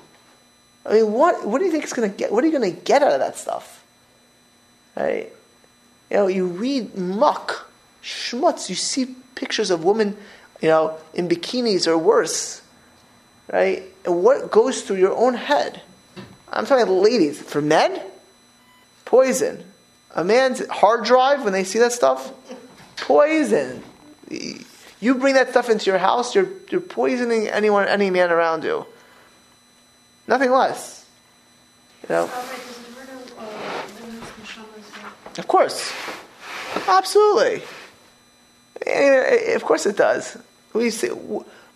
I 0.85 0.93
mean, 0.93 1.11
what, 1.11 1.47
what 1.47 1.59
do 1.59 1.65
you 1.65 1.71
think 1.71 1.83
is 1.83 1.93
going 1.93 2.09
to 2.09 2.15
get? 2.15 2.31
What 2.31 2.43
are 2.43 2.47
you 2.47 2.57
going 2.57 2.73
to 2.73 2.81
get 2.81 3.03
out 3.03 3.13
of 3.13 3.19
that 3.19 3.37
stuff? 3.37 3.83
Right? 4.95 5.31
You 6.09 6.17
know, 6.17 6.27
you 6.27 6.47
read 6.47 6.97
muck, 6.97 7.69
schmutz, 8.01 8.69
you 8.69 8.75
see 8.75 9.15
pictures 9.35 9.69
of 9.69 9.83
women, 9.83 10.17
you 10.61 10.69
know, 10.69 10.97
in 11.13 11.27
bikinis 11.27 11.87
or 11.87 11.97
worse. 11.97 12.61
Right? 13.51 13.83
And 14.05 14.23
what 14.23 14.51
goes 14.51 14.81
through 14.81 14.97
your 14.97 15.15
own 15.15 15.33
head? 15.33 15.81
I'm 16.49 16.65
talking 16.65 16.83
about 16.83 16.93
ladies. 16.93 17.41
For 17.41 17.61
men, 17.61 18.01
poison. 19.07 19.63
A 20.15 20.23
man's 20.23 20.67
hard 20.67 21.05
drive, 21.05 21.43
when 21.43 21.53
they 21.53 21.63
see 21.63 21.79
that 21.79 21.93
stuff, 21.93 22.33
poison. 22.97 23.81
You 24.99 25.15
bring 25.15 25.35
that 25.35 25.51
stuff 25.51 25.69
into 25.69 25.85
your 25.85 25.97
house, 25.97 26.35
you're, 26.35 26.49
you're 26.69 26.81
poisoning 26.81 27.47
anyone, 27.47 27.87
any 27.87 28.09
man 28.09 28.31
around 28.31 28.65
you. 28.65 28.85
Nothing 30.27 30.51
less. 30.51 31.05
You 32.03 32.15
know? 32.15 32.23
Of 35.37 35.47
course. 35.47 35.93
Absolutely. 36.87 37.63
Uh, 38.85 39.55
of 39.55 39.63
course 39.63 39.85
it 39.85 39.95
does. 39.95 40.37
We 40.73 40.89
say, 40.89 41.11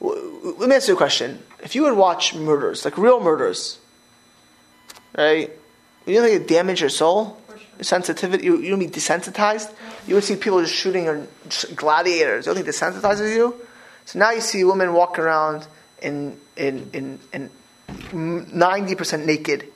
let 0.01 0.69
me 0.69 0.75
ask 0.75 0.89
you 0.89 0.95
a 0.95 0.97
question. 0.97 1.41
If 1.63 1.75
you 1.75 1.84
would 1.84 1.95
watch 1.95 2.36
murders, 2.36 2.84
like 2.84 2.97
real 2.97 3.21
murders, 3.21 3.79
right? 5.17 5.51
You 6.06 6.16
don't 6.16 6.26
think 6.26 6.41
it 6.41 6.47
damage 6.47 6.82
your 6.82 6.89
soul? 6.89 7.38
Your 7.78 7.84
sensitivity? 7.84 8.45
You, 8.45 8.58
you 8.58 8.70
don't 8.72 8.80
be 8.80 8.88
desensitized? 8.88 9.72
You 10.08 10.16
would 10.16 10.24
see 10.24 10.36
people 10.36 10.62
just 10.62 10.74
shooting 10.74 11.08
or 11.08 11.28
gladiators. 11.76 12.45
You 12.45 12.54
don't 12.54 12.64
think 12.64 12.68
it 12.68 12.78
desensitizes 12.78 13.36
you? 13.36 13.56
So 14.06 14.20
now 14.20 14.32
you 14.32 14.41
see 14.41 14.64
women 14.64 14.93
walk 14.93 15.20
around 15.20 15.68
in, 16.02 16.38
in, 16.58 16.89
in, 16.93 17.20
in 17.34 17.49
90% 17.89 19.26
naked. 19.26 19.68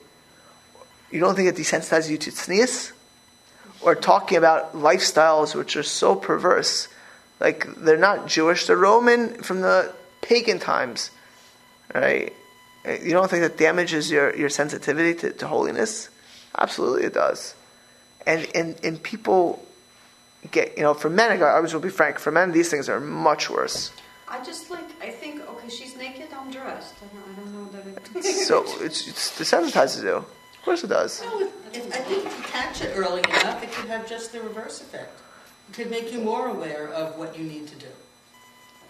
You 1.10 1.20
don't 1.20 1.36
think 1.36 1.48
it 1.48 1.56
desensitizes 1.56 2.10
you 2.10 2.18
to 2.18 2.30
tznius? 2.30 2.92
Or 3.82 3.94
talking 3.94 4.38
about 4.38 4.74
lifestyles 4.74 5.54
which 5.54 5.76
are 5.76 5.82
so 5.82 6.16
perverse. 6.16 6.88
Like, 7.38 7.66
they're 7.76 7.98
not 7.98 8.26
Jewish, 8.26 8.66
they're 8.66 8.76
Roman 8.76 9.42
from 9.42 9.60
the 9.60 9.92
pagan 10.22 10.58
times. 10.58 11.10
Right? 11.94 12.32
You 12.84 13.12
don't 13.12 13.30
think 13.30 13.42
that 13.42 13.56
damages 13.58 14.10
your, 14.10 14.34
your 14.36 14.48
sensitivity 14.48 15.14
to, 15.20 15.32
to 15.32 15.46
holiness? 15.46 16.08
Absolutely 16.56 17.04
it 17.04 17.14
does. 17.14 17.54
And, 18.26 18.46
and, 18.54 18.76
and 18.82 19.02
people 19.02 19.64
get, 20.50 20.76
you 20.76 20.82
know, 20.82 20.94
for 20.94 21.10
men, 21.10 21.42
I 21.42 21.56
always 21.56 21.72
will 21.72 21.80
be 21.80 21.90
frank, 21.90 22.18
for 22.18 22.30
men, 22.30 22.52
these 22.52 22.70
things 22.70 22.88
are 22.88 23.00
much 23.00 23.50
worse. 23.50 23.92
I 24.28 24.42
just 24.42 24.70
like, 24.70 24.84
I 25.00 25.10
think, 25.10 25.48
okay, 25.48 25.68
she's 25.68 25.96
naked, 25.96 26.28
I'm 26.36 26.50
dressed. 26.50 26.94
I 27.00 27.14
don't, 27.14 27.32
I 27.32 27.40
don't 27.40 27.54
know 27.54 28.10
that 28.12 28.16
it. 28.16 28.24
so 28.46 28.64
it's, 28.80 29.06
it's 29.06 29.38
desensitizes 29.38 30.02
you. 30.02 30.16
Of 30.16 30.62
course 30.64 30.82
it 30.82 30.88
does. 30.88 31.22
No, 31.22 31.48
if, 31.72 31.86
I 31.94 31.98
think 31.98 32.26
if 32.26 32.36
you 32.36 32.44
catch 32.44 32.82
it 32.82 32.92
early 32.96 33.20
enough, 33.20 33.62
it 33.62 33.70
could 33.70 33.88
have 33.88 34.08
just 34.08 34.32
the 34.32 34.40
reverse 34.40 34.80
effect. 34.80 35.20
It 35.68 35.74
could 35.74 35.90
make 35.90 36.12
you 36.12 36.20
more 36.20 36.48
aware 36.48 36.88
of 36.88 37.16
what 37.16 37.38
you 37.38 37.44
need 37.44 37.68
to 37.68 37.76
do. 37.76 37.86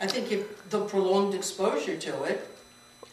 I 0.01 0.07
think 0.07 0.33
if 0.33 0.71
the 0.71 0.85
prolonged 0.87 1.35
exposure 1.35 1.97
to 1.97 2.23
it, 2.25 2.56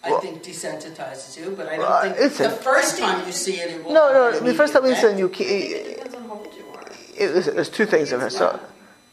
I 0.03 0.19
think 0.19 0.43
desensitizes 0.43 1.37
you, 1.37 1.51
but 1.55 1.67
I 1.67 1.77
don't 1.77 2.15
think 2.15 2.35
the 2.35 2.49
first 2.49 2.97
time 2.99 3.25
you 3.25 3.31
see 3.31 3.53
it, 3.53 3.71
it 3.71 3.85
will. 3.85 3.93
No, 3.93 4.11
no, 4.11 4.39
the 4.39 4.53
first 4.53 4.73
time 4.73 4.83
we 4.83 4.89
immediate 4.89 5.15
listen, 5.15 5.17
you 5.17 5.25
effect. 5.27 5.41
It 5.41 5.83
can't. 5.83 5.95
depends 5.95 6.15
on 6.15 6.23
how 6.23 6.33
old 6.33 6.53
you 6.55 6.65
are. 6.75 6.85
It, 7.17 7.33
listen, 7.33 7.55
there's 7.55 7.69
two 7.69 7.85
things 7.85 8.11
in 8.11 8.19
it. 8.19 8.31
So, 8.31 8.59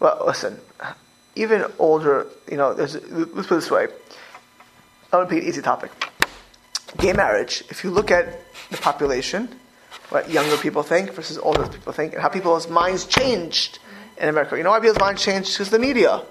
well, 0.01 0.25
listen, 0.27 0.59
even 1.37 1.65
older, 1.79 2.27
you 2.51 2.57
know, 2.57 2.75
there's, 2.75 2.95
let's 3.11 3.47
put 3.47 3.55
it 3.55 3.61
this 3.61 3.71
way. 3.71 3.87
I 5.13 5.17
want 5.17 5.29
to 5.29 5.35
pick 5.35 5.45
an 5.45 5.49
easy 5.49 5.63
topic. 5.63 5.93
Gay 6.99 7.13
marriage. 7.13 7.63
If 7.69 7.85
you 7.85 7.91
look 7.91 8.11
at 8.11 8.41
the 8.71 8.77
population, 8.77 9.49
what 10.09 10.29
younger 10.29 10.57
people 10.57 10.83
think 10.83 11.13
versus 11.13 11.39
older 11.39 11.69
people 11.69 11.93
think, 11.93 12.15
and 12.15 12.23
how 12.23 12.29
people's 12.29 12.69
minds 12.69 13.07
changed 13.07 13.79
in 14.21 14.29
America. 14.29 14.57
You 14.57 14.65
know 14.65 14.71
why 14.71 14.81
people's 14.81 14.99
minds 14.99 15.23
changed? 15.23 15.53
Because 15.53 15.71
the 15.71 15.79
media. 15.79 16.23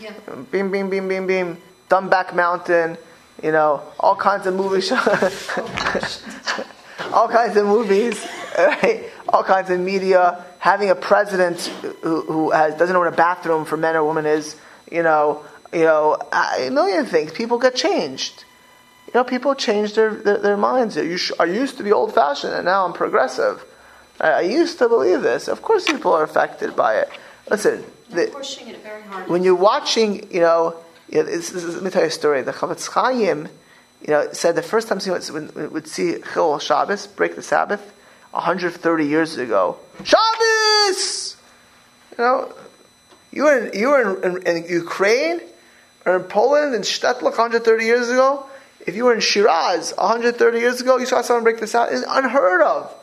Yeah. 0.00 0.12
Beam, 0.52 0.70
beam, 0.70 0.90
beam, 0.90 1.08
beam, 1.08 1.26
beam. 1.26 1.58
Dumbback 1.88 2.34
Mountain. 2.34 2.98
You 3.42 3.52
know, 3.52 3.82
all 4.00 4.16
kinds 4.16 4.46
of 4.46 4.54
movies. 4.54 4.90
all 7.12 7.28
kinds 7.28 7.56
of 7.56 7.66
movies, 7.66 8.26
right? 8.58 9.04
all 9.28 9.44
kinds 9.44 9.70
of 9.70 9.80
media. 9.80 10.44
Having 10.58 10.90
a 10.90 10.94
president 10.94 11.60
who, 12.02 12.22
who 12.22 12.50
has, 12.50 12.74
doesn't 12.74 12.92
know 12.92 13.00
what 13.00 13.12
a 13.12 13.16
bathroom 13.16 13.64
for 13.64 13.76
men 13.76 13.96
or 13.96 14.04
women 14.04 14.26
is, 14.26 14.56
you 14.90 15.02
know, 15.02 15.44
you 15.72 15.84
know, 15.84 16.16
a 16.32 16.70
million 16.70 17.06
things. 17.06 17.32
People 17.32 17.58
get 17.58 17.74
changed. 17.74 18.44
You 19.06 19.12
know, 19.14 19.24
people 19.24 19.54
change 19.54 19.94
their, 19.94 20.14
their, 20.14 20.38
their 20.38 20.56
minds. 20.56 20.96
You 20.96 21.16
sh- 21.16 21.32
I 21.38 21.44
used 21.44 21.76
to 21.76 21.84
be 21.84 21.92
old 21.92 22.14
fashioned 22.14 22.54
and 22.54 22.64
now 22.64 22.84
I'm 22.84 22.92
progressive. 22.92 23.64
I, 24.20 24.30
I 24.30 24.40
used 24.40 24.78
to 24.78 24.88
believe 24.88 25.22
this. 25.22 25.48
Of 25.48 25.62
course, 25.62 25.86
people 25.86 26.12
are 26.12 26.24
affected 26.24 26.74
by 26.74 26.96
it. 26.96 27.10
Listen, 27.50 27.84
the, 28.10 28.28
pushing 28.32 28.68
it 28.68 28.82
very 28.82 29.02
hard. 29.02 29.28
when 29.28 29.44
you're 29.44 29.54
watching, 29.54 30.32
you 30.32 30.40
know, 30.40 30.76
you 31.08 31.18
know 31.18 31.24
this, 31.24 31.50
this 31.50 31.64
let 31.64 31.82
me 31.82 31.90
tell 31.90 32.02
you 32.02 32.08
a 32.08 32.10
story. 32.10 32.42
The 32.42 32.52
Chofetz 32.52 32.88
Chaim, 32.88 33.48
you 34.02 34.08
know, 34.08 34.32
said 34.32 34.56
the 34.56 34.62
first 34.62 34.88
time 34.88 35.00
he 35.00 35.10
would, 35.10 35.88
see 35.88 36.16
Chil 36.32 36.58
Shabbos, 36.58 37.06
break 37.06 37.36
the 37.36 37.42
Sabbath, 37.42 37.92
130 38.32 39.06
years 39.06 39.36
ago. 39.36 39.78
Shabbos! 40.04 41.36
You 42.18 42.24
know, 42.24 42.54
you 43.32 43.44
were 43.44 43.66
in, 43.66 43.78
you 43.78 43.88
were 43.88 44.22
in, 44.22 44.46
in, 44.46 44.64
in 44.64 44.70
Ukraine 44.70 45.40
or 46.04 46.16
in 46.16 46.22
Poland 46.24 46.74
in 46.74 46.82
Shtetlach 46.82 47.22
130 47.22 47.84
years 47.84 48.08
ago. 48.08 48.46
If 48.86 48.94
you 48.94 49.04
were 49.04 49.14
in 49.14 49.20
Shiraz 49.20 49.92
130 49.96 50.58
years 50.58 50.80
ago, 50.80 50.96
you 50.98 51.06
saw 51.06 51.22
someone 51.22 51.44
break 51.44 51.58
the 51.58 51.66
Sabbath. 51.66 51.94
It's 51.94 52.06
unheard 52.08 52.62
of. 52.62 52.94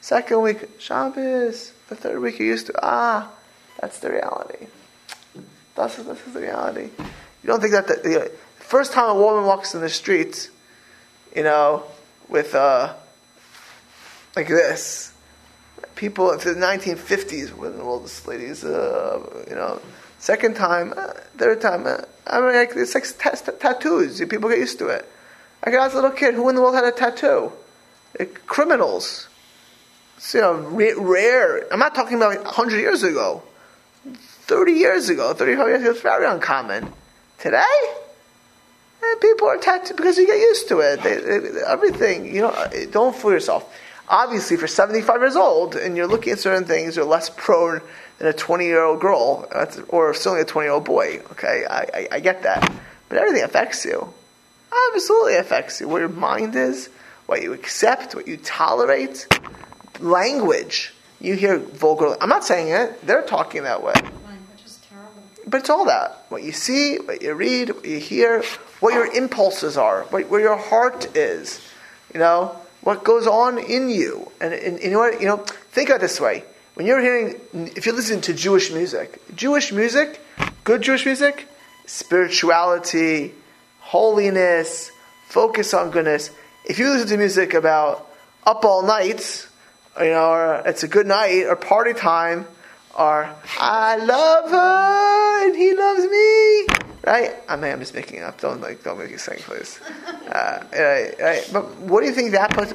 Second 0.00 0.42
week, 0.42 0.68
Shabbos. 0.78 1.72
The 1.88 1.96
third 1.96 2.20
week, 2.20 2.38
you 2.38 2.46
used 2.46 2.66
to, 2.66 2.74
ah, 2.82 3.30
that's 3.80 3.98
the 3.98 4.10
reality. 4.10 4.66
That's, 5.74 5.96
this 5.96 6.26
is 6.26 6.32
the 6.32 6.40
reality. 6.40 6.90
You 7.44 7.48
don't 7.48 7.60
think 7.60 7.72
that 7.72 7.86
the, 7.86 7.94
the 7.94 8.32
first 8.56 8.94
time 8.94 9.10
a 9.10 9.14
woman 9.14 9.44
walks 9.44 9.74
in 9.74 9.82
the 9.82 9.90
street, 9.90 10.48
you 11.36 11.42
know, 11.42 11.82
with 12.30 12.54
uh, 12.54 12.94
like 14.34 14.48
this, 14.48 15.12
people 15.94 16.32
in 16.32 16.38
the 16.38 16.54
1950s 16.54 17.50
when 17.50 17.78
all 17.82 18.00
this 18.00 18.26
ladies, 18.26 18.64
uh, 18.64 19.44
you 19.46 19.56
know, 19.56 19.78
second 20.18 20.56
time, 20.56 20.94
uh, 20.96 21.08
third 21.36 21.60
time, 21.60 21.86
uh, 21.86 21.98
I 22.26 22.40
mean, 22.40 22.54
like, 22.54 22.72
it's 22.76 22.94
like 22.94 23.04
t- 23.04 23.44
t- 23.44 23.58
tattoos. 23.58 24.20
People 24.20 24.48
get 24.48 24.58
used 24.58 24.78
to 24.78 24.86
it. 24.86 25.06
I 25.62 25.70
ask 25.72 25.92
a 25.92 25.96
little 25.96 26.12
kid, 26.12 26.32
who 26.32 26.48
in 26.48 26.54
the 26.54 26.62
world 26.62 26.74
had 26.74 26.84
a 26.84 26.92
tattoo? 26.92 27.52
Criminals. 28.46 29.28
It's, 30.16 30.32
you 30.32 30.40
know, 30.40 30.54
ra- 30.54 30.94
rare. 30.96 31.70
I'm 31.70 31.78
not 31.78 31.94
talking 31.94 32.16
about 32.16 32.36
like 32.36 32.44
100 32.46 32.78
years 32.78 33.02
ago. 33.02 33.42
30 34.06 34.72
years 34.72 35.10
ago, 35.10 35.34
35 35.34 35.66
years 35.68 35.80
ago, 35.82 35.90
it's 35.90 36.00
very 36.00 36.24
uncommon. 36.24 36.90
Today, 37.44 37.62
eh, 39.02 39.14
people 39.20 39.48
are 39.48 39.58
tattooed 39.58 39.98
because 39.98 40.16
you 40.16 40.26
get 40.26 40.38
used 40.38 40.66
to 40.68 40.78
it. 40.78 41.02
They, 41.02 41.16
they, 41.16 41.60
everything, 41.66 42.34
you 42.34 42.40
know, 42.40 42.68
don't 42.90 43.14
fool 43.14 43.32
yourself. 43.32 43.70
Obviously, 44.08 44.56
you're 44.56 44.66
75 44.66 45.20
years 45.20 45.36
old 45.36 45.76
and 45.76 45.94
you're 45.94 46.06
looking 46.06 46.32
at 46.32 46.38
certain 46.38 46.64
things, 46.64 46.96
you're 46.96 47.04
less 47.04 47.28
prone 47.28 47.82
than 48.16 48.28
a 48.28 48.32
20 48.32 48.64
year 48.64 48.82
old 48.82 49.02
girl, 49.02 49.46
or 49.88 50.14
certainly 50.14 50.40
a 50.40 50.46
20 50.46 50.64
year 50.64 50.72
old 50.72 50.86
boy. 50.86 51.20
Okay, 51.32 51.66
I, 51.68 51.80
I, 51.80 52.08
I 52.12 52.20
get 52.20 52.44
that. 52.44 52.72
But 53.10 53.18
everything 53.18 53.44
affects 53.44 53.84
you. 53.84 54.08
Absolutely 54.94 55.36
affects 55.36 55.82
you. 55.82 55.88
Where 55.88 56.00
your 56.00 56.08
mind 56.08 56.56
is, 56.56 56.88
what 57.26 57.42
you 57.42 57.52
accept, 57.52 58.14
what 58.14 58.26
you 58.26 58.38
tolerate, 58.38 59.26
language. 60.00 60.94
You 61.20 61.34
hear 61.34 61.58
vulgar. 61.58 62.16
I'm 62.22 62.30
not 62.30 62.44
saying 62.46 62.68
it. 62.68 63.06
They're 63.06 63.20
talking 63.20 63.64
that 63.64 63.82
way. 63.82 63.92
But 65.46 65.60
it's 65.60 65.70
all 65.70 65.84
that. 65.86 66.24
What 66.28 66.42
you 66.42 66.52
see, 66.52 66.96
what 66.96 67.22
you 67.22 67.34
read, 67.34 67.70
what 67.70 67.84
you 67.84 67.98
hear, 67.98 68.42
what 68.80 68.94
your 68.94 69.06
impulses 69.06 69.76
are, 69.76 70.04
what, 70.04 70.28
where 70.28 70.40
your 70.40 70.56
heart 70.56 71.16
is. 71.16 71.60
You 72.12 72.20
know, 72.20 72.56
what 72.82 73.04
goes 73.04 73.26
on 73.26 73.58
in 73.58 73.90
you. 73.90 74.30
And, 74.40 74.54
and, 74.54 74.78
and 74.78 74.82
you 74.82 74.90
know? 74.90 75.06
You 75.06 75.26
know, 75.26 75.36
think 75.72 75.90
of 75.90 75.96
it 75.96 76.00
this 76.00 76.20
way. 76.20 76.44
When 76.74 76.86
you're 76.86 77.00
hearing, 77.00 77.40
if 77.52 77.86
you're 77.86 77.94
listening 77.94 78.22
to 78.22 78.34
Jewish 78.34 78.72
music, 78.72 79.20
Jewish 79.36 79.72
music, 79.72 80.20
good 80.64 80.82
Jewish 80.82 81.04
music, 81.04 81.46
spirituality, 81.86 83.32
holiness, 83.80 84.90
focus 85.28 85.74
on 85.74 85.90
goodness. 85.90 86.30
If 86.64 86.78
you 86.78 86.90
listen 86.90 87.08
to 87.08 87.16
music 87.16 87.54
about 87.54 88.10
up 88.44 88.64
all 88.64 88.82
nights, 88.82 89.46
you 89.98 90.06
know, 90.06 90.30
or 90.30 90.62
it's 90.66 90.82
a 90.82 90.88
good 90.88 91.06
night, 91.06 91.44
or 91.46 91.54
party 91.54 91.92
time, 91.92 92.46
or 92.96 93.28
I 93.58 93.96
love 93.96 94.50
her 94.50 95.46
and 95.46 95.56
he 95.56 95.74
loves 95.74 96.04
me, 96.04 96.66
right? 97.04 97.34
I 97.48 97.56
mean, 97.56 97.72
I'm 97.72 97.80
just 97.80 97.94
making 97.94 98.18
it 98.18 98.22
up. 98.22 98.40
Don't 98.40 98.60
like, 98.60 98.82
don't 98.82 98.98
make 98.98 99.10
me 99.10 99.16
sing, 99.16 99.38
please. 99.38 99.80
Uh. 100.28 100.62
But 101.52 101.76
what 101.78 102.00
do 102.00 102.06
you 102.06 102.12
think 102.12 102.32
that 102.32 102.50
puts? 102.50 102.72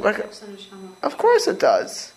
Of 1.03 1.17
course 1.17 1.47
it 1.47 1.59
does. 1.59 2.13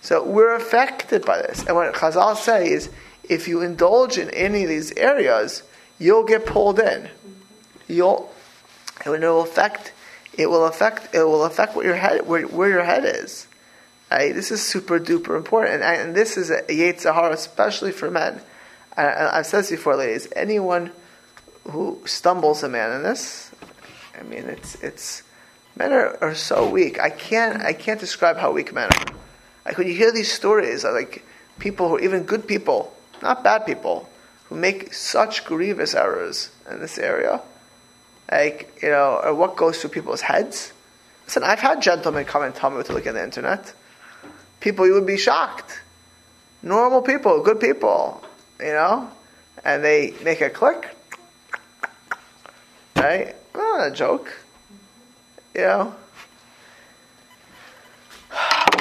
So 0.00 0.24
we're 0.24 0.54
affected 0.54 1.24
by 1.24 1.38
this. 1.38 1.66
And 1.66 1.74
what 1.74 1.92
Chazal 1.94 2.36
say 2.36 2.70
is, 2.70 2.88
if 3.24 3.48
you 3.48 3.62
indulge 3.62 4.16
in 4.16 4.30
any 4.30 4.62
of 4.62 4.68
these 4.68 4.92
areas, 4.92 5.64
you'll 5.98 6.24
get 6.24 6.46
pulled 6.46 6.78
in. 6.78 7.08
You'll, 7.88 8.30
and 9.04 9.14
it 9.14 9.26
will 9.26 9.42
affect, 9.42 9.92
it 10.34 10.46
will 10.46 10.66
affect, 10.66 11.14
it 11.14 11.24
will 11.24 11.44
affect 11.44 11.74
what 11.74 11.84
your 11.84 11.96
head, 11.96 12.26
where, 12.26 12.46
where 12.46 12.68
your 12.68 12.84
head 12.84 13.04
is. 13.04 13.47
This 14.10 14.50
is 14.50 14.62
super 14.64 14.98
duper 14.98 15.36
important, 15.36 15.82
and, 15.82 16.00
and 16.00 16.14
this 16.14 16.36
is 16.36 16.50
a 16.50 16.62
Yetzirah, 16.62 17.32
especially 17.32 17.92
for 17.92 18.10
men. 18.10 18.40
And 18.96 19.28
I've 19.28 19.46
said 19.46 19.60
this 19.60 19.70
before, 19.70 19.96
ladies. 19.96 20.28
Anyone 20.34 20.90
who 21.64 22.00
stumbles 22.04 22.62
a 22.62 22.68
man 22.68 22.96
in 22.96 23.02
this, 23.02 23.50
I 24.18 24.22
mean, 24.22 24.44
it's 24.44 24.74
it's 24.82 25.22
men 25.76 25.92
are, 25.92 26.16
are 26.22 26.34
so 26.34 26.68
weak. 26.68 26.98
I 26.98 27.10
can't 27.10 27.62
I 27.62 27.72
can't 27.72 28.00
describe 28.00 28.38
how 28.38 28.52
weak 28.52 28.72
men 28.72 28.88
are. 28.90 29.14
Like 29.64 29.78
when 29.78 29.86
you 29.86 29.94
hear 29.94 30.12
these 30.12 30.32
stories, 30.32 30.84
like 30.84 31.24
people 31.58 31.88
who 31.88 31.98
even 31.98 32.24
good 32.24 32.48
people, 32.48 32.92
not 33.22 33.44
bad 33.44 33.66
people, 33.66 34.08
who 34.48 34.56
make 34.56 34.94
such 34.94 35.44
grievous 35.44 35.94
errors 35.94 36.50
in 36.70 36.80
this 36.80 36.98
area, 36.98 37.42
like 38.32 38.78
you 38.82 38.88
know, 38.88 39.20
or 39.22 39.34
what 39.34 39.56
goes 39.56 39.80
through 39.80 39.90
people's 39.90 40.22
heads. 40.22 40.72
Listen, 41.26 41.42
I've 41.44 41.60
had 41.60 41.82
gentlemen 41.82 42.24
come 42.24 42.42
and 42.42 42.54
tell 42.54 42.70
me 42.70 42.82
to 42.82 42.92
look 42.94 43.06
at 43.06 43.12
the 43.12 43.22
internet. 43.22 43.74
People 44.60 44.86
you 44.86 44.94
would 44.94 45.06
be 45.06 45.16
shocked. 45.16 45.80
Normal 46.62 47.02
people, 47.02 47.42
good 47.42 47.60
people, 47.60 48.22
you 48.58 48.72
know, 48.72 49.10
and 49.64 49.84
they 49.84 50.14
make 50.24 50.40
a 50.40 50.50
click, 50.50 50.88
right? 52.96 53.36
Not 53.54 53.86
a 53.86 53.90
joke, 53.92 54.32
you 55.54 55.60
know. 55.60 55.94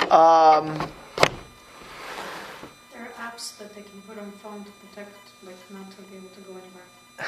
Um, 0.10 0.74
There 2.92 3.04
are 3.04 3.12
apps 3.20 3.58
that 3.60 3.76
they 3.76 3.82
can 3.82 4.02
put 4.08 4.18
on 4.18 4.32
phone 4.32 4.64
to 4.64 4.72
protect, 4.72 5.16
like 5.44 5.56
not 5.72 5.92
to 5.92 6.02
be 6.04 6.18
able 6.18 6.30
to 6.30 6.42
go 6.42 6.52
anywhere. 6.54 7.28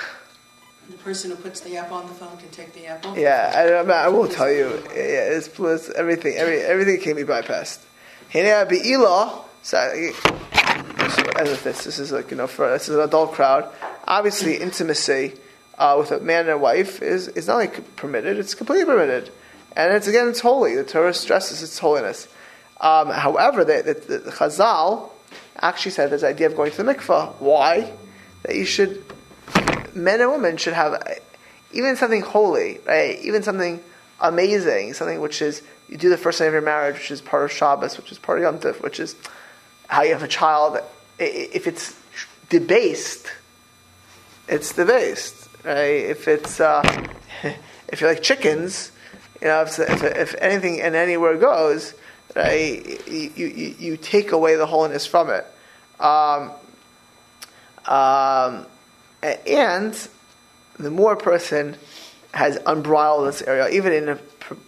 The 0.90 0.98
person 0.98 1.30
who 1.30 1.38
puts 1.38 1.60
the 1.60 1.78
app 1.78 1.92
on 1.92 2.08
the 2.08 2.14
phone 2.16 2.36
can 2.38 2.50
take 2.50 2.74
the 2.74 2.88
app 2.88 3.06
off. 3.06 3.16
yeah, 3.16 3.54
I, 3.56 3.80
I, 3.80 3.82
mean, 3.84 3.92
I 3.92 4.08
will 4.08 4.28
tell 4.28 4.52
you, 4.52 4.82
yeah, 4.88 5.38
it's, 5.38 5.48
it's 5.60 5.90
everything, 5.92 6.36
every, 6.36 6.62
everything 6.62 7.00
can 7.00 7.16
be 7.16 7.24
bypassed. 7.24 7.80
Hine 8.32 8.68
be'ilah, 8.68 9.44
so 9.64 9.78
as 9.78 11.50
with 11.50 11.64
this, 11.64 11.84
this 11.84 11.98
is 11.98 12.12
like 12.12 12.30
you 12.30 12.38
know, 12.38 12.46
for 12.46 12.70
this 12.70 12.88
is 12.88 12.96
an 12.96 13.02
adult 13.02 13.34
crowd. 13.34 13.68
Obviously, 14.06 14.58
intimacy 14.58 15.34
uh, 15.80 15.96
with 15.98 16.12
a 16.12 16.20
man 16.20 16.42
and 16.42 16.52
a 16.52 16.58
wife 16.58 17.02
is 17.02 17.28
is 17.30 17.48
not 17.48 17.56
like 17.56 17.96
permitted; 17.96 18.38
it's 18.38 18.54
completely 18.54 18.86
permitted, 18.86 19.32
and 19.76 19.94
it's 19.94 20.08
again, 20.08 20.28
it's 20.28 20.42
holy. 20.42 20.76
The 20.76 20.84
Torah 20.84 21.14
stresses 21.14 21.64
its 21.64 21.80
holiness. 21.80 22.28
Um, 22.80 23.10
however, 23.10 23.66
the, 23.66 23.82
the, 24.08 24.20
the, 24.20 24.32
Chazal 24.32 25.10
actually 25.60 25.92
said 25.92 26.12
this 26.12 26.24
idea 26.24 26.48
of 26.48 26.56
going 26.56 26.72
to 26.72 26.84
the 26.84 26.94
mikvah. 26.94 27.34
Why? 27.40 27.92
That 28.44 28.56
you 28.56 28.64
should, 28.64 29.04
men 29.94 30.22
and 30.22 30.32
women 30.32 30.56
should 30.56 30.74
have 30.74 31.02
even 31.74 31.98
something 31.98 32.22
holy, 32.22 32.80
right? 32.86 33.20
Even 33.22 33.44
something 33.44 33.84
amazing, 34.22 34.94
something 34.94 35.20
which 35.20 35.42
is 35.42 35.62
you 35.90 35.98
do 35.98 36.10
the 36.10 36.18
first 36.18 36.40
night 36.40 36.48
of 36.48 36.54
your 36.54 36.62
marriage, 36.62 36.96
which 36.96 37.12
is 37.12 37.22
part 37.22 37.44
of 37.44 37.52
Shabbos, 37.52 37.98
which 37.98 38.12
is 38.12 38.20
part 38.20 38.38
of 38.38 38.44
Yom 38.44 38.60
Tov, 38.60 38.82
which 38.82 39.00
is 39.00 39.16
how 39.88 40.04
you 40.04 40.14
have 40.14 40.24
a 40.24 40.28
child. 40.28 40.78
If 41.18 41.66
it's 41.66 42.00
debased, 42.50 43.28
it's 44.48 44.74
debased, 44.74 45.50
right? 45.64 45.76
If 45.76 46.28
it's 46.28 46.60
uh, 46.60 46.84
if 47.88 48.02
you're 48.02 48.10
like 48.10 48.22
chickens, 48.22 48.92
you 49.42 49.48
know, 49.48 49.62
if, 49.62 49.80
if, 49.80 50.36
anything 50.36 50.82
and 50.82 50.96
anywhere 50.96 51.38
goes, 51.38 51.94
right, 52.36 53.08
you, 53.08 53.32
you, 53.36 53.76
you 53.80 53.98
take 53.98 54.32
away 54.32 54.56
the 54.58 54.66
holiness 54.66 55.06
from 55.06 55.30
it. 55.30 55.46
Um, 56.00 56.52
um, 57.86 58.66
and 59.22 60.08
the 60.78 60.92
more 60.92 61.14
a 61.14 61.18
person 61.18 61.78
has 62.34 62.60
unbridled 62.66 63.22
in 63.22 63.26
this 63.28 63.42
area, 63.42 63.70
even 63.70 63.94
in 63.94 64.10
a, 64.10 64.20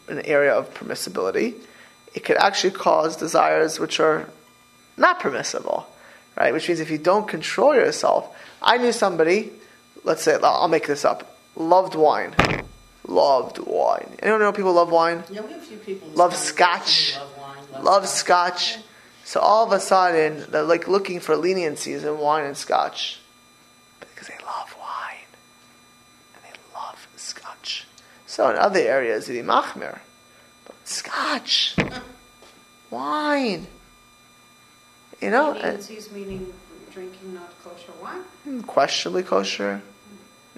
an 0.08 0.22
area 0.22 0.54
of 0.54 0.74
permissibility, 0.74 1.56
it 2.14 2.26
could 2.26 2.38
actually 2.38 2.72
cause 2.72 3.16
desires 3.16 3.80
which 3.80 4.00
are 4.00 4.30
not 4.98 5.20
permissible, 5.20 5.88
right? 6.38 6.54
Which 6.54 6.68
means 6.68 6.80
if 6.80 6.90
you 6.90 6.98
don't 6.98 7.28
control 7.28 7.74
yourself, 7.76 8.36
I 8.62 8.78
knew 8.78 8.92
somebody, 8.92 9.52
let's 10.04 10.24
say, 10.24 10.38
I'll 10.42 10.68
make 10.68 10.88
this 10.88 11.06
up, 11.06 11.38
loved 11.56 11.96
wine. 11.96 12.36
Loved 13.08 13.58
wine. 13.58 14.16
Anyone 14.20 14.42
know 14.42 14.54
people 14.54 14.74
love 14.74 14.92
wine? 14.92 15.24
Yeah, 15.30 15.42
we 15.42 15.52
have 15.52 15.62
a 15.62 15.66
few 15.66 15.78
people. 15.78 16.08
Love 16.10 16.36
scotch. 16.36 17.16
Love 17.18 17.38
wine. 17.38 17.58
Love, 17.74 17.84
Love 17.84 18.08
scotch. 18.08 18.78
So 19.24 19.40
all 19.40 19.66
of 19.66 19.72
a 19.72 19.80
sudden, 19.80 20.46
they're 20.50 20.64
like 20.64 20.88
looking 20.88 21.20
for 21.20 21.36
leniencies 21.36 22.04
in 22.04 22.20
wine 22.20 22.46
and 22.46 22.56
scotch. 22.56 23.20
Because 24.00 24.28
they 24.28 24.38
love 24.46 24.76
wine. 24.80 25.26
And 26.36 26.44
they 26.44 26.60
love 26.76 27.08
scotch. 27.16 27.88
So 28.32 28.50
in 28.50 28.56
other 28.56 28.80
areas, 28.80 29.28
it'd 29.28 29.44
be 29.44 29.46
machmir. 29.46 30.00
But 30.66 30.76
scotch. 30.88 31.76
wine. 32.90 33.68
You 35.20 35.30
know? 35.32 35.52
and- 35.52 35.80
Leniencies 35.80 36.10
meaning 36.14 36.54
drinking 36.94 37.34
not 37.34 37.52
kosher 37.62 37.92
wine. 38.02 38.64
Questionably 38.64 39.24
kosher, 39.24 39.82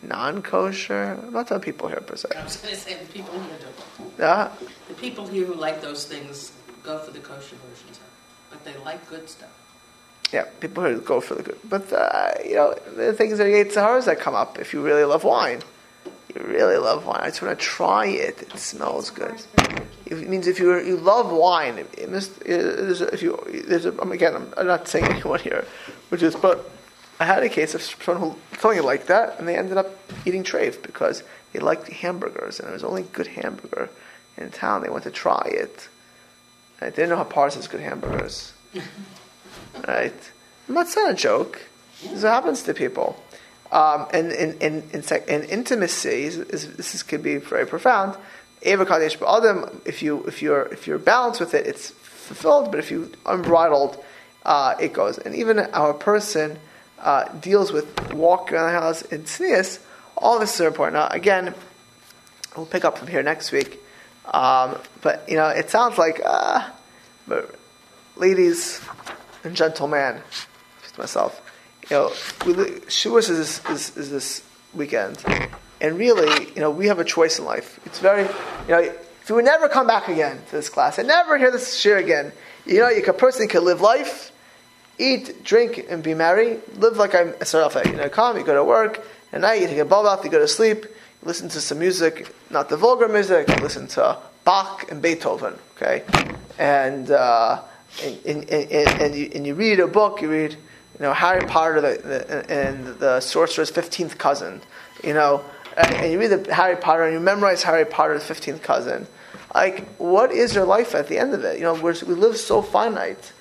non-kosher. 0.03 1.17
I'm 1.23 1.33
not 1.33 1.47
telling 1.47 1.63
people 1.63 1.87
here 1.87 1.99
per 2.01 2.15
se. 2.15 2.29
I 2.37 2.43
was 2.43 2.57
going 2.57 2.75
to 2.75 2.79
say 2.79 2.93
the 3.03 3.11
people 3.11 3.33
here 3.33 3.57
don't. 3.59 4.11
Yeah, 4.19 4.51
The 4.87 4.93
people 4.93 5.25
here 5.25 5.45
who 5.45 5.55
like 5.55 5.81
those 5.81 6.05
things 6.05 6.51
go 6.83 6.99
for 6.99 7.09
the 7.09 7.19
kosher 7.19 7.55
versions, 7.67 7.99
but 8.51 8.63
they 8.65 8.75
like 8.85 9.01
good 9.09 9.27
stuff. 9.27 9.49
yeah. 10.31 10.45
People 10.59 10.83
here 10.85 10.97
go 10.99 11.19
for 11.21 11.33
the 11.35 11.41
good, 11.43 11.59
but 11.67 11.91
uh, 11.91 12.33
you 12.45 12.55
know 12.55 12.75
the 12.95 13.13
things 13.13 13.39
are 13.39 13.45
Yetzaharas 13.45 14.05
that 14.05 14.19
come 14.19 14.35
up. 14.35 14.59
If 14.59 14.73
you 14.73 14.81
really 14.83 15.03
love 15.05 15.23
wine, 15.23 15.61
you 16.35 16.41
really 16.43 16.77
love 16.77 17.05
wine. 17.05 17.19
I 17.21 17.27
just 17.27 17.41
want 17.41 17.57
to 17.59 17.65
try 17.65 18.07
it. 18.07 18.41
It 18.41 18.57
smells 18.57 19.09
good. 19.09 19.41
It 20.05 20.27
means 20.29 20.47
if 20.47 20.59
you 20.59 20.77
you 20.79 20.97
love 20.97 21.31
wine, 21.31 21.77
it, 21.77 21.93
it 21.97 22.09
must, 22.11 22.41
it, 22.43 23.01
a- 23.01 23.13
if 23.13 23.21
you 23.21 23.37
there's 23.67 23.85
a, 23.85 23.91
again, 23.97 24.35
I'm, 24.35 24.53
I'm 24.57 24.67
not 24.67 24.87
saying 24.87 25.05
anyone 25.09 25.39
here, 25.39 25.65
which 26.09 26.21
is, 26.23 26.35
but 26.35 26.69
I 27.19 27.25
had 27.25 27.43
a 27.43 27.49
case 27.49 27.73
of 27.75 27.81
someone 27.81 28.31
who 28.31 28.57
something 28.59 28.83
like 28.83 29.05
that, 29.07 29.39
and 29.39 29.47
they 29.47 29.55
ended 29.57 29.77
up 29.77 29.87
eating 30.25 30.43
treif 30.43 30.81
because 30.81 31.23
they 31.51 31.59
liked 31.59 31.87
hamburgers, 31.87 32.59
and 32.59 32.69
it 32.69 32.73
was 32.73 32.83
only 32.83 33.03
good 33.13 33.27
hamburger 33.27 33.89
in 34.37 34.49
town. 34.49 34.81
They 34.81 34.89
went 34.89 35.03
to 35.03 35.11
try 35.11 35.43
it. 35.51 35.87
I 36.81 36.89
didn't 36.89 37.09
know 37.09 37.17
how 37.17 37.23
Pars 37.23 37.55
has 37.55 37.67
good 37.67 37.79
hamburgers. 37.79 38.53
right? 39.87 40.13
I'm 40.67 40.75
not 40.75 40.87
a 40.97 41.13
joke. 41.13 41.61
This 42.01 42.23
happens 42.23 42.63
to 42.63 42.73
people. 42.73 43.15
Um, 43.71 44.07
and 44.13 44.31
in, 44.31 45.03
sec- 45.03 45.27
in 45.27 45.43
intimacy, 45.43 46.23
is, 46.25 46.37
is, 46.37 46.75
this 46.75 46.93
is, 46.93 47.01
could 47.03 47.23
be 47.23 47.37
very 47.37 47.65
profound. 47.65 48.15
If 48.61 48.79
you 50.01 50.23
if 50.25 50.41
you're 50.41 50.65
if 50.67 50.87
you're 50.87 50.99
balanced 50.99 51.39
with 51.39 51.53
it, 51.53 51.65
it's 51.67 51.89
fulfilled. 51.89 52.71
But 52.71 52.79
if 52.79 52.91
you 52.91 53.11
unbridled, 53.25 54.03
uh, 54.45 54.75
it 54.79 54.93
goes. 54.93 55.17
And 55.17 55.35
even 55.35 55.59
our 55.59 55.93
person 55.93 56.59
uh, 56.99 57.25
deals 57.39 57.71
with 57.71 58.13
walking 58.13 58.55
around 58.55 58.73
the 58.73 58.79
house 58.79 59.01
in 59.03 59.23
tznius. 59.23 59.79
All 60.15 60.39
this 60.39 60.55
is 60.55 60.61
important. 60.61 60.95
Now, 60.95 61.07
again, 61.09 61.53
we'll 62.55 62.65
pick 62.65 62.85
up 62.85 62.97
from 62.97 63.07
here 63.07 63.23
next 63.23 63.51
week. 63.51 63.79
Um, 64.25 64.77
but 65.01 65.27
you 65.27 65.35
know, 65.35 65.49
it 65.49 65.69
sounds 65.69 65.97
like, 65.97 66.21
uh, 66.23 66.69
but 67.27 67.55
ladies 68.15 68.79
and 69.43 69.55
gentlemen, 69.55 70.21
just 70.81 70.97
myself, 70.97 71.41
you 71.89 71.97
know, 71.97 72.07
we, 72.45 72.53
Shavuos 72.87 73.29
is, 73.29 73.61
is 73.69 73.97
is 73.97 74.09
this 74.09 74.43
weekend, 74.73 75.23
and 75.81 75.97
really, 75.97 76.47
you 76.55 76.61
know, 76.61 76.71
we 76.71 76.87
have 76.87 76.99
a 76.99 77.03
choice 77.03 77.39
in 77.39 77.45
life. 77.45 77.79
It's 77.85 77.99
very, 77.99 78.23
you 78.23 78.69
know, 78.69 78.79
if 78.79 79.29
you 79.29 79.35
would 79.35 79.45
never 79.45 79.69
come 79.69 79.87
back 79.87 80.07
again 80.07 80.41
to 80.49 80.51
this 80.51 80.69
class 80.69 80.97
and 80.97 81.07
never 81.07 81.37
hear 81.37 81.51
this 81.51 81.77
share 81.77 81.97
again, 81.97 82.31
you 82.65 82.79
know, 82.79 82.89
you, 82.89 83.03
a 83.03 83.13
person 83.13 83.47
can 83.47 83.65
live 83.65 83.81
life, 83.81 84.31
eat, 84.97 85.43
drink, 85.43 85.85
and 85.89 86.03
be 86.03 86.13
merry. 86.13 86.59
Live 86.75 86.97
like 86.97 87.15
I 87.15 87.31
started 87.43 87.65
off 87.65 87.75
at. 87.75 87.85
You 87.85 87.97
know, 87.97 88.09
come, 88.09 88.37
you 88.37 88.43
go 88.43 88.55
to 88.55 88.63
work, 88.63 89.05
at 89.31 89.41
night 89.41 89.61
you 89.61 89.67
take 89.67 89.77
a 89.77 89.85
bubble 89.85 90.09
bath, 90.09 90.23
you 90.23 90.31
go 90.31 90.39
to 90.39 90.47
sleep, 90.47 90.83
you 90.83 91.27
listen 91.27 91.49
to 91.49 91.61
some 91.61 91.79
music, 91.79 92.33
not 92.49 92.69
the 92.69 92.77
vulgar 92.77 93.07
music, 93.07 93.47
you 93.49 93.55
listen 93.55 93.87
to 93.89 94.17
Bach 94.45 94.91
and 94.91 95.01
Beethoven, 95.01 95.57
okay? 95.75 96.03
And, 96.57 97.09
uh, 97.11 97.61
and, 98.03 98.19
and, 98.25 98.49
and, 98.49 99.01
and, 99.01 99.15
you, 99.15 99.31
and 99.33 99.47
you 99.47 99.55
read 99.55 99.79
a 99.79 99.87
book, 99.87 100.21
you 100.21 100.29
read, 100.29 100.55
you 100.99 101.03
know, 101.03 101.13
Harry 101.13 101.45
Potter 101.45 101.81
the, 101.81 102.01
the, 102.01 102.51
and 102.51 102.85
the 102.99 103.19
Sorcerer's 103.19 103.71
15th 103.71 104.17
Cousin, 104.17 104.61
you 105.03 105.13
know, 105.13 105.43
and, 105.75 106.11
you 106.11 106.19
read 106.19 106.27
the 106.27 106.53
Harry 106.53 106.75
Potter 106.75 107.03
and 107.03 107.13
you 107.13 107.19
memorize 107.19 107.63
Harry 107.63 107.85
Potter's 107.85 108.23
15th 108.23 108.61
Cousin. 108.61 109.07
Like, 109.53 109.87
what 109.97 110.31
is 110.31 110.55
your 110.55 110.65
life 110.65 110.95
at 110.95 111.07
the 111.07 111.17
end 111.17 111.33
of 111.33 111.43
it? 111.43 111.57
You 111.57 111.63
know, 111.63 111.73
we 111.73 111.91
live 111.91 112.37
so 112.37 112.61
finite 112.61 113.33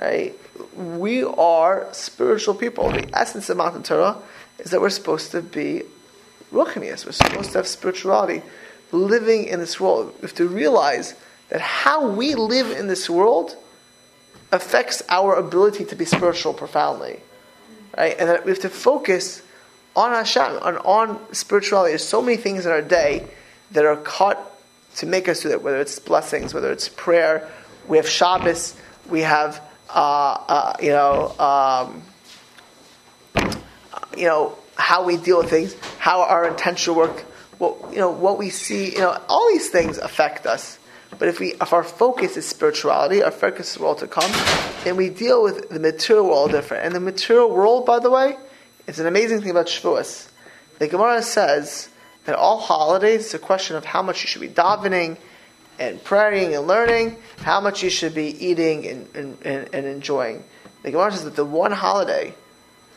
right? 0.00 0.34
We 0.76 1.24
are 1.24 1.88
spiritual 1.92 2.54
people. 2.54 2.90
The 2.90 3.08
essence 3.16 3.48
of 3.50 3.56
Matan 3.56 3.82
Torah 3.82 4.16
is 4.58 4.70
that 4.70 4.80
we're 4.80 4.90
supposed 4.90 5.30
to 5.32 5.42
be 5.42 5.82
ruchnius. 6.52 7.04
We're 7.04 7.12
supposed 7.12 7.52
to 7.52 7.58
have 7.58 7.66
spirituality 7.66 8.42
living 8.90 9.44
in 9.44 9.58
this 9.58 9.80
world. 9.80 10.14
We 10.16 10.22
have 10.22 10.34
to 10.34 10.48
realize 10.48 11.14
that 11.48 11.60
how 11.60 12.08
we 12.08 12.34
live 12.34 12.70
in 12.70 12.86
this 12.86 13.08
world 13.08 13.56
affects 14.52 15.02
our 15.08 15.34
ability 15.34 15.86
to 15.86 15.96
be 15.96 16.04
spiritual 16.04 16.52
profoundly, 16.52 17.18
right? 17.96 18.14
And 18.18 18.28
that 18.28 18.44
we 18.44 18.50
have 18.50 18.60
to 18.60 18.68
focus 18.68 19.42
on 19.94 20.12
Hashem, 20.12 20.58
and 20.62 20.78
on 20.78 21.34
spirituality. 21.34 21.92
There's 21.92 22.06
so 22.06 22.22
many 22.22 22.36
things 22.36 22.64
in 22.64 22.72
our 22.72 22.82
day 22.82 23.28
that 23.72 23.84
are 23.84 23.96
caught 23.96 24.38
to 24.96 25.06
make 25.06 25.28
us 25.28 25.42
do 25.42 25.48
that, 25.50 25.62
whether 25.62 25.80
it's 25.80 25.98
blessings, 25.98 26.54
whether 26.54 26.72
it's 26.72 26.88
prayer. 26.88 27.48
We 27.88 27.96
have 27.96 28.08
Shabbos, 28.08 28.76
we 29.08 29.20
have, 29.20 29.60
uh, 29.90 29.92
uh, 30.48 30.76
you 30.80 30.90
know, 30.90 31.38
um, 31.38 32.02
you 34.16 34.26
know, 34.26 34.56
how 34.76 35.04
we 35.04 35.16
deal 35.16 35.38
with 35.38 35.50
things, 35.50 35.76
how 35.98 36.22
our 36.22 36.48
intentional 36.48 36.96
work, 36.96 37.20
what, 37.58 37.92
you 37.92 37.98
know, 37.98 38.10
what 38.10 38.38
we 38.38 38.50
see, 38.50 38.92
you 38.92 38.98
know, 38.98 39.20
all 39.28 39.48
these 39.48 39.70
things 39.70 39.98
affect 39.98 40.46
us. 40.46 40.78
But 41.18 41.28
if 41.28 41.40
we, 41.40 41.54
if 41.54 41.72
our 41.72 41.84
focus 41.84 42.36
is 42.36 42.46
spirituality, 42.46 43.22
our 43.22 43.30
focus 43.30 43.72
is 43.74 43.80
world 43.80 43.98
to 43.98 44.06
come, 44.06 44.30
then 44.84 44.96
we 44.96 45.10
deal 45.10 45.42
with 45.42 45.68
the 45.68 45.78
material 45.78 46.26
world 46.26 46.50
different. 46.50 46.84
And 46.84 46.94
the 46.94 47.00
material 47.00 47.50
world, 47.50 47.86
by 47.86 47.98
the 47.98 48.10
way, 48.10 48.36
is 48.86 48.98
an 48.98 49.06
amazing 49.06 49.40
thing 49.40 49.50
about 49.50 49.66
Shavuos. 49.66 50.28
The 50.78 50.88
Gemara 50.88 51.22
says 51.22 51.88
that 52.24 52.34
all 52.34 52.58
holidays, 52.58 53.26
it's 53.26 53.34
a 53.34 53.38
question 53.38 53.76
of 53.76 53.84
how 53.84 54.02
much 54.02 54.22
you 54.22 54.28
should 54.28 54.40
be 54.40 54.48
davening 54.48 55.16
and 55.78 56.02
praying 56.02 56.54
and 56.54 56.66
learning, 56.66 57.16
how 57.38 57.60
much 57.60 57.82
you 57.82 57.90
should 57.90 58.14
be 58.14 58.28
eating 58.44 58.86
and, 58.86 59.08
and, 59.14 59.38
and, 59.44 59.74
and 59.74 59.86
enjoying. 59.86 60.44
The 60.82 60.90
Gemara 60.90 61.12
says 61.12 61.24
that 61.24 61.36
the 61.36 61.44
one 61.44 61.72
holiday, 61.72 62.34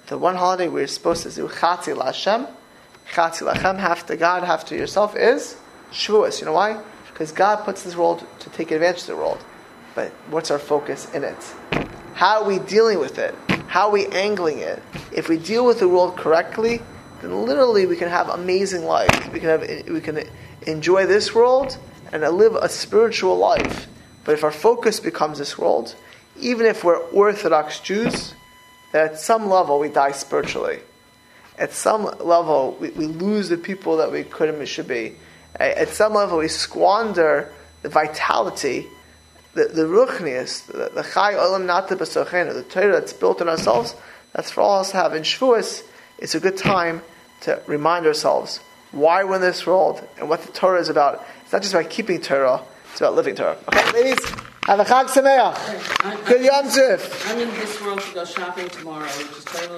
the 0.07 0.17
one 0.17 0.35
holiday 0.35 0.67
we're 0.67 0.87
supposed 0.87 1.23
to 1.23 1.31
do 1.31 1.47
Chatzi 1.47 1.95
Lashem, 1.95 2.47
Chatzi 3.11 3.51
Lachem, 3.51 3.77
half 3.77 4.05
to 4.07 4.17
God, 4.17 4.43
half 4.43 4.65
to 4.65 4.75
yourself, 4.75 5.15
is 5.15 5.57
Shavuos. 5.91 6.39
You 6.39 6.45
know 6.47 6.53
why? 6.53 6.81
Because 7.15 7.31
God 7.31 7.63
puts 7.63 7.83
this 7.83 7.95
world 7.95 8.27
to 8.39 8.49
take 8.49 8.71
advantage 8.71 9.03
of 9.03 9.07
the 9.07 9.15
world. 9.15 9.39
But 9.95 10.11
what's 10.29 10.51
our 10.51 10.59
focus 10.59 11.09
in 11.13 11.23
it? 11.23 11.37
How 12.13 12.41
are 12.41 12.45
we 12.45 12.59
dealing 12.59 12.99
with 12.99 13.17
it? 13.17 13.33
How 13.67 13.87
are 13.87 13.91
we 13.91 14.05
angling 14.07 14.59
it? 14.59 14.83
If 15.13 15.29
we 15.29 15.37
deal 15.37 15.65
with 15.65 15.79
the 15.79 15.87
world 15.87 16.17
correctly, 16.17 16.81
then 17.21 17.45
literally 17.45 17.85
we 17.85 17.95
can 17.95 18.09
have 18.09 18.27
amazing 18.27 18.83
life. 18.83 19.31
We 19.31 19.39
can 19.39 19.47
have 19.47 19.61
we 19.87 20.01
can 20.01 20.27
enjoy 20.67 21.05
this 21.05 21.33
world 21.33 21.77
and 22.11 22.21
live 22.23 22.55
a 22.55 22.67
spiritual 22.67 23.37
life. 23.37 23.87
But 24.25 24.33
if 24.33 24.43
our 24.43 24.51
focus 24.51 24.99
becomes 24.99 25.37
this 25.37 25.57
world, 25.57 25.95
even 26.37 26.65
if 26.65 26.83
we're 26.83 26.99
Orthodox 27.11 27.79
Jews, 27.79 28.33
then 28.91 29.05
at 29.05 29.19
some 29.21 29.49
level 29.49 29.79
we 29.79 29.87
die 29.87 30.11
spiritually. 30.11 30.79
At 31.57 31.71
some 31.71 32.03
level 32.19 32.75
we, 32.81 32.89
we 32.89 33.05
lose 33.05 33.47
the 33.47 33.57
people 33.57 33.95
that 33.97 34.11
we 34.11 34.25
could 34.25 34.49
and 34.49 34.67
should 34.67 34.89
be. 34.89 35.15
At 35.59 35.89
some 35.89 36.13
level 36.13 36.39
we 36.39 36.47
squander 36.47 37.51
the 37.81 37.89
vitality, 37.89 38.87
the, 39.53 39.65
the 39.65 39.83
ruchnius, 39.83 40.65
the, 40.65 40.91
the 40.93 41.03
chai 41.03 41.33
olam 41.33 41.65
nata 41.65 41.95
the 41.95 42.05
Torah 42.69 42.91
that's 42.91 43.13
built 43.13 43.41
in 43.41 43.47
ourselves, 43.47 43.95
that's 44.33 44.51
for 44.51 44.61
all 44.61 44.79
us 44.79 44.91
to 44.91 44.97
have. 44.97 45.13
In 45.13 45.23
Shavuos, 45.23 45.83
it's 46.17 46.35
a 46.35 46.39
good 46.39 46.57
time 46.57 47.01
to 47.41 47.61
remind 47.67 48.05
ourselves 48.05 48.59
why 48.91 49.23
we're 49.23 49.35
in 49.35 49.41
this 49.41 49.65
world 49.65 50.05
and 50.17 50.29
what 50.29 50.41
the 50.41 50.51
Torah 50.51 50.79
is 50.79 50.89
about. 50.89 51.25
It's 51.43 51.53
not 51.53 51.61
just 51.61 51.73
about 51.73 51.89
keeping 51.89 52.21
Torah, 52.21 52.61
it's 52.91 53.01
about 53.01 53.15
living 53.15 53.35
Torah. 53.35 53.57
Okay, 53.67 53.91
ladies? 53.91 54.25
Have 54.65 54.79
a 54.79 54.83
Chag 54.83 55.05
Sameach. 55.05 56.25
Good 56.25 56.43
Yom 56.43 56.65
I'm 56.65 57.39
in 57.39 57.53
this 57.53 57.79
world 57.81 58.01
to 58.01 58.13
go 58.15 58.25
shopping 58.25 58.67
tomorrow, 58.67 59.05
which 59.05 59.37
is 59.37 59.45
totally 59.45 59.73